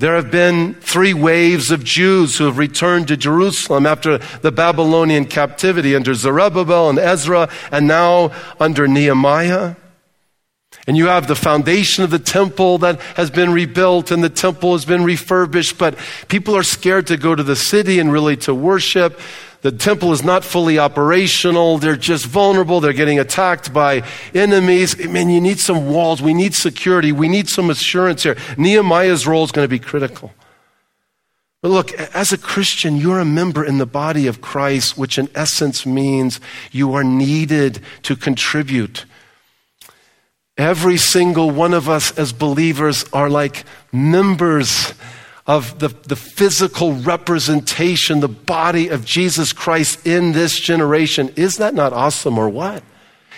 There 0.00 0.16
have 0.16 0.30
been 0.30 0.76
three 0.76 1.12
waves 1.12 1.70
of 1.70 1.84
Jews 1.84 2.38
who 2.38 2.46
have 2.46 2.56
returned 2.56 3.08
to 3.08 3.18
Jerusalem 3.18 3.84
after 3.84 4.16
the 4.16 4.50
Babylonian 4.50 5.26
captivity 5.26 5.94
under 5.94 6.14
Zerubbabel 6.14 6.88
and 6.88 6.98
Ezra, 6.98 7.50
and 7.70 7.86
now 7.86 8.32
under 8.58 8.88
Nehemiah. 8.88 9.74
And 10.86 10.96
you 10.96 11.08
have 11.08 11.26
the 11.26 11.36
foundation 11.36 12.02
of 12.02 12.08
the 12.08 12.18
temple 12.18 12.78
that 12.78 12.98
has 13.16 13.30
been 13.30 13.52
rebuilt 13.52 14.10
and 14.10 14.24
the 14.24 14.30
temple 14.30 14.72
has 14.72 14.86
been 14.86 15.04
refurbished, 15.04 15.76
but 15.76 15.98
people 16.28 16.56
are 16.56 16.62
scared 16.62 17.06
to 17.08 17.18
go 17.18 17.34
to 17.34 17.42
the 17.42 17.54
city 17.54 17.98
and 17.98 18.10
really 18.10 18.38
to 18.38 18.54
worship. 18.54 19.20
The 19.62 19.72
temple 19.72 20.12
is 20.12 20.22
not 20.22 20.44
fully 20.44 20.78
operational. 20.78 21.78
They're 21.78 21.96
just 21.96 22.26
vulnerable. 22.26 22.80
They're 22.80 22.92
getting 22.92 23.18
attacked 23.18 23.72
by 23.72 24.02
enemies. 24.34 24.96
Man, 25.06 25.28
you 25.28 25.40
need 25.40 25.60
some 25.60 25.88
walls. 25.88 26.22
We 26.22 26.32
need 26.32 26.54
security. 26.54 27.12
We 27.12 27.28
need 27.28 27.48
some 27.48 27.68
assurance 27.68 28.22
here. 28.22 28.36
Nehemiah's 28.56 29.26
role 29.26 29.44
is 29.44 29.52
going 29.52 29.64
to 29.64 29.68
be 29.68 29.78
critical. 29.78 30.32
But 31.62 31.72
look, 31.72 31.92
as 31.92 32.32
a 32.32 32.38
Christian, 32.38 32.96
you're 32.96 33.18
a 33.18 33.24
member 33.26 33.62
in 33.62 33.76
the 33.76 33.84
body 33.84 34.26
of 34.26 34.40
Christ, 34.40 34.96
which 34.96 35.18
in 35.18 35.28
essence 35.34 35.84
means 35.84 36.40
you 36.72 36.94
are 36.94 37.04
needed 37.04 37.80
to 38.04 38.16
contribute 38.16 39.04
Every 40.60 40.98
single 40.98 41.50
one 41.50 41.72
of 41.72 41.88
us 41.88 42.12
as 42.18 42.34
believers 42.34 43.06
are 43.14 43.30
like 43.30 43.64
members 43.92 44.92
of 45.46 45.78
the, 45.78 45.88
the 45.88 46.16
physical 46.16 46.92
representation, 46.92 48.20
the 48.20 48.28
body 48.28 48.88
of 48.88 49.04
Jesus 49.04 49.52
Christ 49.52 50.06
in 50.06 50.32
this 50.32 50.58
generation. 50.60 51.32
Is 51.36 51.56
that 51.56 51.74
not 51.74 51.92
awesome 51.92 52.38
or 52.38 52.48
what? 52.48 52.82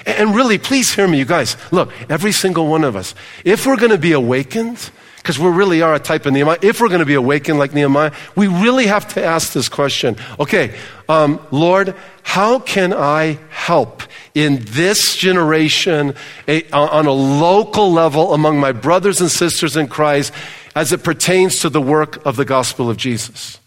And 0.06 0.34
really, 0.34 0.58
please 0.58 0.94
hear 0.94 1.06
me, 1.06 1.18
you 1.18 1.24
guys. 1.24 1.56
Look, 1.70 1.92
every 2.10 2.32
single 2.32 2.66
one 2.66 2.84
of 2.84 2.96
us, 2.96 3.14
if 3.44 3.66
we're 3.66 3.76
going 3.76 3.92
to 3.92 3.98
be 3.98 4.12
awakened, 4.12 4.90
because 5.16 5.38
we 5.38 5.48
really 5.48 5.82
are 5.82 5.94
a 5.94 6.00
type 6.00 6.26
of 6.26 6.32
Nehemiah, 6.32 6.58
if 6.62 6.80
we're 6.80 6.88
going 6.88 7.00
to 7.00 7.06
be 7.06 7.14
awakened 7.14 7.58
like 7.58 7.72
Nehemiah, 7.72 8.10
we 8.34 8.48
really 8.48 8.86
have 8.86 9.06
to 9.14 9.24
ask 9.24 9.52
this 9.52 9.68
question. 9.68 10.16
Okay, 10.40 10.76
um, 11.08 11.40
Lord, 11.52 11.94
how 12.24 12.58
can 12.58 12.92
I 12.92 13.38
help 13.50 14.02
in 14.34 14.58
this 14.62 15.14
generation 15.14 16.14
a, 16.48 16.68
on 16.72 17.06
a 17.06 17.12
local 17.12 17.92
level 17.92 18.34
among 18.34 18.58
my 18.58 18.72
brothers 18.72 19.20
and 19.20 19.30
sisters 19.30 19.76
in 19.76 19.86
Christ 19.86 20.32
as 20.74 20.92
it 20.92 21.02
pertains 21.02 21.60
to 21.60 21.68
the 21.68 21.80
work 21.80 22.24
of 22.26 22.36
the 22.36 22.44
gospel 22.44 22.90
of 22.90 22.96
Jesus? 22.96 23.58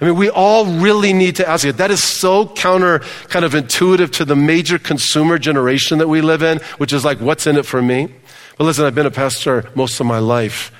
I 0.00 0.06
mean, 0.06 0.16
we 0.16 0.28
all 0.28 0.66
really 0.66 1.12
need 1.12 1.36
to 1.36 1.48
ask 1.48 1.64
it. 1.64 1.76
That 1.76 1.92
is 1.92 2.02
so 2.02 2.48
counter 2.48 2.98
kind 3.28 3.44
of 3.44 3.54
intuitive 3.54 4.10
to 4.12 4.24
the 4.24 4.34
major 4.34 4.78
consumer 4.78 5.38
generation 5.38 5.98
that 5.98 6.08
we 6.08 6.20
live 6.20 6.42
in, 6.42 6.58
which 6.78 6.92
is 6.92 7.04
like, 7.04 7.20
what's 7.20 7.46
in 7.46 7.56
it 7.56 7.64
for 7.64 7.80
me? 7.80 8.12
But 8.58 8.64
listen, 8.64 8.84
I've 8.84 8.94
been 8.94 9.06
a 9.06 9.12
pastor 9.12 9.70
most 9.76 10.00
of 10.00 10.06
my 10.06 10.18
life. 10.18 10.72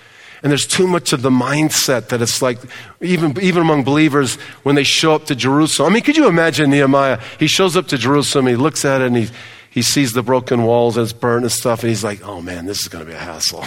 And 0.42 0.50
there's 0.50 0.66
too 0.66 0.86
much 0.86 1.12
of 1.12 1.22
the 1.22 1.30
mindset 1.30 2.08
that 2.08 2.20
it's 2.20 2.42
like, 2.42 2.58
even, 3.00 3.40
even 3.40 3.62
among 3.62 3.84
believers, 3.84 4.34
when 4.62 4.74
they 4.74 4.84
show 4.84 5.14
up 5.14 5.24
to 5.26 5.34
Jerusalem. 5.34 5.92
I 5.92 5.94
mean, 5.94 6.02
could 6.02 6.16
you 6.16 6.28
imagine 6.28 6.70
Nehemiah? 6.70 7.18
He 7.38 7.46
shows 7.46 7.76
up 7.76 7.86
to 7.88 7.96
Jerusalem, 7.96 8.48
he 8.48 8.56
looks 8.56 8.84
at 8.84 9.00
it, 9.00 9.06
and 9.06 9.16
he, 9.16 9.28
he 9.70 9.80
sees 9.80 10.12
the 10.12 10.22
broken 10.22 10.64
walls 10.64 10.96
and 10.96 11.04
it's 11.04 11.14
burnt 11.14 11.44
and 11.44 11.52
stuff, 11.52 11.82
and 11.82 11.88
he's 11.88 12.04
like, 12.04 12.22
oh 12.24 12.42
man, 12.42 12.66
this 12.66 12.80
is 12.80 12.88
going 12.88 13.04
to 13.04 13.10
be 13.10 13.16
a 13.16 13.18
hassle. 13.18 13.64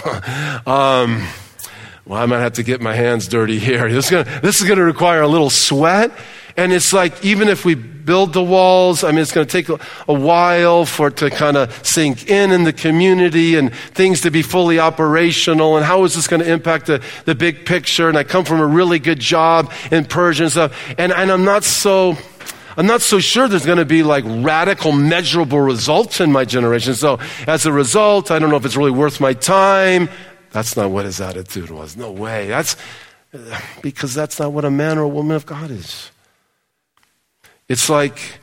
um, 0.72 1.26
well, 2.08 2.22
I 2.22 2.24
might 2.24 2.40
have 2.40 2.54
to 2.54 2.62
get 2.62 2.80
my 2.80 2.94
hands 2.94 3.28
dirty 3.28 3.58
here. 3.58 3.86
This 3.92 4.06
is 4.06 4.10
gonna, 4.10 4.40
this 4.40 4.62
is 4.62 4.66
going 4.66 4.78
to 4.78 4.84
require 4.84 5.20
a 5.20 5.28
little 5.28 5.50
sweat. 5.50 6.10
And 6.56 6.72
it's 6.72 6.92
like, 6.92 7.22
even 7.22 7.48
if 7.48 7.66
we 7.66 7.74
build 7.74 8.32
the 8.32 8.42
walls, 8.42 9.04
I 9.04 9.10
mean, 9.10 9.20
it's 9.20 9.30
going 9.30 9.46
to 9.46 9.52
take 9.52 9.68
a, 9.68 10.12
while 10.12 10.86
for 10.86 11.08
it 11.08 11.18
to 11.18 11.30
kind 11.30 11.56
of 11.56 11.86
sink 11.86 12.28
in 12.28 12.50
in 12.50 12.64
the 12.64 12.72
community 12.72 13.54
and 13.56 13.72
things 13.72 14.22
to 14.22 14.30
be 14.30 14.40
fully 14.40 14.80
operational. 14.80 15.76
And 15.76 15.84
how 15.84 16.02
is 16.04 16.14
this 16.14 16.26
going 16.26 16.42
to 16.42 16.50
impact 16.50 16.86
the, 16.86 17.00
the 17.26 17.34
big 17.34 17.66
picture? 17.66 18.08
And 18.08 18.16
I 18.16 18.24
come 18.24 18.44
from 18.44 18.60
a 18.60 18.66
really 18.66 18.98
good 18.98 19.20
job 19.20 19.70
in 19.92 20.06
Persia 20.06 20.44
and 20.44 20.50
stuff. 20.50 20.94
And, 20.98 21.12
and 21.12 21.30
I'm 21.30 21.44
not 21.44 21.62
so, 21.62 22.16
I'm 22.78 22.86
not 22.86 23.02
so 23.02 23.20
sure 23.20 23.46
there's 23.46 23.66
going 23.66 23.78
to 23.78 23.84
be 23.84 24.02
like 24.02 24.24
radical, 24.26 24.92
measurable 24.92 25.60
results 25.60 26.20
in 26.20 26.32
my 26.32 26.44
generation. 26.44 26.94
So 26.94 27.20
as 27.46 27.66
a 27.66 27.72
result, 27.72 28.30
I 28.30 28.38
don't 28.38 28.50
know 28.50 28.56
if 28.56 28.64
it's 28.64 28.76
really 28.76 28.90
worth 28.90 29.20
my 29.20 29.34
time. 29.34 30.08
That's 30.50 30.76
not 30.76 30.90
what 30.90 31.04
his 31.04 31.20
attitude 31.20 31.70
was. 31.70 31.96
No 31.96 32.10
way. 32.10 32.48
That's 32.48 32.76
because 33.82 34.14
that's 34.14 34.38
not 34.38 34.52
what 34.52 34.64
a 34.64 34.70
man 34.70 34.98
or 34.98 35.02
a 35.02 35.08
woman 35.08 35.36
of 35.36 35.46
God 35.46 35.70
is. 35.70 36.10
It's 37.68 37.90
like, 37.90 38.40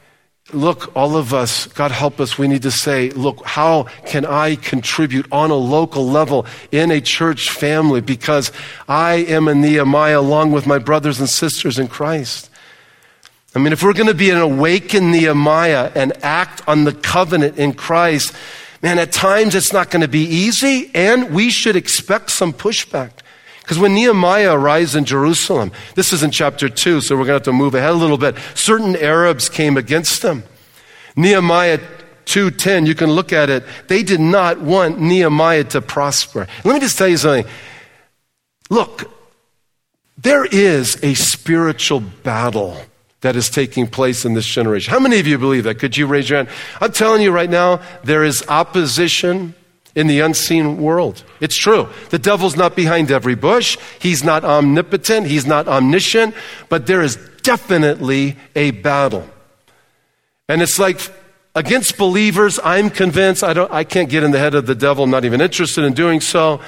look, 0.54 0.96
all 0.96 1.18
of 1.18 1.34
us, 1.34 1.66
God 1.68 1.92
help 1.92 2.20
us, 2.20 2.38
we 2.38 2.48
need 2.48 2.62
to 2.62 2.72
say, 2.72 3.10
look, 3.12 3.44
how 3.46 3.84
can 4.06 4.26
I 4.26 4.56
contribute 4.56 5.26
on 5.32 5.50
a 5.50 5.56
local 5.56 6.08
level 6.08 6.46
in 6.72 6.92
a 6.92 7.02
church 7.02 7.50
family? 7.50 8.02
Because 8.02 8.52
I 8.88 9.16
am 9.16 9.48
a 9.48 9.56
Nehemiah 9.56 10.20
along 10.20 10.52
with 10.52 10.68
my 10.68 10.78
brothers 10.78 11.20
and 11.20 11.28
sisters 11.28 11.80
in 11.80 11.88
Christ. 11.88 12.52
I 13.56 13.60
mean, 13.60 13.74
if 13.74 13.82
we're 13.82 13.94
going 13.94 14.08
to 14.08 14.14
be 14.14 14.30
an 14.30 14.38
awakened 14.38 15.12
Nehemiah 15.12 15.92
and 15.96 16.14
act 16.24 16.62
on 16.68 16.84
the 16.84 16.94
covenant 16.94 17.58
in 17.58 17.74
Christ, 17.74 18.36
man, 18.86 19.00
at 19.00 19.12
times 19.12 19.56
it's 19.56 19.74
not 19.74 19.90
going 19.90 20.04
to 20.04 20.08
be 20.08 20.26
easy 20.26 20.92
and 20.94 21.34
we 21.34 21.50
should 21.50 21.76
expect 21.76 22.30
some 22.30 22.54
pushback. 22.54 23.10
Because 23.62 23.80
when 23.80 23.96
Nehemiah 23.96 24.54
arrives 24.54 24.96
in 24.96 25.06
Jerusalem, 25.06 25.72
this 25.96 26.14
is 26.14 26.22
in 26.22 26.30
chapter 26.30 26.70
2, 26.70 27.02
so 27.02 27.16
we're 27.16 27.26
going 27.26 27.30
to 27.30 27.34
have 27.34 27.44
to 27.46 27.52
move 27.52 27.74
ahead 27.74 27.90
a 27.90 27.94
little 27.94 28.20
bit. 28.20 28.36
Certain 28.54 28.96
Arabs 28.96 29.50
came 29.50 29.76
against 29.76 30.22
them. 30.22 30.44
Nehemiah 31.16 31.80
2:10, 32.26 32.86
you 32.86 32.94
can 32.94 33.10
look 33.10 33.34
at 33.34 33.50
it. 33.50 33.64
They 33.88 34.04
did 34.04 34.20
not 34.20 34.62
want 34.62 35.02
Nehemiah 35.02 35.64
to 35.64 35.82
prosper. 35.82 36.46
Let 36.64 36.74
me 36.76 36.80
just 36.80 36.96
tell 36.96 37.08
you 37.08 37.18
something. 37.18 37.52
Look, 38.70 39.12
there 40.16 40.46
is 40.46 41.04
a 41.04 41.16
spiritual 41.16 42.02
battle 42.02 42.78
that 43.22 43.36
is 43.36 43.50
taking 43.50 43.88
place 43.88 44.26
in 44.26 44.34
this 44.34 44.46
generation. 44.46 44.92
How 44.92 45.00
many 45.00 45.20
of 45.20 45.28
you 45.28 45.38
believe 45.38 45.64
that? 45.64 45.80
Could 45.80 45.98
you 45.98 46.06
raise 46.06 46.30
your 46.30 46.38
hand? 46.38 46.50
I'm 46.80 46.92
telling 46.92 47.22
you 47.22 47.32
right 47.32 47.50
now, 47.50 47.82
there 48.04 48.24
is 48.24 48.44
opposition 48.48 49.56
in 49.96 50.08
the 50.08 50.20
unseen 50.20 50.78
world. 50.78 51.24
It's 51.40 51.56
true. 51.56 51.88
The 52.10 52.20
devil's 52.20 52.56
not 52.56 52.76
behind 52.76 53.12
every 53.12 53.36
bush. 53.36 53.78
He's 54.00 54.24
not 54.24 54.44
omnipotent. 54.44 55.28
He's 55.28 55.46
not 55.46 55.68
omniscient, 55.68 56.36
but 56.70 56.86
there 56.86 57.02
is 57.02 57.18
definitely 57.44 58.36
a 58.56 58.72
battle. 58.72 59.28
And 60.50 60.62
it's 60.62 60.78
like 60.78 61.00
against 61.56 61.98
believers, 61.98 62.60
I'm 62.64 62.90
convinced, 62.90 63.44
I, 63.44 63.54
don't, 63.54 63.72
I 63.72 63.86
can't 63.86 64.10
get 64.10 64.24
in 64.24 64.32
the 64.32 64.40
head 64.40 64.54
of 64.54 64.66
the 64.66 64.76
devil. 64.76 65.06
I'm 65.06 65.10
not 65.10 65.26
even 65.26 65.40
interested 65.42 65.86
in 65.86 65.94
doing 65.94 66.20
so. 66.20 66.60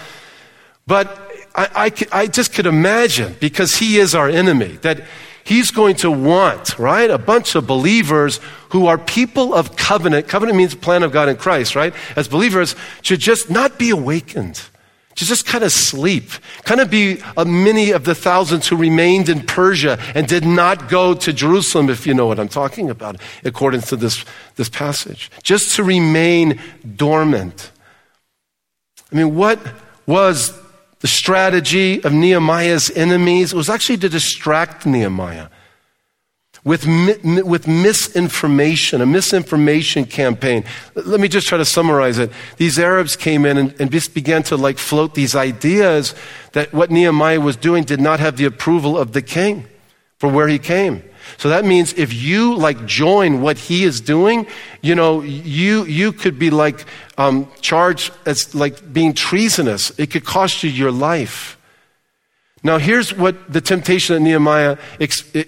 But 0.88 1.08
I, 1.54 1.92
I, 2.12 2.22
I 2.22 2.28
just 2.28 2.54
could 2.54 2.66
imagine, 2.66 3.36
because 3.42 3.76
he 3.76 3.98
is 3.98 4.16
our 4.16 4.30
enemy, 4.30 4.78
that 4.84 5.04
He's 5.48 5.72
going 5.72 5.96
to 5.98 6.12
want, 6.12 6.78
right, 6.78 7.10
a 7.10 7.18
bunch 7.18 7.56
of 7.56 7.66
believers 7.66 8.42
who 8.72 8.88
are 8.88 8.98
people 8.98 9.54
of 9.54 9.78
covenant. 9.78 10.28
Covenant 10.28 10.58
means 10.58 10.76
plan 10.76 11.04
of 11.04 11.14
God 11.14 11.30
in 11.30 11.38
Christ, 11.38 11.74
right? 11.74 11.94
As 12.18 12.28
believers, 12.28 12.76
to 13.04 13.16
just 13.16 13.50
not 13.50 13.80
be 13.80 13.90
awakened, 13.90 14.62
to 15.16 15.24
just 15.24 15.46
kind 15.46 15.64
of 15.64 15.72
sleep, 15.72 16.32
kind 16.66 16.82
of 16.82 16.90
be 16.90 17.22
a 17.38 17.46
many 17.46 17.92
of 17.92 18.04
the 18.04 18.14
thousands 18.14 18.68
who 18.68 18.76
remained 18.76 19.30
in 19.30 19.40
Persia 19.40 19.98
and 20.14 20.28
did 20.28 20.46
not 20.46 20.90
go 20.90 21.14
to 21.14 21.32
Jerusalem, 21.32 21.90
if 21.90 22.06
you 22.06 22.14
know 22.14 22.26
what 22.26 22.42
I'm 22.42 22.50
talking 22.50 22.90
about, 22.90 23.16
according 23.46 23.84
to 23.84 23.96
this, 23.96 24.26
this 24.58 24.68
passage. 24.68 25.32
Just 25.44 25.78
to 25.78 25.84
remain 25.86 26.60
dormant. 26.98 27.72
I 29.14 29.16
mean, 29.16 29.34
what 29.34 29.66
was 30.06 30.52
the 31.00 31.08
strategy 31.08 32.04
of 32.04 32.12
Nehemiah's 32.12 32.90
enemies 32.92 33.54
was 33.54 33.70
actually 33.70 33.98
to 33.98 34.10
distract 34.10 34.86
Nehemiah 34.86 35.50
with, 36.64 36.86
with 37.46 37.66
misinformation, 37.68 39.00
a 39.00 39.06
misinformation 39.06 40.06
campaign. 40.06 40.66
Let 40.96 41.20
me 41.22 41.28
just 41.28 41.48
try 41.48 41.58
to 41.58 41.66
summarize 41.66 42.20
it. 42.20 42.30
These 42.58 42.78
Arabs 42.78 43.16
came 43.16 43.46
in 43.46 43.58
and, 43.58 43.80
and 43.80 43.90
just 43.90 44.14
began 44.14 44.44
to 44.44 44.58
like 44.58 44.78
float 44.78 45.14
these 45.14 45.34
ideas 45.34 46.14
that 46.52 46.74
what 46.74 46.92
Nehemiah 46.92 47.40
was 47.40 47.56
doing 47.56 47.86
did 47.86 48.02
not 48.02 48.20
have 48.20 48.36
the 48.36 48.46
approval 48.46 48.98
of 48.98 49.14
the 49.14 49.22
king 49.22 49.66
for 50.18 50.30
where 50.30 50.48
he 50.50 50.60
came. 50.60 51.04
So 51.38 51.50
that 51.50 51.66
means 51.66 51.94
if 51.94 52.14
you 52.14 52.56
like 52.56 52.86
join 52.86 53.42
what 53.42 53.58
he 53.58 53.84
is 53.84 54.02
doing, 54.02 54.48
you 54.82 54.96
know, 54.96 55.22
you, 55.22 55.86
you 55.86 56.12
could 56.14 56.40
be 56.40 56.50
like 56.50 56.86
um, 57.18 57.50
charged 57.62 58.14
as 58.26 58.56
like 58.56 58.94
being 58.94 59.14
treasonous. 59.14 59.92
It 60.00 60.12
could 60.12 60.26
cost 60.26 60.64
you 60.64 60.70
your 60.70 60.92
life. 60.92 61.58
Now, 62.64 62.80
here's 62.80 63.14
what 63.14 63.52
the 63.52 63.62
temptation 63.62 64.16
that 64.16 64.20
Nehemiah, 64.22 64.78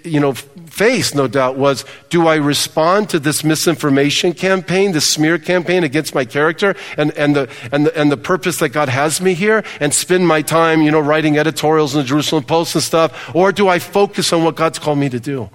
you 0.04 0.20
know, 0.20 0.34
faced, 0.34 1.16
no 1.16 1.28
doubt, 1.28 1.58
was 1.58 1.84
do 2.10 2.28
I 2.28 2.36
respond 2.36 3.10
to 3.10 3.20
this 3.20 3.44
misinformation 3.44 4.34
campaign, 4.34 4.92
this 4.92 5.10
smear 5.10 5.40
campaign 5.40 5.84
against 5.84 6.14
my 6.14 6.24
character 6.24 6.76
and, 6.98 7.12
and, 7.18 7.36
the, 7.36 7.50
and, 7.72 7.88
the, 7.88 8.00
and 8.00 8.12
the 8.12 8.18
purpose 8.18 8.60
that 8.60 8.70
God 8.70 8.90
has 8.90 9.20
me 9.20 9.34
here 9.34 9.64
and 9.80 9.94
spend 9.94 10.28
my 10.28 10.44
time, 10.44 10.82
you 10.82 10.92
know, 10.92 11.00
writing 11.00 11.38
editorials 11.38 11.96
in 11.96 12.02
the 12.02 12.08
Jerusalem 12.08 12.44
Post 12.44 12.76
and 12.76 12.84
stuff? 12.84 13.36
Or 13.36 13.52
do 13.52 13.68
I 13.68 13.80
focus 13.80 14.32
on 14.32 14.44
what 14.44 14.56
God's 14.56 14.80
called 14.80 15.00
me 15.00 15.10
to 15.10 15.20
do? 15.20 15.50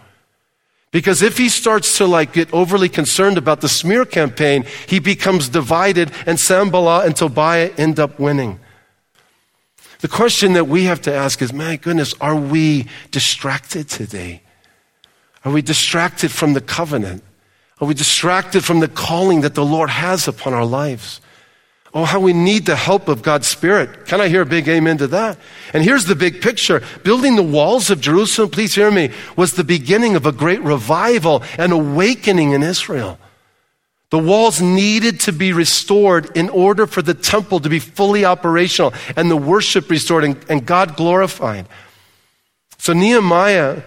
Because 0.95 1.23
if 1.23 1.39
he 1.39 1.49
starts 1.49 1.99
to 1.99 2.07
like 2.07 2.35
get 2.35 2.55
overly 2.55 2.89
concerned 2.89 3.37
about 3.37 3.61
the 3.63 3.69
smear 3.69 4.05
campaign, 4.05 4.65
he 4.87 5.01
becomes 5.01 5.49
divided 5.49 6.13
and 6.25 6.39
Sanballat 6.39 7.05
and 7.05 7.17
Tobiah 7.17 7.73
end 7.77 7.99
up 7.99 8.21
winning. 8.21 8.61
The 10.03 10.07
question 10.07 10.53
that 10.53 10.69
we 10.69 10.85
have 10.85 11.01
to 11.03 11.13
ask 11.13 11.43
is, 11.43 11.53
my 11.53 11.75
goodness, 11.75 12.15
are 12.21 12.37
we 12.37 12.87
distracted 13.11 13.89
today? 13.89 14.43
Are 15.45 15.51
we 15.51 15.63
distracted 15.63 16.31
from 16.31 16.53
the 16.53 16.61
covenant? 16.61 17.25
Are 17.81 17.89
we 17.89 17.95
distracted 17.95 18.65
from 18.65 18.79
the 18.79 18.87
calling 18.87 19.41
that 19.41 19.57
the 19.57 19.65
Lord 19.65 19.91
has 19.91 20.29
upon 20.29 20.55
our 20.55 20.65
lives? 20.65 21.21
Oh, 21.97 22.05
how 22.05 22.19
we 22.19 22.33
need 22.33 22.67
the 22.67 22.75
help 22.75 23.07
of 23.07 23.23
God's 23.23 23.47
Spirit. 23.47 24.07
Can 24.07 24.21
I 24.21 24.27
hear 24.27 24.43
a 24.43 24.47
big 24.47 24.69
amen 24.69 24.99
to 24.99 25.07
that? 25.09 25.39
And 25.73 25.85
here's 25.85 26.07
the 26.07 26.17
big 26.17 26.43
picture. 26.43 26.83
Building 27.05 27.37
the 27.37 27.43
walls 27.43 27.89
of 27.89 28.01
Jerusalem, 28.01 28.51
please 28.51 28.75
hear 28.75 28.91
me, 28.91 29.13
was 29.37 29.53
the 29.53 29.63
beginning 29.63 30.17
of 30.17 30.27
a 30.27 30.33
great 30.33 30.61
revival 30.63 31.45
and 31.57 31.73
awakening 31.73 32.51
in 32.51 32.65
Israel. 32.65 33.17
The 34.11 34.19
walls 34.19 34.61
needed 34.61 35.21
to 35.21 35.33
be 35.33 35.53
restored 35.53 36.37
in 36.37 36.49
order 36.49 36.89
for 36.89 37.01
the 37.01 37.15
temple 37.15 37.61
to 37.61 37.69
be 37.69 37.79
fully 37.79 38.25
operational 38.25 38.93
and 39.17 39.31
the 39.31 39.37
worship 39.37 39.89
restored 39.89 40.25
and, 40.25 40.45
and 40.49 40.67
God 40.67 40.97
glorified. 40.97 41.69
So 42.79 42.93
Nehemiah, 42.93 43.83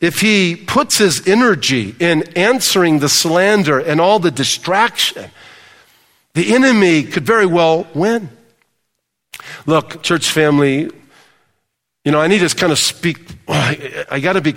if 0.00 0.20
he 0.20 0.56
puts 0.56 0.98
his 0.98 1.26
energy 1.28 1.94
in 2.00 2.24
answering 2.36 2.98
the 2.98 3.08
slander 3.08 3.78
and 3.78 4.00
all 4.00 4.18
the 4.18 4.30
distraction, 4.30 5.30
the 6.34 6.54
enemy 6.54 7.02
could 7.04 7.24
very 7.24 7.46
well 7.46 7.86
win. 7.94 8.28
Look, 9.66 10.02
church 10.02 10.30
family, 10.30 10.90
you 12.04 12.12
know, 12.12 12.20
I 12.20 12.28
need 12.28 12.48
to 12.48 12.54
kind 12.54 12.72
of 12.72 12.78
speak. 12.78 13.18
I, 13.48 14.06
I 14.10 14.20
got 14.20 14.34
to 14.34 14.40
be. 14.40 14.54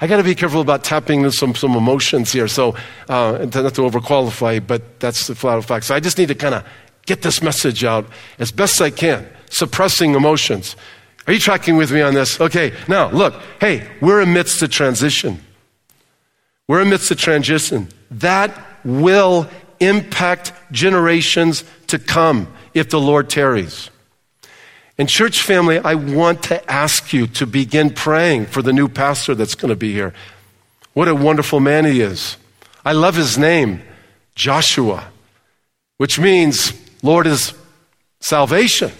I 0.00 0.06
got 0.06 0.16
to 0.16 0.24
be 0.24 0.34
careful 0.34 0.60
about 0.60 0.82
tapping 0.82 1.30
some 1.30 1.54
some 1.54 1.76
emotions 1.76 2.32
here. 2.32 2.48
So, 2.48 2.74
uh, 3.08 3.38
not 3.38 3.74
to 3.74 3.82
overqualify, 3.82 4.66
but 4.66 4.98
that's 5.00 5.26
the 5.26 5.34
flat 5.34 5.58
of 5.58 5.66
fact. 5.66 5.84
So, 5.86 5.94
I 5.94 6.00
just 6.00 6.18
need 6.18 6.28
to 6.28 6.34
kind 6.34 6.54
of 6.54 6.66
get 7.06 7.22
this 7.22 7.42
message 7.42 7.84
out 7.84 8.06
as 8.38 8.50
best 8.50 8.80
I 8.80 8.90
can, 8.90 9.26
suppressing 9.50 10.14
emotions. 10.14 10.76
Are 11.26 11.32
you 11.32 11.38
tracking 11.38 11.76
with 11.76 11.92
me 11.92 12.00
on 12.00 12.14
this? 12.14 12.40
Okay. 12.40 12.72
Now, 12.88 13.10
look. 13.10 13.34
Hey, 13.60 13.86
we're 14.00 14.20
amidst 14.20 14.62
a 14.62 14.68
transition. 14.68 15.40
We're 16.66 16.80
amidst 16.80 17.10
a 17.10 17.16
transition 17.16 17.88
that 18.10 18.56
will 18.84 19.48
impact 19.80 20.52
generations 20.70 21.64
to 21.88 21.98
come 21.98 22.52
if 22.74 22.90
the 22.90 23.00
Lord 23.00 23.28
tarries. 23.28 23.90
And, 24.98 25.08
church 25.08 25.42
family, 25.42 25.78
I 25.78 25.94
want 25.94 26.42
to 26.44 26.70
ask 26.70 27.12
you 27.12 27.26
to 27.28 27.46
begin 27.46 27.90
praying 27.90 28.46
for 28.46 28.60
the 28.60 28.72
new 28.72 28.86
pastor 28.86 29.34
that's 29.34 29.54
going 29.54 29.70
to 29.70 29.76
be 29.76 29.92
here. 29.92 30.12
What 30.92 31.08
a 31.08 31.14
wonderful 31.14 31.58
man 31.58 31.86
he 31.86 32.02
is. 32.02 32.36
I 32.84 32.92
love 32.92 33.14
his 33.14 33.38
name, 33.38 33.82
Joshua, 34.34 35.10
which 35.96 36.18
means 36.18 36.72
Lord 37.02 37.26
is 37.26 37.54
salvation. 38.20 38.92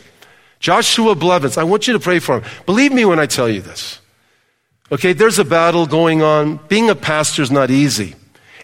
Joshua 0.58 1.14
Blevins, 1.14 1.58
I 1.58 1.64
want 1.64 1.86
you 1.86 1.92
to 1.92 2.00
pray 2.00 2.18
for 2.18 2.40
him. 2.40 2.50
Believe 2.66 2.92
me 2.92 3.04
when 3.04 3.18
I 3.18 3.26
tell 3.26 3.48
you 3.48 3.60
this. 3.60 4.00
Okay, 4.92 5.12
there's 5.12 5.38
a 5.38 5.44
battle 5.44 5.86
going 5.86 6.22
on. 6.22 6.56
Being 6.68 6.90
a 6.90 6.94
pastor 6.94 7.42
is 7.42 7.50
not 7.50 7.70
easy. 7.70 8.14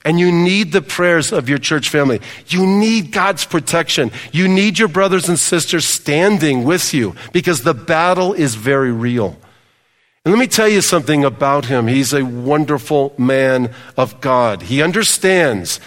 And 0.06 0.20
you 0.20 0.30
need 0.30 0.70
the 0.70 0.82
prayers 0.82 1.32
of 1.32 1.48
your 1.48 1.58
church 1.58 1.88
family. 1.88 2.20
You 2.46 2.64
need 2.64 3.10
God's 3.10 3.44
protection. 3.44 4.12
You 4.30 4.46
need 4.46 4.78
your 4.78 4.86
brothers 4.86 5.28
and 5.28 5.36
sisters 5.36 5.84
standing 5.84 6.62
with 6.62 6.94
you 6.94 7.16
because 7.32 7.62
the 7.62 7.74
battle 7.74 8.32
is 8.32 8.54
very 8.54 8.92
real. 8.92 9.36
And 10.24 10.32
let 10.32 10.38
me 10.38 10.46
tell 10.46 10.68
you 10.68 10.80
something 10.80 11.24
about 11.24 11.64
him. 11.64 11.88
He's 11.88 12.12
a 12.12 12.24
wonderful 12.24 13.14
man 13.18 13.74
of 13.96 14.20
God. 14.20 14.62
He 14.62 14.80
understands 14.80 15.80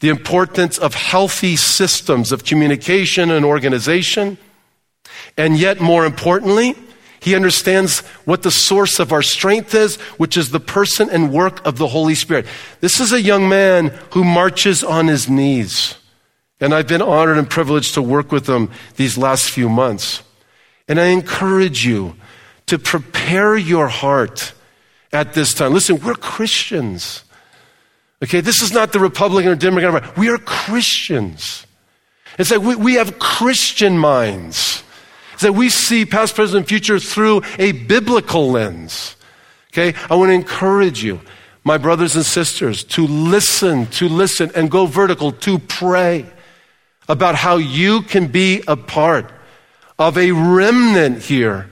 the 0.00 0.08
importance 0.08 0.78
of 0.78 0.94
healthy 0.94 1.56
systems 1.56 2.32
of 2.32 2.44
communication 2.44 3.30
and 3.30 3.44
organization. 3.44 4.38
And 5.36 5.58
yet, 5.58 5.82
more 5.82 6.06
importantly, 6.06 6.76
he 7.26 7.34
understands 7.34 8.02
what 8.24 8.44
the 8.44 8.52
source 8.52 9.00
of 9.00 9.12
our 9.12 9.20
strength 9.20 9.74
is, 9.74 9.96
which 10.16 10.36
is 10.36 10.52
the 10.52 10.60
person 10.60 11.10
and 11.10 11.32
work 11.32 11.66
of 11.66 11.76
the 11.76 11.88
Holy 11.88 12.14
Spirit. 12.14 12.46
This 12.78 13.00
is 13.00 13.12
a 13.12 13.20
young 13.20 13.48
man 13.48 13.88
who 14.12 14.22
marches 14.22 14.84
on 14.84 15.08
his 15.08 15.28
knees. 15.28 15.96
And 16.60 16.72
I've 16.72 16.86
been 16.86 17.02
honored 17.02 17.36
and 17.36 17.50
privileged 17.50 17.94
to 17.94 18.00
work 18.00 18.30
with 18.30 18.48
him 18.48 18.70
these 18.94 19.18
last 19.18 19.50
few 19.50 19.68
months. 19.68 20.22
And 20.86 21.00
I 21.00 21.06
encourage 21.06 21.84
you 21.84 22.14
to 22.66 22.78
prepare 22.78 23.56
your 23.56 23.88
heart 23.88 24.52
at 25.12 25.34
this 25.34 25.52
time. 25.52 25.72
Listen, 25.72 25.98
we're 25.98 26.14
Christians. 26.14 27.24
Okay, 28.22 28.40
this 28.40 28.62
is 28.62 28.70
not 28.70 28.92
the 28.92 29.00
Republican 29.00 29.50
or 29.50 29.56
Democrat. 29.56 30.16
We 30.16 30.28
are 30.28 30.38
Christians. 30.38 31.66
It's 32.38 32.52
like 32.52 32.60
we, 32.60 32.76
we 32.76 32.94
have 32.94 33.18
Christian 33.18 33.98
minds 33.98 34.84
that 35.40 35.54
we 35.54 35.68
see 35.68 36.04
past, 36.04 36.34
present, 36.34 36.58
and 36.58 36.68
future 36.68 36.98
through 36.98 37.42
a 37.58 37.72
biblical 37.72 38.50
lens. 38.50 39.16
Okay? 39.72 39.98
I 40.08 40.14
want 40.14 40.30
to 40.30 40.34
encourage 40.34 41.02
you, 41.02 41.20
my 41.64 41.78
brothers 41.78 42.16
and 42.16 42.24
sisters, 42.24 42.84
to 42.84 43.06
listen, 43.06 43.86
to 43.86 44.08
listen 44.08 44.50
and 44.54 44.70
go 44.70 44.86
vertical, 44.86 45.32
to 45.32 45.58
pray 45.58 46.26
about 47.08 47.34
how 47.34 47.56
you 47.56 48.02
can 48.02 48.28
be 48.28 48.62
a 48.66 48.76
part 48.76 49.30
of 49.98 50.18
a 50.18 50.32
remnant 50.32 51.22
here 51.22 51.70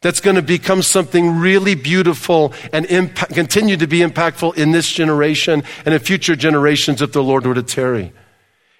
that's 0.00 0.20
going 0.20 0.36
to 0.36 0.42
become 0.42 0.82
something 0.82 1.38
really 1.38 1.74
beautiful 1.74 2.52
and 2.72 2.86
impact, 2.86 3.34
continue 3.34 3.76
to 3.76 3.86
be 3.86 4.00
impactful 4.00 4.56
in 4.56 4.70
this 4.70 4.88
generation 4.90 5.64
and 5.84 5.94
in 5.94 6.00
future 6.00 6.36
generations 6.36 7.02
if 7.02 7.12
the 7.12 7.22
Lord 7.22 7.46
were 7.46 7.54
to 7.54 7.62
tarry. 7.62 8.12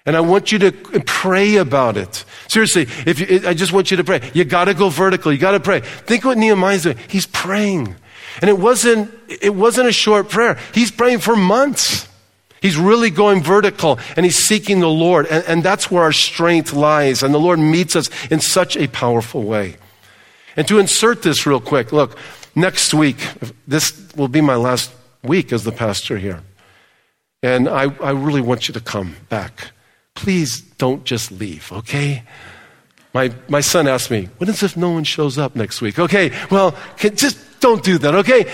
And 0.05 0.15
I 0.15 0.21
want 0.21 0.51
you 0.51 0.59
to 0.59 0.71
pray 0.71 1.57
about 1.57 1.97
it. 1.97 2.23
Seriously, 2.47 2.83
if 3.05 3.19
you, 3.19 3.47
I 3.47 3.53
just 3.53 3.71
want 3.71 3.91
you 3.91 3.97
to 3.97 4.03
pray. 4.03 4.31
You 4.33 4.45
got 4.45 4.65
to 4.65 4.73
go 4.73 4.89
vertical. 4.89 5.31
You 5.31 5.37
got 5.37 5.51
to 5.51 5.59
pray. 5.59 5.81
Think 5.81 6.25
what 6.25 6.37
Nehemiah's 6.37 6.83
doing. 6.83 6.97
He's 7.09 7.27
praying. 7.27 7.95
And 8.41 8.49
it 8.49 8.57
wasn't, 8.57 9.13
it 9.27 9.53
wasn't 9.53 9.87
a 9.87 9.91
short 9.91 10.29
prayer. 10.29 10.57
He's 10.73 10.91
praying 10.91 11.19
for 11.19 11.35
months. 11.35 12.07
He's 12.61 12.77
really 12.77 13.09
going 13.09 13.41
vertical 13.41 13.99
and 14.15 14.25
he's 14.25 14.37
seeking 14.37 14.79
the 14.79 14.89
Lord. 14.89 15.27
And, 15.27 15.43
and 15.45 15.63
that's 15.63 15.89
where 15.89 16.03
our 16.03 16.11
strength 16.11 16.73
lies. 16.73 17.23
And 17.23 17.33
the 17.33 17.39
Lord 17.39 17.59
meets 17.59 17.95
us 17.95 18.09
in 18.31 18.39
such 18.39 18.77
a 18.77 18.87
powerful 18.87 19.43
way. 19.43 19.77
And 20.55 20.67
to 20.67 20.79
insert 20.79 21.21
this 21.21 21.45
real 21.45 21.61
quick, 21.61 21.91
look, 21.91 22.17
next 22.55 22.93
week, 22.93 23.17
this 23.67 24.13
will 24.15 24.27
be 24.27 24.41
my 24.41 24.55
last 24.55 24.91
week 25.23 25.53
as 25.53 25.63
the 25.63 25.71
pastor 25.71 26.17
here. 26.17 26.41
And 27.41 27.69
I, 27.69 27.83
I 28.01 28.11
really 28.11 28.41
want 28.41 28.67
you 28.67 28.73
to 28.73 28.81
come 28.81 29.15
back 29.29 29.71
please 30.15 30.61
don't 30.61 31.03
just 31.03 31.31
leave, 31.31 31.71
okay? 31.71 32.23
My, 33.13 33.31
my 33.47 33.61
son 33.61 33.87
asked 33.87 34.11
me, 34.11 34.29
what 34.37 34.49
if 34.49 34.77
no 34.77 34.91
one 34.91 35.03
shows 35.03 35.37
up 35.37 35.55
next 35.55 35.81
week? 35.81 35.97
Okay, 35.97 36.31
well, 36.51 36.75
can, 36.97 37.15
just 37.15 37.59
don't 37.59 37.83
do 37.83 37.97
that, 37.97 38.15
okay? 38.15 38.45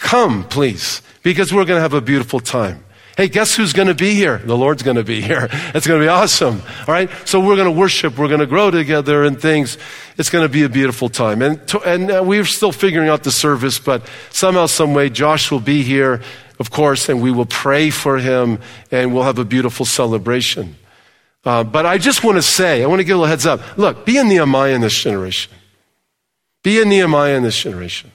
come, 0.00 0.44
please, 0.44 1.02
because 1.22 1.52
we're 1.52 1.64
going 1.64 1.76
to 1.76 1.82
have 1.82 1.94
a 1.94 2.00
beautiful 2.00 2.40
time. 2.40 2.84
Hey, 3.16 3.28
guess 3.28 3.54
who's 3.54 3.74
going 3.74 3.88
to 3.88 3.94
be 3.94 4.14
here? 4.14 4.38
The 4.38 4.56
Lord's 4.56 4.82
going 4.82 4.96
to 4.96 5.04
be 5.04 5.20
here. 5.20 5.48
It's 5.74 5.86
going 5.86 6.00
to 6.00 6.04
be 6.04 6.08
awesome. 6.08 6.62
All 6.88 6.94
right. 6.94 7.10
So 7.26 7.38
we're 7.38 7.56
going 7.56 7.72
to 7.72 7.78
worship. 7.78 8.16
We're 8.16 8.28
going 8.28 8.40
to 8.40 8.46
grow 8.46 8.70
together 8.70 9.24
and 9.24 9.40
things. 9.40 9.76
It's 10.16 10.30
going 10.30 10.44
to 10.44 10.48
be 10.48 10.62
a 10.62 10.68
beautiful 10.68 11.08
time. 11.08 11.42
And, 11.42 11.68
to, 11.68 11.80
and 11.80 12.10
uh, 12.10 12.22
we're 12.24 12.46
still 12.46 12.72
figuring 12.72 13.08
out 13.08 13.22
the 13.22 13.30
service, 13.30 13.78
but 13.78 14.08
somehow, 14.30 14.66
some 14.66 14.94
way, 14.94 15.10
Josh 15.10 15.50
will 15.50 15.60
be 15.60 15.82
here, 15.82 16.22
of 16.58 16.70
course, 16.70 17.08
and 17.08 17.20
we 17.20 17.30
will 17.30 17.46
pray 17.46 17.90
for 17.90 18.18
him 18.18 18.58
and 18.90 19.12
we'll 19.12 19.24
have 19.24 19.38
a 19.38 19.44
beautiful 19.44 19.84
celebration. 19.84 20.76
Uh, 21.44 21.64
but 21.64 21.86
I 21.86 21.98
just 21.98 22.22
want 22.22 22.36
to 22.36 22.42
say, 22.42 22.82
I 22.82 22.86
want 22.86 23.00
to 23.00 23.04
give 23.04 23.16
a 23.16 23.20
little 23.20 23.30
heads 23.30 23.46
up. 23.46 23.78
Look, 23.78 24.04
be 24.04 24.18
a 24.18 24.24
Nehemiah 24.24 24.74
in 24.74 24.80
this 24.80 24.98
generation. 25.02 25.52
Be 26.62 26.82
a 26.82 26.84
Nehemiah 26.84 27.36
in 27.36 27.42
this 27.42 27.58
generation. 27.58 28.10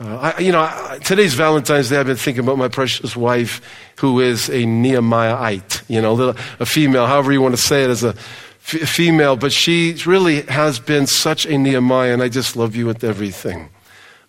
Uh, 0.00 0.32
I, 0.36 0.38
you 0.38 0.52
know, 0.52 0.98
today's 1.04 1.34
Valentine's 1.34 1.90
Day. 1.90 1.98
I've 1.98 2.06
been 2.06 2.16
thinking 2.16 2.44
about 2.44 2.58
my 2.58 2.68
precious 2.68 3.16
wife, 3.16 3.60
who 3.98 4.20
is 4.20 4.48
a 4.48 4.62
Nehemiahite. 4.64 5.82
You 5.88 6.00
know, 6.00 6.34
a 6.60 6.66
female, 6.66 7.06
however 7.06 7.32
you 7.32 7.42
want 7.42 7.54
to 7.54 7.60
say 7.60 7.84
it, 7.84 7.90
as 7.90 8.04
a 8.04 8.10
f- 8.10 8.88
female. 8.88 9.36
But 9.36 9.52
she 9.52 9.96
really 10.06 10.42
has 10.42 10.78
been 10.78 11.06
such 11.06 11.44
a 11.44 11.58
Nehemiah, 11.58 12.12
and 12.12 12.22
I 12.22 12.28
just 12.28 12.56
love 12.56 12.74
you 12.76 12.86
with 12.86 13.04
everything, 13.04 13.68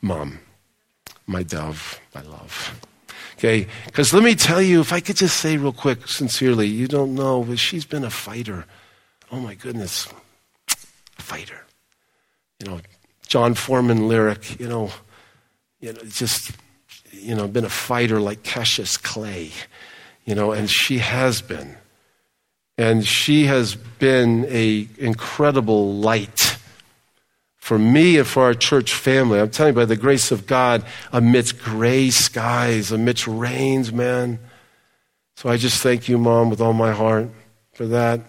Mom, 0.02 0.40
my 1.28 1.44
dove, 1.44 2.00
my 2.14 2.22
love. 2.24 2.80
Okay, 3.44 3.68
because 3.86 4.14
let 4.14 4.24
me 4.24 4.36
tell 4.36 4.62
you, 4.62 4.80
if 4.80 4.94
I 4.94 5.02
could 5.02 5.18
just 5.18 5.38
say 5.38 5.58
real 5.58 5.74
quick, 5.74 6.08
sincerely, 6.08 6.68
you 6.68 6.88
don't 6.88 7.14
know, 7.14 7.44
but 7.44 7.60
she's 7.60 7.84
been 7.84 8.06
a 8.06 8.10
fighter. 8.10 8.66
Oh 9.32 9.40
my 9.40 9.54
goodness, 9.54 10.08
a 11.18 11.22
fighter. 11.22 11.66
You 12.60 12.70
know, 12.70 12.80
John 13.28 13.54
Foreman 13.54 14.08
lyric. 14.08 14.60
You 14.60 14.70
know 14.70 14.92
you 15.84 15.92
know, 15.92 16.00
just, 16.06 16.52
you 17.12 17.36
know, 17.36 17.46
been 17.46 17.66
a 17.66 17.70
fighter 17.70 18.22
like 18.22 18.42
Cassius 18.42 18.96
Clay, 18.96 19.52
you 20.24 20.34
know, 20.34 20.54
and 20.54 20.72
she 20.72 21.00
has 21.00 21.42
been. 21.42 21.76
And 22.78 23.06
she 23.06 23.48
has 23.48 23.76
been 23.76 24.46
a 24.48 24.88
incredible 24.98 25.96
light 25.96 26.53
for 27.64 27.80
me 27.80 28.18
and 28.18 28.28
for 28.28 28.44
our 28.44 28.54
church 28.54 28.94
family. 28.94 29.40
I'm 29.40 29.50
telling 29.50 29.72
you, 29.74 29.80
by 29.80 29.86
the 29.86 29.96
grace 29.96 30.34
of 30.34 30.46
God, 30.46 30.84
amidst 31.14 31.60
gray 31.60 32.10
skies, 32.10 32.92
amidst 32.92 33.26
rains, 33.26 33.94
man. 33.94 34.38
So 35.38 35.48
I 35.48 35.56
just 35.56 35.82
thank 35.82 36.10
you, 36.10 36.18
Mom, 36.18 36.50
with 36.50 36.60
all 36.60 36.74
my 36.74 36.92
heart 36.92 37.30
for 37.72 37.86
that. 37.88 38.20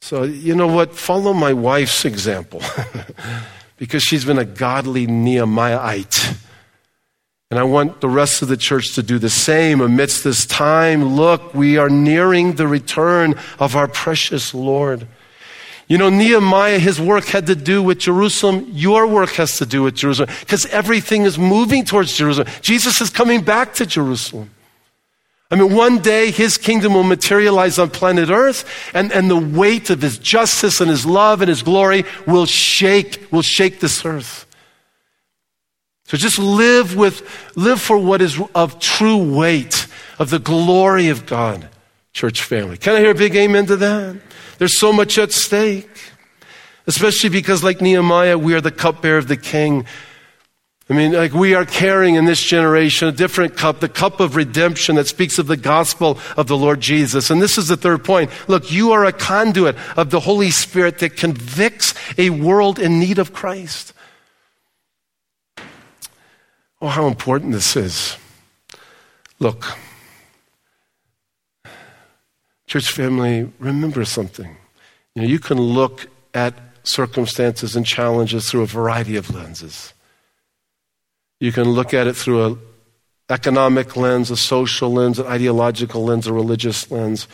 So, 0.00 0.22
you 0.22 0.54
know 0.54 0.68
what? 0.68 0.94
Follow 0.94 1.32
my 1.32 1.52
wife's 1.54 2.04
example. 2.04 2.62
because 3.78 4.04
she's 4.04 4.24
been 4.24 4.38
a 4.38 4.44
godly 4.44 5.08
Nehemiahite. 5.08 6.36
And 7.50 7.58
I 7.58 7.64
want 7.64 8.00
the 8.00 8.08
rest 8.08 8.42
of 8.42 8.48
the 8.48 8.56
church 8.56 8.94
to 8.94 9.02
do 9.02 9.18
the 9.18 9.28
same 9.28 9.80
amidst 9.80 10.22
this 10.22 10.46
time. 10.46 11.16
Look, 11.16 11.52
we 11.52 11.78
are 11.78 11.90
nearing 11.90 12.52
the 12.52 12.68
return 12.68 13.34
of 13.58 13.74
our 13.74 13.88
precious 13.88 14.54
Lord. 14.54 15.08
You 15.86 15.98
know, 15.98 16.08
Nehemiah, 16.08 16.78
his 16.78 17.00
work 17.00 17.24
had 17.24 17.46
to 17.46 17.54
do 17.54 17.82
with 17.82 17.98
Jerusalem. 17.98 18.66
Your 18.70 19.06
work 19.06 19.30
has 19.32 19.58
to 19.58 19.66
do 19.66 19.82
with 19.82 19.94
Jerusalem 19.94 20.30
because 20.40 20.64
everything 20.66 21.22
is 21.22 21.38
moving 21.38 21.84
towards 21.84 22.16
Jerusalem. 22.16 22.48
Jesus 22.62 23.00
is 23.00 23.10
coming 23.10 23.42
back 23.42 23.74
to 23.74 23.86
Jerusalem. 23.86 24.50
I 25.50 25.56
mean, 25.56 25.74
one 25.74 25.98
day 25.98 26.30
his 26.30 26.56
kingdom 26.56 26.94
will 26.94 27.04
materialize 27.04 27.78
on 27.78 27.90
planet 27.90 28.30
Earth, 28.30 28.64
and, 28.94 29.12
and 29.12 29.30
the 29.30 29.36
weight 29.36 29.90
of 29.90 30.00
his 30.00 30.18
justice 30.18 30.80
and 30.80 30.90
his 30.90 31.04
love 31.04 31.42
and 31.42 31.48
his 31.48 31.62
glory 31.62 32.04
will 32.26 32.46
shake, 32.46 33.28
will 33.30 33.42
shake 33.42 33.78
this 33.78 34.04
earth. 34.04 34.46
So 36.06 36.16
just 36.16 36.38
live 36.38 36.96
with, 36.96 37.56
live 37.56 37.80
for 37.80 37.98
what 37.98 38.20
is 38.20 38.40
of 38.54 38.80
true 38.80 39.36
weight 39.36 39.86
of 40.18 40.30
the 40.30 40.38
glory 40.38 41.08
of 41.08 41.24
God, 41.26 41.68
church 42.12 42.42
family. 42.42 42.76
Can 42.76 42.96
I 42.96 43.00
hear 43.00 43.10
a 43.10 43.14
big 43.14 43.36
amen 43.36 43.66
to 43.66 43.76
that? 43.76 44.16
There's 44.58 44.78
so 44.78 44.92
much 44.92 45.18
at 45.18 45.32
stake. 45.32 45.88
Especially 46.86 47.30
because, 47.30 47.64
like 47.64 47.80
Nehemiah, 47.80 48.36
we 48.36 48.54
are 48.54 48.60
the 48.60 48.70
cupbearer 48.70 49.18
of 49.18 49.28
the 49.28 49.38
king. 49.38 49.86
I 50.90 50.92
mean, 50.92 51.12
like 51.12 51.32
we 51.32 51.54
are 51.54 51.64
carrying 51.64 52.16
in 52.16 52.26
this 52.26 52.42
generation 52.42 53.08
a 53.08 53.12
different 53.12 53.56
cup, 53.56 53.80
the 53.80 53.88
cup 53.88 54.20
of 54.20 54.36
redemption 54.36 54.96
that 54.96 55.06
speaks 55.06 55.38
of 55.38 55.46
the 55.46 55.56
gospel 55.56 56.18
of 56.36 56.46
the 56.46 56.58
Lord 56.58 56.82
Jesus. 56.82 57.30
And 57.30 57.40
this 57.40 57.56
is 57.56 57.68
the 57.68 57.76
third 57.78 58.04
point. 58.04 58.30
Look, 58.48 58.70
you 58.70 58.92
are 58.92 59.06
a 59.06 59.12
conduit 59.12 59.76
of 59.96 60.10
the 60.10 60.20
Holy 60.20 60.50
Spirit 60.50 60.98
that 60.98 61.16
convicts 61.16 61.94
a 62.18 62.28
world 62.28 62.78
in 62.78 63.00
need 63.00 63.18
of 63.18 63.32
Christ. 63.32 63.94
Oh, 66.82 66.88
how 66.88 67.06
important 67.06 67.52
this 67.52 67.76
is. 67.76 68.18
Look, 69.38 69.78
church 72.66 72.90
family, 72.90 73.50
remember 73.58 74.04
something. 74.04 74.56
You 75.14 75.22
know, 75.22 75.28
you 75.28 75.38
can 75.38 75.60
look 75.60 76.08
at 76.32 76.54
circumstances 76.82 77.76
and 77.76 77.86
challenges 77.86 78.50
through 78.50 78.62
a 78.62 78.66
variety 78.66 79.16
of 79.16 79.34
lenses. 79.34 79.92
You 81.40 81.52
can 81.52 81.64
look 81.70 81.94
at 81.94 82.06
it 82.06 82.16
through 82.16 82.44
an 82.44 82.58
economic 83.28 83.96
lens, 83.96 84.30
a 84.30 84.36
social 84.36 84.92
lens, 84.92 85.18
an 85.18 85.26
ideological 85.26 86.04
lens, 86.04 86.26
a 86.26 86.32
religious 86.32 86.90
lens. 86.90 87.28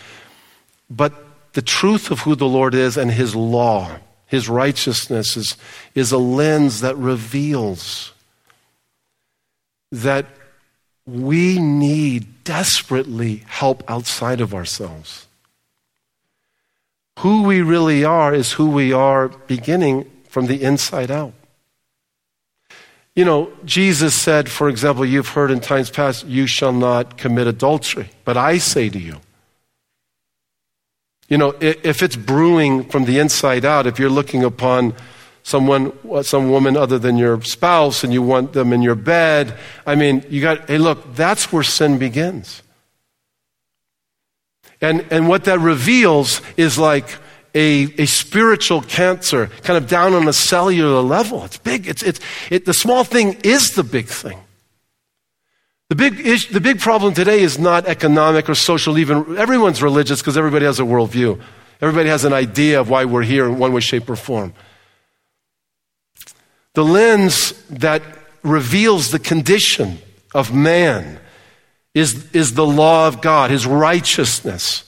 But 0.89 1.15
the 1.53 1.63
truth 1.63 2.11
of 2.11 2.21
who 2.21 2.35
the 2.35 2.49
Lord 2.49 2.75
is 2.75 2.97
and 2.97 3.11
His 3.11 3.35
law, 3.35 3.99
His 4.27 4.49
righteousness, 4.49 5.37
is, 5.37 5.57
is 5.95 6.13
a 6.13 6.19
lens 6.19 6.81
that 6.81 6.97
reveals 6.97 8.13
that 9.93 10.27
we 11.11 11.59
need 11.59 12.45
desperately 12.45 13.43
help 13.47 13.83
outside 13.89 14.41
of 14.41 14.55
ourselves. 14.55 15.27
Who 17.21 17.43
we 17.43 17.63
really 17.63 18.05
are 18.05 18.33
is 18.33 18.53
who 18.53 18.71
we 18.71 18.93
are 18.93 19.29
beginning 19.29 20.11
from 20.29 20.47
the 20.47 20.63
inside 20.63 21.11
out. 21.11 21.35
You 23.17 23.25
know, 23.25 23.53
Jesus 23.65 24.15
said, 24.15 24.49
for 24.49 24.69
example, 24.69 25.05
you've 25.05 25.29
heard 25.29 25.51
in 25.51 25.61
times 25.61 25.91
past, 25.91 26.27
you 26.27 26.47
shall 26.47 26.73
not 26.73 27.19
commit 27.19 27.47
adultery. 27.47 28.09
But 28.25 28.37
I 28.37 28.59
say 28.59 28.89
to 28.89 28.99
you, 28.99 29.21
you 31.29 31.37
know, 31.37 31.55
if 31.61 32.03
it's 32.03 32.17
brewing 32.17 32.85
from 32.85 33.05
the 33.05 33.19
inside 33.19 33.65
out, 33.65 33.87
if 33.87 33.99
you're 33.99 34.11
looking 34.11 34.43
upon 34.43 34.95
someone, 35.43 35.93
some 36.23 36.51
woman 36.51 36.77
other 36.77 36.99
than 36.99 37.17
your 37.17 37.41
spouse 37.43 38.05
and 38.05 38.13
you 38.13 38.23
want 38.23 38.53
them 38.53 38.73
in 38.73 38.83
your 38.83 38.95
bed, 38.95 39.57
I 39.87 39.95
mean, 39.95 40.25
you 40.29 40.41
got, 40.41 40.69
hey, 40.69 40.79
look, 40.79 41.15
that's 41.15 41.53
where 41.53 41.63
sin 41.63 41.99
begins. 41.99 42.63
And, 44.81 45.05
and 45.11 45.29
what 45.29 45.45
that 45.45 45.59
reveals 45.59 46.41
is 46.57 46.79
like, 46.79 47.09
a, 47.55 47.93
a 47.99 48.07
spiritual 48.07 48.83
cancer, 48.83 49.49
kind 49.63 49.77
of 49.77 49.89
down 49.89 50.15
on 50.15 50.29
a 50.29 50.33
cellular 50.33 51.01
level. 51.01 51.45
It's 51.45 51.59
big. 51.59 51.89
It's, 51.89 52.03
it's, 52.03 52.21
it, 52.51 52.65
the 52.65 52.75
small 52.75 53.05
thing 53.05 53.41
is 53.43 53.75
the 53.75 53.83
big 53.83 54.07
thing. 54.07 54.39
The 55.89 55.97
big, 55.97 56.25
issue, 56.25 56.53
the 56.53 56.61
big 56.61 56.79
problem 56.79 57.15
today 57.15 57.41
is 57.41 57.59
not 57.59 57.87
economic 57.87 58.49
or 58.49 58.55
social, 58.55 58.97
even 58.99 59.37
everyone's 59.37 59.83
religious 59.83 60.21
because 60.21 60.37
everybody 60.37 60.65
has 60.65 60.79
a 60.79 60.85
worldview. 60.85 61.41
Everybody 61.81 62.09
has 62.09 62.25
an 62.25 62.33
idea 62.33 62.81
of 62.81 62.89
why 62.89 63.07
we're 63.07 63.23
here 63.23 63.47
in 63.47 63.59
one 63.59 63.73
way, 63.73 63.81
shape, 63.81 64.09
or 64.09 64.15
form. 64.15 64.55
The 66.75 66.85
lens 66.85 67.53
that 67.69 68.03
reveals 68.43 69.11
the 69.11 69.19
condition 69.19 69.99
of 70.35 70.55
man 70.55 71.19
is, 71.95 72.31
is 72.33 72.55
the 72.55 72.67
law 72.67 73.09
of 73.09 73.21
God, 73.21 73.51
his 73.51 73.67
righteousness. 73.67 74.85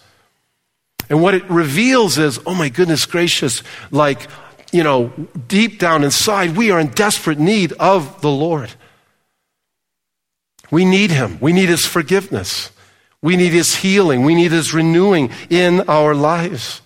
And 1.11 1.21
what 1.21 1.35
it 1.35 1.49
reveals 1.51 2.19
is, 2.19 2.39
oh 2.47 2.55
my 2.55 2.69
goodness 2.69 3.05
gracious, 3.07 3.63
like, 3.91 4.29
you 4.73 4.83
know, 4.83 5.13
deep 5.49 5.79
down 5.79 6.05
inside, 6.05 6.57
we 6.57 6.71
are 6.71 6.81
in 6.81 6.89
desperate 6.89 7.39
need 7.39 7.73
of 7.75 8.23
the 8.23 8.31
Lord. 8.31 8.71
We 10.71 10.87
need 10.87 11.11
Him. 11.11 11.39
We 11.41 11.53
need 11.53 11.69
His 11.69 11.85
forgiveness. 11.85 12.71
We 13.21 13.37
need 13.37 13.53
His 13.53 13.77
healing. 13.77 14.25
We 14.25 14.35
need 14.35 14.53
His 14.53 14.73
renewing 14.73 15.31
in 15.51 15.83
our 15.83 16.15
lives. 16.15 16.81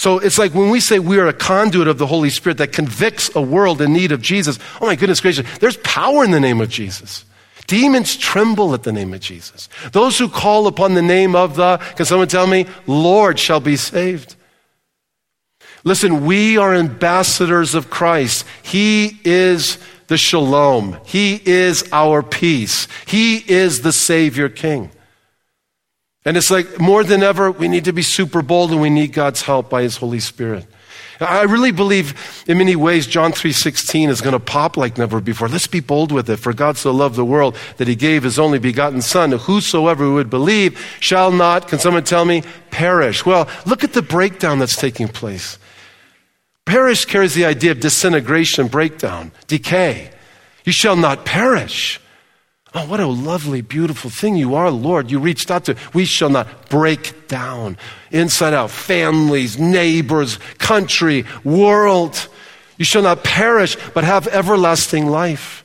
So 0.00 0.18
it's 0.18 0.38
like 0.38 0.54
when 0.54 0.70
we 0.70 0.80
say 0.80 0.98
we 0.98 1.18
are 1.18 1.26
a 1.26 1.32
conduit 1.34 1.86
of 1.86 1.98
the 1.98 2.06
Holy 2.06 2.30
Spirit 2.30 2.56
that 2.56 2.72
convicts 2.72 3.30
a 3.36 3.42
world 3.42 3.82
in 3.82 3.92
need 3.92 4.12
of 4.12 4.22
Jesus. 4.22 4.58
Oh 4.80 4.86
my 4.86 4.96
goodness 4.96 5.20
gracious, 5.20 5.46
there's 5.58 5.76
power 5.76 6.24
in 6.24 6.30
the 6.30 6.40
name 6.40 6.62
of 6.62 6.70
Jesus. 6.70 7.26
Demons 7.66 8.16
tremble 8.16 8.72
at 8.72 8.82
the 8.82 8.92
name 8.92 9.12
of 9.12 9.20
Jesus. 9.20 9.68
Those 9.92 10.18
who 10.18 10.30
call 10.30 10.66
upon 10.66 10.94
the 10.94 11.02
name 11.02 11.36
of 11.36 11.56
the, 11.56 11.76
can 11.96 12.06
someone 12.06 12.28
tell 12.28 12.46
me, 12.46 12.64
Lord 12.86 13.38
shall 13.38 13.60
be 13.60 13.76
saved. 13.76 14.36
Listen, 15.84 16.24
we 16.24 16.56
are 16.56 16.74
ambassadors 16.74 17.74
of 17.74 17.90
Christ. 17.90 18.46
He 18.62 19.20
is 19.22 19.76
the 20.06 20.16
shalom. 20.16 20.96
He 21.04 21.42
is 21.44 21.86
our 21.92 22.22
peace. 22.22 22.88
He 23.04 23.36
is 23.36 23.82
the 23.82 23.92
Savior 23.92 24.48
King. 24.48 24.92
And 26.24 26.36
it's 26.36 26.50
like 26.50 26.78
more 26.78 27.02
than 27.02 27.22
ever, 27.22 27.50
we 27.50 27.68
need 27.68 27.84
to 27.86 27.92
be 27.92 28.02
super 28.02 28.42
bold 28.42 28.72
and 28.72 28.80
we 28.80 28.90
need 28.90 29.12
God's 29.12 29.42
help 29.42 29.70
by 29.70 29.82
His 29.82 29.96
Holy 29.96 30.20
Spirit. 30.20 30.66
I 31.20 31.42
really 31.42 31.70
believe 31.70 32.44
in 32.46 32.56
many 32.56 32.76
ways 32.76 33.06
John 33.06 33.32
3:16 33.32 34.08
is 34.08 34.22
going 34.22 34.32
to 34.32 34.40
pop 34.40 34.78
like 34.78 34.96
never 34.96 35.20
before. 35.20 35.48
Let's 35.48 35.66
be 35.66 35.80
bold 35.80 36.12
with 36.12 36.30
it. 36.30 36.38
For 36.38 36.54
God 36.54 36.78
so 36.78 36.92
loved 36.92 37.14
the 37.14 37.26
world 37.26 37.58
that 37.76 37.88
he 37.88 37.94
gave 37.94 38.22
his 38.22 38.38
only 38.38 38.58
begotten 38.58 39.02
son, 39.02 39.32
whosoever 39.32 40.10
would 40.10 40.30
believe 40.30 40.80
shall 40.98 41.30
not, 41.30 41.68
can 41.68 41.78
someone 41.78 42.04
tell 42.04 42.24
me, 42.24 42.42
perish. 42.70 43.26
Well, 43.26 43.48
look 43.66 43.84
at 43.84 43.92
the 43.92 44.02
breakdown 44.02 44.58
that's 44.58 44.76
taking 44.76 45.08
place. 45.08 45.58
Perish 46.64 47.04
carries 47.04 47.34
the 47.34 47.44
idea 47.44 47.72
of 47.72 47.80
disintegration, 47.80 48.68
breakdown, 48.68 49.32
decay. 49.46 50.10
You 50.64 50.72
shall 50.72 50.96
not 50.96 51.26
perish. 51.26 51.99
Oh, 52.72 52.86
what 52.86 53.00
a 53.00 53.06
lovely, 53.06 53.62
beautiful 53.62 54.10
thing 54.10 54.36
you 54.36 54.54
are, 54.54 54.70
Lord. 54.70 55.10
You 55.10 55.18
reached 55.18 55.50
out 55.50 55.64
to. 55.64 55.76
We 55.92 56.04
shall 56.04 56.30
not 56.30 56.68
break 56.68 57.26
down 57.26 57.76
inside 58.12 58.54
out. 58.54 58.70
Families, 58.70 59.58
neighbors, 59.58 60.38
country, 60.58 61.24
world. 61.42 62.28
You 62.76 62.84
shall 62.84 63.02
not 63.02 63.24
perish, 63.24 63.76
but 63.92 64.04
have 64.04 64.28
everlasting 64.28 65.06
life. 65.06 65.64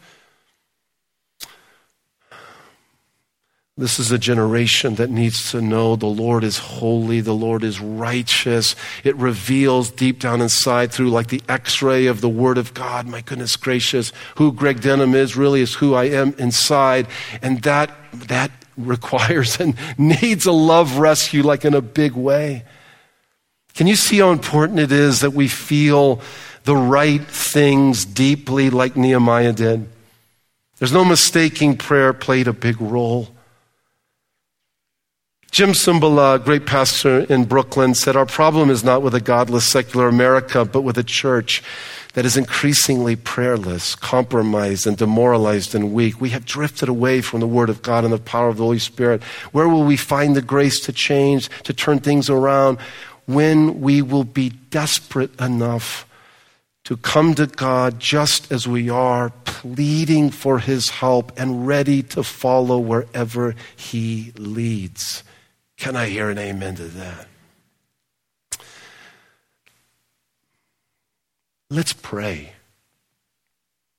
This 3.77 3.99
is 3.99 4.09
a 4.09 4.17
generation 4.17 4.95
that 4.95 5.09
needs 5.09 5.51
to 5.51 5.59
know 5.59 5.97
the 5.97 6.05
Lord 6.05 6.45
is 6.45 6.57
holy, 6.57 7.19
the 7.19 7.33
Lord 7.33 7.61
is 7.61 7.81
righteous. 7.81 8.73
It 9.03 9.17
reveals 9.17 9.91
deep 9.91 10.19
down 10.19 10.39
inside 10.39 10.93
through 10.93 11.09
like 11.09 11.27
the 11.27 11.41
x 11.49 11.81
ray 11.81 12.05
of 12.05 12.21
the 12.21 12.29
Word 12.29 12.57
of 12.57 12.73
God, 12.73 13.05
my 13.05 13.19
goodness 13.19 13.57
gracious, 13.57 14.13
who 14.37 14.53
Greg 14.53 14.79
Denham 14.79 15.13
is 15.13 15.35
really 15.35 15.59
is 15.59 15.73
who 15.75 15.93
I 15.93 16.05
am 16.05 16.33
inside. 16.37 17.07
And 17.41 17.63
that, 17.63 17.91
that 18.13 18.49
requires 18.77 19.59
and 19.59 19.75
needs 19.97 20.45
a 20.45 20.53
love 20.53 20.97
rescue 20.97 21.43
like 21.43 21.65
in 21.65 21.73
a 21.73 21.81
big 21.81 22.13
way. 22.13 22.63
Can 23.73 23.87
you 23.87 23.97
see 23.97 24.19
how 24.19 24.31
important 24.31 24.79
it 24.79 24.93
is 24.93 25.19
that 25.19 25.33
we 25.33 25.49
feel 25.49 26.21
the 26.63 26.77
right 26.77 27.21
things 27.25 28.05
deeply 28.05 28.69
like 28.69 28.95
Nehemiah 28.95 29.51
did? 29.51 29.89
There's 30.79 30.93
no 30.93 31.03
mistaking 31.03 31.75
prayer 31.75 32.13
played 32.13 32.47
a 32.47 32.53
big 32.53 32.79
role. 32.79 33.34
Jim 35.55 35.69
Cymbala, 35.69 36.43
great 36.43 36.65
pastor 36.65 37.19
in 37.31 37.45
Brooklyn, 37.45 37.95
said, 37.95 38.17
Our 38.17 38.25
problem 38.25 38.69
is 38.69 38.83
not 38.83 39.01
with 39.01 39.15
a 39.15 39.21
godless 39.21 39.65
secular 39.65 40.09
America, 40.09 40.65
but 40.65 40.81
with 40.81 40.97
a 40.97 41.03
church 41.03 41.63
that 42.11 42.25
is 42.25 42.35
increasingly 42.35 43.15
prayerless, 43.15 43.95
compromised, 43.95 44.85
and 44.85 44.97
demoralized 44.97 45.73
and 45.73 45.93
weak. 45.93 46.19
We 46.19 46.31
have 46.31 46.43
drifted 46.43 46.89
away 46.89 47.21
from 47.21 47.39
the 47.39 47.47
Word 47.47 47.69
of 47.69 47.81
God 47.81 48.03
and 48.03 48.11
the 48.11 48.17
power 48.17 48.49
of 48.49 48.57
the 48.57 48.63
Holy 48.63 48.79
Spirit. 48.79 49.23
Where 49.53 49.69
will 49.69 49.85
we 49.85 49.95
find 49.95 50.35
the 50.35 50.41
grace 50.41 50.81
to 50.81 50.91
change, 50.91 51.47
to 51.63 51.71
turn 51.71 51.99
things 51.99 52.29
around? 52.29 52.77
When 53.25 53.79
we 53.79 54.01
will 54.01 54.25
be 54.25 54.49
desperate 54.49 55.39
enough 55.39 56.05
to 56.83 56.97
come 56.97 57.33
to 57.35 57.47
God 57.47 58.01
just 58.01 58.51
as 58.51 58.67
we 58.67 58.89
are, 58.89 59.29
pleading 59.45 60.31
for 60.31 60.59
His 60.59 60.89
help 60.89 61.31
and 61.39 61.65
ready 61.65 62.03
to 62.03 62.23
follow 62.23 62.77
wherever 62.77 63.55
He 63.77 64.33
leads. 64.35 65.23
Can 65.77 65.95
I 65.95 66.07
hear 66.07 66.29
an 66.29 66.37
amen 66.37 66.75
to 66.75 66.83
that? 66.83 67.27
Let's 71.69 71.93
pray. 71.93 72.53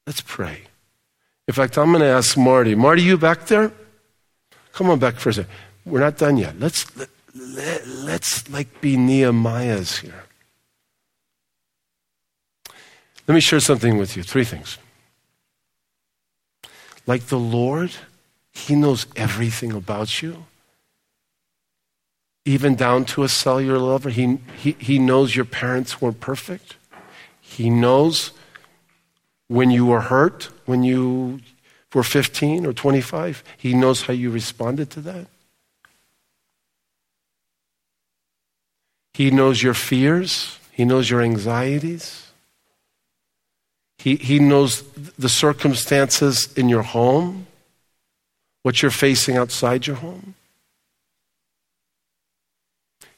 Let's 0.07 0.21
pray. 0.21 0.63
In 1.49 1.55
fact, 1.55 1.77
I'm 1.77 1.91
going 1.91 2.01
to 2.01 2.07
ask 2.07 2.37
Marty. 2.37 2.75
Marty, 2.75 3.03
you 3.03 3.19
back 3.19 3.47
there? 3.47 3.73
Come 4.73 4.91
on 4.91 4.99
back 4.99 5.17
for 5.17 5.31
a 5.31 5.35
second. 5.35 5.51
We're 5.85 6.01
not 6.01 6.17
done 6.17 6.37
yet. 6.37 6.59
Let's 6.59 6.97
let, 6.97 7.09
let, 7.35 7.87
let's 7.87 8.49
like 8.51 8.81
be 8.81 8.97
Nehemiahs 8.97 10.01
here. 10.01 10.25
Let 13.29 13.35
me 13.35 13.41
share 13.41 13.61
something 13.61 13.99
with 13.99 14.17
you. 14.17 14.23
Three 14.23 14.45
things. 14.45 14.79
Like 17.07 17.27
the 17.27 17.39
Lord, 17.39 17.93
He 18.53 18.75
knows 18.75 19.07
everything 19.17 19.73
about 19.73 20.23
you 20.23 20.47
even 22.47 22.77
down 22.77 23.05
to 23.05 23.25
a 23.25 23.29
cellular 23.29 23.79
level. 23.79 24.11
He, 24.11 24.39
he, 24.57 24.77
he 24.79 24.99
knows 24.99 25.35
your 25.35 25.45
parents 25.45 26.01
weren't 26.01 26.21
perfect. 26.21 26.77
He 27.41 27.69
knows 27.69 28.31
when 29.49 29.71
you 29.71 29.85
were 29.85 30.03
hurt, 30.03 30.49
when 30.65 30.85
you 30.85 31.41
were 31.93 32.05
15 32.05 32.65
or 32.65 32.73
25. 32.73 33.43
He 33.57 33.75
knows 33.75 34.03
how 34.03 34.13
you 34.13 34.31
responded 34.31 34.91
to 34.91 35.01
that. 35.01 35.27
He 39.13 39.31
knows 39.31 39.63
your 39.63 39.75
fears. 39.75 40.59
He 40.71 40.85
knows 40.85 41.11
your 41.11 41.23
anxieties. 41.23 42.31
He, 43.99 44.17
he 44.17 44.39
knows 44.39 44.83
the 45.19 45.29
circumstances 45.29 46.53
in 46.53 46.69
your 46.69 46.83
home, 46.83 47.47
what 48.63 48.83
you're 48.83 48.91
facing 48.91 49.37
outside 49.37 49.87
your 49.87 49.97
home. 49.97 50.35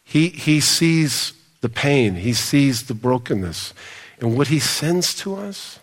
He, 0.08 0.30
he 0.30 0.60
sees 0.60 1.34
the 1.60 1.68
pain, 1.68 2.14
he 2.14 2.32
sees 2.32 2.84
the 2.84 2.94
brokenness. 2.94 3.74
And 4.18 4.34
what 4.38 4.48
he 4.48 4.58
sends 4.58 5.12
to 5.16 5.36
us 5.36 5.80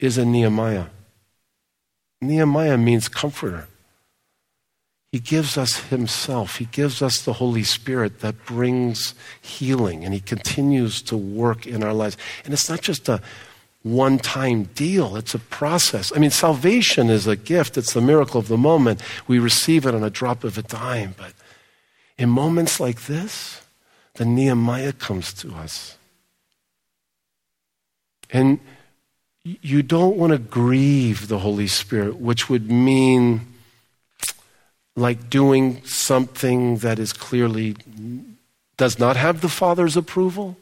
is 0.00 0.18
a 0.18 0.24
Nehemiah. 0.24 0.86
Nehemiah 2.20 2.76
means 2.76 3.06
comforter. 3.06 3.68
He 5.12 5.20
gives 5.20 5.56
us 5.56 5.76
himself. 5.90 6.56
He 6.56 6.64
gives 6.64 7.02
us 7.02 7.22
the 7.22 7.34
Holy 7.34 7.62
Spirit 7.62 8.18
that 8.18 8.44
brings 8.46 9.14
healing, 9.40 10.04
and 10.04 10.12
he 10.12 10.18
continues 10.18 11.00
to 11.02 11.16
work 11.16 11.68
in 11.68 11.84
our 11.84 11.92
lives. 11.92 12.16
And 12.44 12.52
it's 12.52 12.68
not 12.68 12.80
just 12.80 13.08
a 13.08 13.22
one 13.84 14.18
time 14.18 14.64
deal, 14.74 15.14
it's 15.14 15.34
a 15.34 15.38
process. 15.38 16.10
I 16.16 16.18
mean, 16.18 16.30
salvation 16.30 17.10
is 17.10 17.28
a 17.28 17.36
gift, 17.36 17.78
it's 17.78 17.92
the 17.92 18.00
miracle 18.00 18.40
of 18.40 18.48
the 18.48 18.58
moment. 18.58 19.00
We 19.28 19.38
receive 19.38 19.86
it 19.86 19.94
on 19.94 20.02
a 20.02 20.10
drop 20.10 20.42
of 20.42 20.58
a 20.58 20.62
dime, 20.62 21.14
but 21.16 21.32
in 22.16 22.28
moments 22.28 22.80
like 22.80 23.02
this, 23.02 23.62
the 24.14 24.24
Nehemiah 24.24 24.92
comes 24.92 25.32
to 25.34 25.54
us. 25.54 25.98
And 28.30 28.60
you 29.44 29.82
don't 29.82 30.16
want 30.16 30.32
to 30.32 30.38
grieve 30.38 31.28
the 31.28 31.40
Holy 31.40 31.66
Spirit, 31.66 32.16
which 32.16 32.48
would 32.48 32.70
mean 32.70 33.46
like 34.96 35.28
doing 35.28 35.84
something 35.84 36.78
that 36.78 36.98
is 36.98 37.12
clearly 37.12 37.76
does 38.76 38.98
not 38.98 39.16
have 39.16 39.40
the 39.40 39.48
Father's 39.48 39.96
approval, 39.96 40.56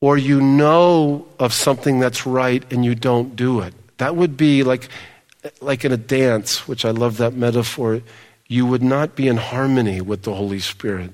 or 0.00 0.16
you 0.16 0.40
know 0.40 1.26
of 1.38 1.52
something 1.52 1.98
that's 1.98 2.26
right 2.26 2.64
and 2.72 2.84
you 2.84 2.94
don't 2.94 3.36
do 3.36 3.60
it. 3.60 3.74
That 3.98 4.16
would 4.16 4.36
be 4.36 4.62
like, 4.62 4.88
like 5.60 5.84
in 5.84 5.92
a 5.92 5.96
dance, 5.96 6.66
which 6.66 6.84
I 6.84 6.90
love 6.90 7.16
that 7.18 7.34
metaphor 7.34 8.00
you 8.48 8.66
would 8.66 8.82
not 8.82 9.14
be 9.14 9.28
in 9.28 9.36
harmony 9.36 10.00
with 10.00 10.22
the 10.22 10.34
Holy 10.34 10.58
Spirit. 10.58 11.12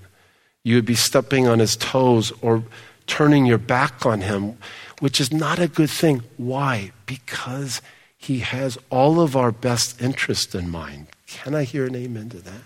You 0.62 0.76
would 0.76 0.86
be 0.86 0.94
stepping 0.94 1.46
on 1.46 1.58
his 1.58 1.76
toes 1.76 2.32
or 2.40 2.64
turning 3.06 3.44
your 3.44 3.58
back 3.58 4.06
on 4.06 4.22
him, 4.22 4.56
which 5.00 5.20
is 5.20 5.32
not 5.32 5.58
a 5.58 5.68
good 5.68 5.90
thing. 5.90 6.22
Why? 6.36 6.92
Because 7.06 7.82
he 8.16 8.38
has 8.38 8.78
all 8.88 9.20
of 9.20 9.36
our 9.36 9.52
best 9.52 10.00
interest 10.00 10.54
in 10.54 10.70
mind. 10.70 11.08
Can 11.26 11.54
I 11.54 11.64
hear 11.64 11.84
an 11.84 11.96
amen 11.96 12.30
to 12.30 12.38
that? 12.38 12.62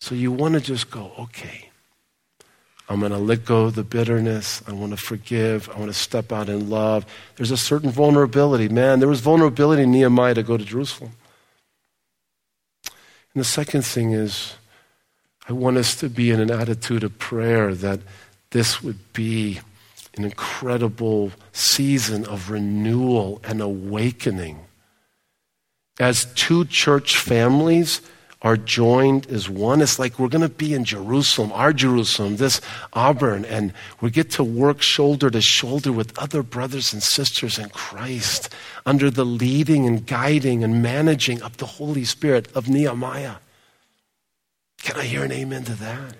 So 0.00 0.14
you 0.16 0.32
want 0.32 0.54
to 0.54 0.60
just 0.60 0.90
go, 0.90 1.12
okay, 1.18 1.68
I'm 2.88 3.00
going 3.00 3.12
to 3.12 3.18
let 3.18 3.44
go 3.44 3.66
of 3.66 3.74
the 3.74 3.84
bitterness. 3.84 4.62
I 4.66 4.72
want 4.72 4.90
to 4.90 4.96
forgive. 4.96 5.68
I 5.70 5.78
want 5.78 5.92
to 5.92 5.98
step 5.98 6.32
out 6.32 6.48
in 6.48 6.68
love. 6.68 7.06
There's 7.36 7.52
a 7.52 7.56
certain 7.56 7.90
vulnerability. 7.90 8.68
Man, 8.68 8.98
there 8.98 9.08
was 9.08 9.20
vulnerability 9.20 9.82
in 9.82 9.92
Nehemiah 9.92 10.34
to 10.34 10.42
go 10.42 10.56
to 10.56 10.64
Jerusalem. 10.64 11.12
And 13.34 13.40
the 13.40 13.48
second 13.48 13.82
thing 13.82 14.12
is, 14.12 14.54
I 15.48 15.52
want 15.52 15.76
us 15.76 15.94
to 15.96 16.08
be 16.08 16.30
in 16.30 16.40
an 16.40 16.50
attitude 16.50 17.02
of 17.02 17.18
prayer 17.18 17.74
that 17.74 18.00
this 18.50 18.82
would 18.82 19.12
be 19.12 19.60
an 20.16 20.24
incredible 20.24 21.32
season 21.52 22.26
of 22.26 22.50
renewal 22.50 23.40
and 23.44 23.60
awakening. 23.60 24.60
As 25.98 26.26
two 26.34 26.64
church 26.66 27.16
families, 27.16 28.02
are 28.42 28.56
joined 28.56 29.26
as 29.28 29.48
one. 29.48 29.80
It's 29.80 29.98
like 29.98 30.18
we're 30.18 30.28
going 30.28 30.42
to 30.42 30.48
be 30.48 30.74
in 30.74 30.84
Jerusalem, 30.84 31.52
our 31.52 31.72
Jerusalem, 31.72 32.36
this 32.36 32.60
Auburn, 32.92 33.44
and 33.44 33.72
we 34.00 34.10
get 34.10 34.30
to 34.32 34.44
work 34.44 34.82
shoulder 34.82 35.30
to 35.30 35.40
shoulder 35.40 35.92
with 35.92 36.18
other 36.18 36.42
brothers 36.42 36.92
and 36.92 37.02
sisters 37.02 37.58
in 37.58 37.70
Christ 37.70 38.52
under 38.84 39.10
the 39.10 39.24
leading 39.24 39.86
and 39.86 40.04
guiding 40.06 40.64
and 40.64 40.82
managing 40.82 41.40
of 41.42 41.56
the 41.58 41.66
Holy 41.66 42.04
Spirit 42.04 42.48
of 42.54 42.68
Nehemiah. 42.68 43.36
Can 44.82 44.96
I 44.96 45.04
hear 45.04 45.22
an 45.22 45.32
amen 45.32 45.64
to 45.64 45.74
that? 45.74 46.16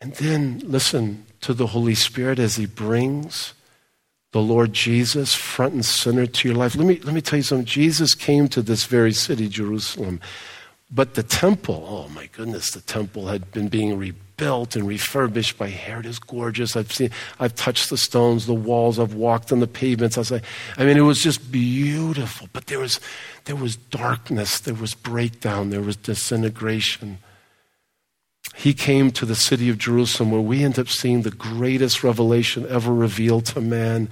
And 0.00 0.14
then 0.14 0.62
listen 0.64 1.26
to 1.42 1.52
the 1.52 1.68
Holy 1.68 1.94
Spirit 1.94 2.38
as 2.38 2.56
He 2.56 2.64
brings 2.64 3.52
the 4.32 4.40
Lord 4.40 4.72
Jesus 4.72 5.34
front 5.34 5.74
and 5.74 5.84
center 5.84 6.26
to 6.26 6.48
your 6.48 6.56
life. 6.56 6.76
Let 6.76 6.86
me, 6.86 7.00
let 7.00 7.14
me 7.14 7.20
tell 7.20 7.38
you 7.38 7.42
something. 7.42 7.64
Jesus 7.64 8.14
came 8.14 8.48
to 8.48 8.62
this 8.62 8.84
very 8.84 9.12
city, 9.12 9.48
Jerusalem. 9.48 10.20
But 10.92 11.14
the 11.14 11.22
temple, 11.22 11.84
oh 11.88 12.08
my 12.08 12.26
goodness, 12.26 12.72
the 12.72 12.80
temple 12.80 13.26
had 13.26 13.50
been 13.52 13.68
being 13.68 13.96
rebuilt 13.96 14.74
and 14.74 14.86
refurbished 14.86 15.56
by 15.56 15.68
Herod. 15.68 16.06
It's 16.06 16.18
gorgeous. 16.18 16.76
I've 16.76 16.92
seen, 16.92 17.10
I've 17.38 17.54
touched 17.54 17.90
the 17.90 17.96
stones, 17.96 18.46
the 18.46 18.54
walls. 18.54 18.98
I've 18.98 19.14
walked 19.14 19.52
on 19.52 19.60
the 19.60 19.68
pavements. 19.68 20.16
I 20.16 20.20
was 20.20 20.30
like, 20.32 20.44
I 20.76 20.84
mean, 20.84 20.96
it 20.96 21.02
was 21.02 21.22
just 21.22 21.52
beautiful. 21.52 22.48
But 22.52 22.66
there 22.66 22.80
was, 22.80 22.98
there 23.44 23.56
was 23.56 23.76
darkness. 23.76 24.60
There 24.60 24.74
was 24.74 24.94
breakdown. 24.94 25.70
There 25.70 25.80
was 25.80 25.96
disintegration. 25.96 27.18
He 28.54 28.74
came 28.74 29.10
to 29.12 29.24
the 29.24 29.34
city 29.34 29.70
of 29.70 29.78
Jerusalem 29.78 30.30
where 30.30 30.40
we 30.40 30.62
end 30.62 30.78
up 30.78 30.88
seeing 30.88 31.22
the 31.22 31.30
greatest 31.30 32.02
revelation 32.04 32.66
ever 32.68 32.92
revealed 32.92 33.46
to 33.46 33.60
man 33.60 34.10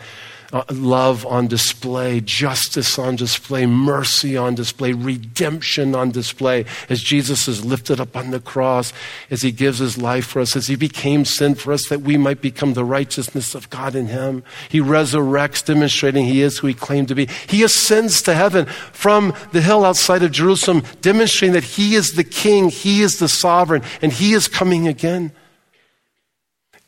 uh, 0.51 0.65
love 0.71 1.27
on 1.27 1.47
display, 1.47 2.21
justice 2.21 2.99
on 2.99 3.17
display, 3.17 3.67
mercy 3.67 4.35
on 4.35 4.55
display, 4.55 4.93
redemption 4.93 5.95
on 5.95 6.11
display 6.11 6.65
as 6.89 7.03
Jesus 7.03 7.49
is 7.49 7.65
lifted 7.65 8.01
up 8.01 8.17
on 8.17 8.31
the 8.31 8.41
cross, 8.41 8.93
as 9.31 9.43
he 9.43 9.53
gives 9.53 9.79
his 9.79 9.99
life 9.99 10.27
for 10.27 10.41
us, 10.41 10.57
as 10.57 10.67
he 10.67 10.75
became 10.75 11.27
sin 11.27 11.55
for 11.55 11.73
us 11.73 11.89
that 11.89 12.01
we 12.01 12.17
might 12.17 12.41
become 12.41 12.73
the 12.73 12.85
righteousness 12.85 13.55
of 13.55 13.69
God 13.69 13.95
in 13.95 14.07
him. 14.07 14.43
He 14.71 14.81
resurrects, 14.81 15.63
demonstrating 15.65 16.25
he 16.25 16.41
is 16.41 16.59
who 16.59 16.67
he 16.67 16.75
claimed 16.75 17.09
to 17.09 17.15
be. 17.15 17.27
He 17.47 17.63
ascends 17.63 18.23
to 18.23 18.35
heaven 18.35 18.65
from 18.93 19.35
the 19.53 19.61
hill 19.61 19.85
outside 19.85 20.23
of 20.23 20.33
Jerusalem, 20.33 20.83
demonstrating 21.03 21.53
that 21.53 21.65
he 21.65 21.95
is 21.95 22.13
the 22.13 22.25
king, 22.25 22.71
he 22.71 23.03
is 23.03 23.19
the 23.19 23.29
sovereign, 23.29 23.83
and 24.01 24.13
he 24.13 24.33
is 24.33 24.49
coming 24.49 24.89
again. 24.89 25.33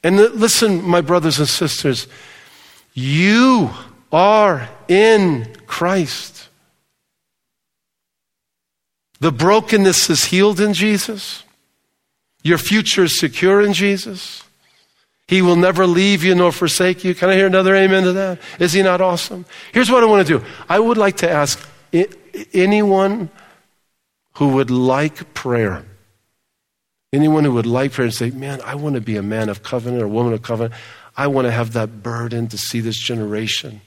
And 0.03 0.17
listen, 0.17 0.83
my 0.83 1.03
brothers 1.03 1.39
and 1.39 1.47
sisters, 1.47 2.07
you 3.01 3.71
are 4.13 4.69
in 4.89 5.53
Christ. 5.67 6.49
The 9.21 9.33
brokenness 9.33 10.11
is 10.11 10.25
healed 10.25 10.61
in 10.61 10.73
Jesus. 10.73 11.45
Your 12.43 12.59
future 12.59 13.05
is 13.05 13.19
secure 13.19 13.61
in 13.61 13.73
Jesus. 13.73 14.43
He 15.29 15.43
will 15.43 15.57
never 15.57 15.87
leave 15.87 16.25
you 16.25 16.35
nor 16.35 16.51
forsake 16.51 17.05
you. 17.05 17.15
Can 17.15 17.29
I 17.29 17.35
hear 17.37 17.47
another 17.47 17.75
amen 17.77 18.03
to 18.05 18.13
that? 18.15 18.41
Is 18.59 18.73
he 18.73 18.83
not 18.83 19.01
awesome? 19.01 19.45
Here's 19.73 19.91
what 19.91 20.03
I 20.03 20.07
want 20.07 20.27
to 20.27 20.39
do 20.39 20.45
I 20.69 20.79
would 20.79 20.97
like 20.97 21.19
to 21.19 21.31
ask 21.31 21.65
anyone 22.53 23.31
who 24.35 24.49
would 24.55 24.71
like 24.71 25.33
prayer, 25.35 25.85
anyone 27.13 27.45
who 27.45 27.53
would 27.53 27.67
like 27.67 27.93
prayer 27.93 28.07
and 28.07 28.15
say, 28.15 28.31
Man, 28.31 28.61
I 28.63 28.75
want 28.75 28.95
to 28.95 29.01
be 29.01 29.17
a 29.17 29.23
man 29.23 29.49
of 29.49 29.63
covenant 29.63 30.03
or 30.03 30.09
woman 30.09 30.33
of 30.33 30.43
covenant. 30.43 30.75
I 31.17 31.27
want 31.27 31.47
to 31.47 31.51
have 31.51 31.73
that 31.73 32.03
burden 32.03 32.49
to 32.49 32.59
see 32.59 32.81
this 32.81 32.99
generation 32.99 33.81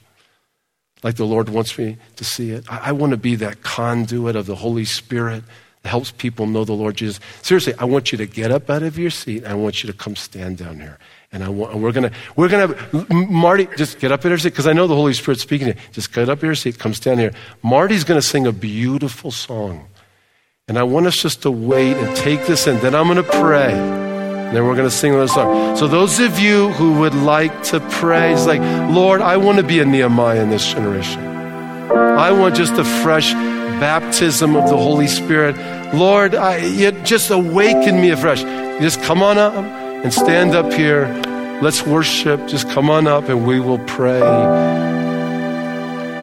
like 1.04 1.16
the 1.16 1.26
Lord 1.26 1.50
wants 1.50 1.78
me 1.78 1.98
to 2.16 2.24
see 2.24 2.50
it. 2.50 2.64
I, 2.68 2.88
I 2.88 2.92
want 2.92 3.10
to 3.10 3.16
be 3.18 3.36
that 3.36 3.62
conduit 3.62 4.34
of 4.34 4.46
the 4.46 4.56
Holy 4.56 4.86
Spirit 4.86 5.44
that 5.82 5.90
helps 5.90 6.10
people 6.10 6.46
know 6.46 6.64
the 6.64 6.72
Lord 6.72 6.96
Jesus. 6.96 7.20
Seriously, 7.42 7.74
I 7.78 7.84
want 7.84 8.10
you 8.10 8.18
to 8.18 8.26
get 8.26 8.50
up 8.50 8.70
out 8.70 8.82
of 8.82 8.98
your 8.98 9.10
seat. 9.10 9.44
I 9.44 9.54
want 9.54 9.84
you 9.84 9.92
to 9.92 9.96
come 9.96 10.16
stand 10.16 10.56
down 10.56 10.80
here. 10.80 10.98
And 11.30 11.44
I 11.44 11.50
want, 11.50 11.76
we're 11.76 11.92
gonna, 11.92 12.12
we're 12.36 12.48
gonna 12.48 12.74
Marty, 13.10 13.68
just 13.76 13.98
get 13.98 14.12
up 14.12 14.24
in 14.24 14.30
your 14.30 14.38
seat, 14.38 14.50
because 14.50 14.66
I 14.66 14.72
know 14.72 14.86
the 14.86 14.94
Holy 14.94 15.12
Spirit's 15.12 15.42
speaking 15.42 15.68
to 15.68 15.74
you. 15.74 15.80
Just 15.92 16.12
get 16.12 16.28
up 16.30 16.42
in 16.42 16.46
your 16.46 16.54
seat, 16.54 16.78
come 16.78 16.94
stand 16.94 17.20
here. 17.20 17.34
Marty's 17.62 18.04
gonna 18.04 18.22
sing 18.22 18.46
a 18.46 18.52
beautiful 18.52 19.30
song. 19.30 19.86
And 20.68 20.78
I 20.78 20.84
want 20.84 21.06
us 21.06 21.16
just 21.16 21.42
to 21.42 21.50
wait 21.50 21.98
and 21.98 22.16
take 22.16 22.46
this 22.46 22.66
in. 22.66 22.80
Then 22.80 22.94
I'm 22.94 23.08
gonna 23.08 23.22
pray. 23.22 24.13
Then 24.52 24.64
we're 24.66 24.74
going 24.74 24.88
to 24.88 24.90
sing 24.90 25.12
another 25.12 25.28
song. 25.28 25.76
So, 25.76 25.88
those 25.88 26.20
of 26.20 26.38
you 26.38 26.70
who 26.70 27.00
would 27.00 27.14
like 27.14 27.62
to 27.64 27.80
pray, 27.80 28.32
it's 28.32 28.46
like, 28.46 28.60
Lord, 28.92 29.20
I 29.20 29.36
want 29.36 29.58
to 29.58 29.64
be 29.64 29.80
a 29.80 29.84
Nehemiah 29.84 30.42
in 30.42 30.50
this 30.50 30.72
generation. 30.72 31.20
I 31.90 32.30
want 32.30 32.54
just 32.54 32.74
a 32.74 32.84
fresh 32.84 33.32
baptism 33.80 34.56
of 34.56 34.68
the 34.68 34.76
Holy 34.76 35.08
Spirit. 35.08 35.56
Lord, 35.94 36.34
I, 36.34 36.90
just 37.02 37.30
awaken 37.30 38.00
me 38.00 38.10
afresh. 38.10 38.42
Just 38.80 39.02
come 39.02 39.22
on 39.22 39.38
up 39.38 39.54
and 39.54 40.12
stand 40.12 40.54
up 40.54 40.72
here. 40.72 41.06
Let's 41.62 41.86
worship. 41.86 42.46
Just 42.46 42.68
come 42.70 42.90
on 42.90 43.06
up 43.06 43.28
and 43.28 43.46
we 43.46 43.60
will 43.60 43.78
pray. 43.80 44.20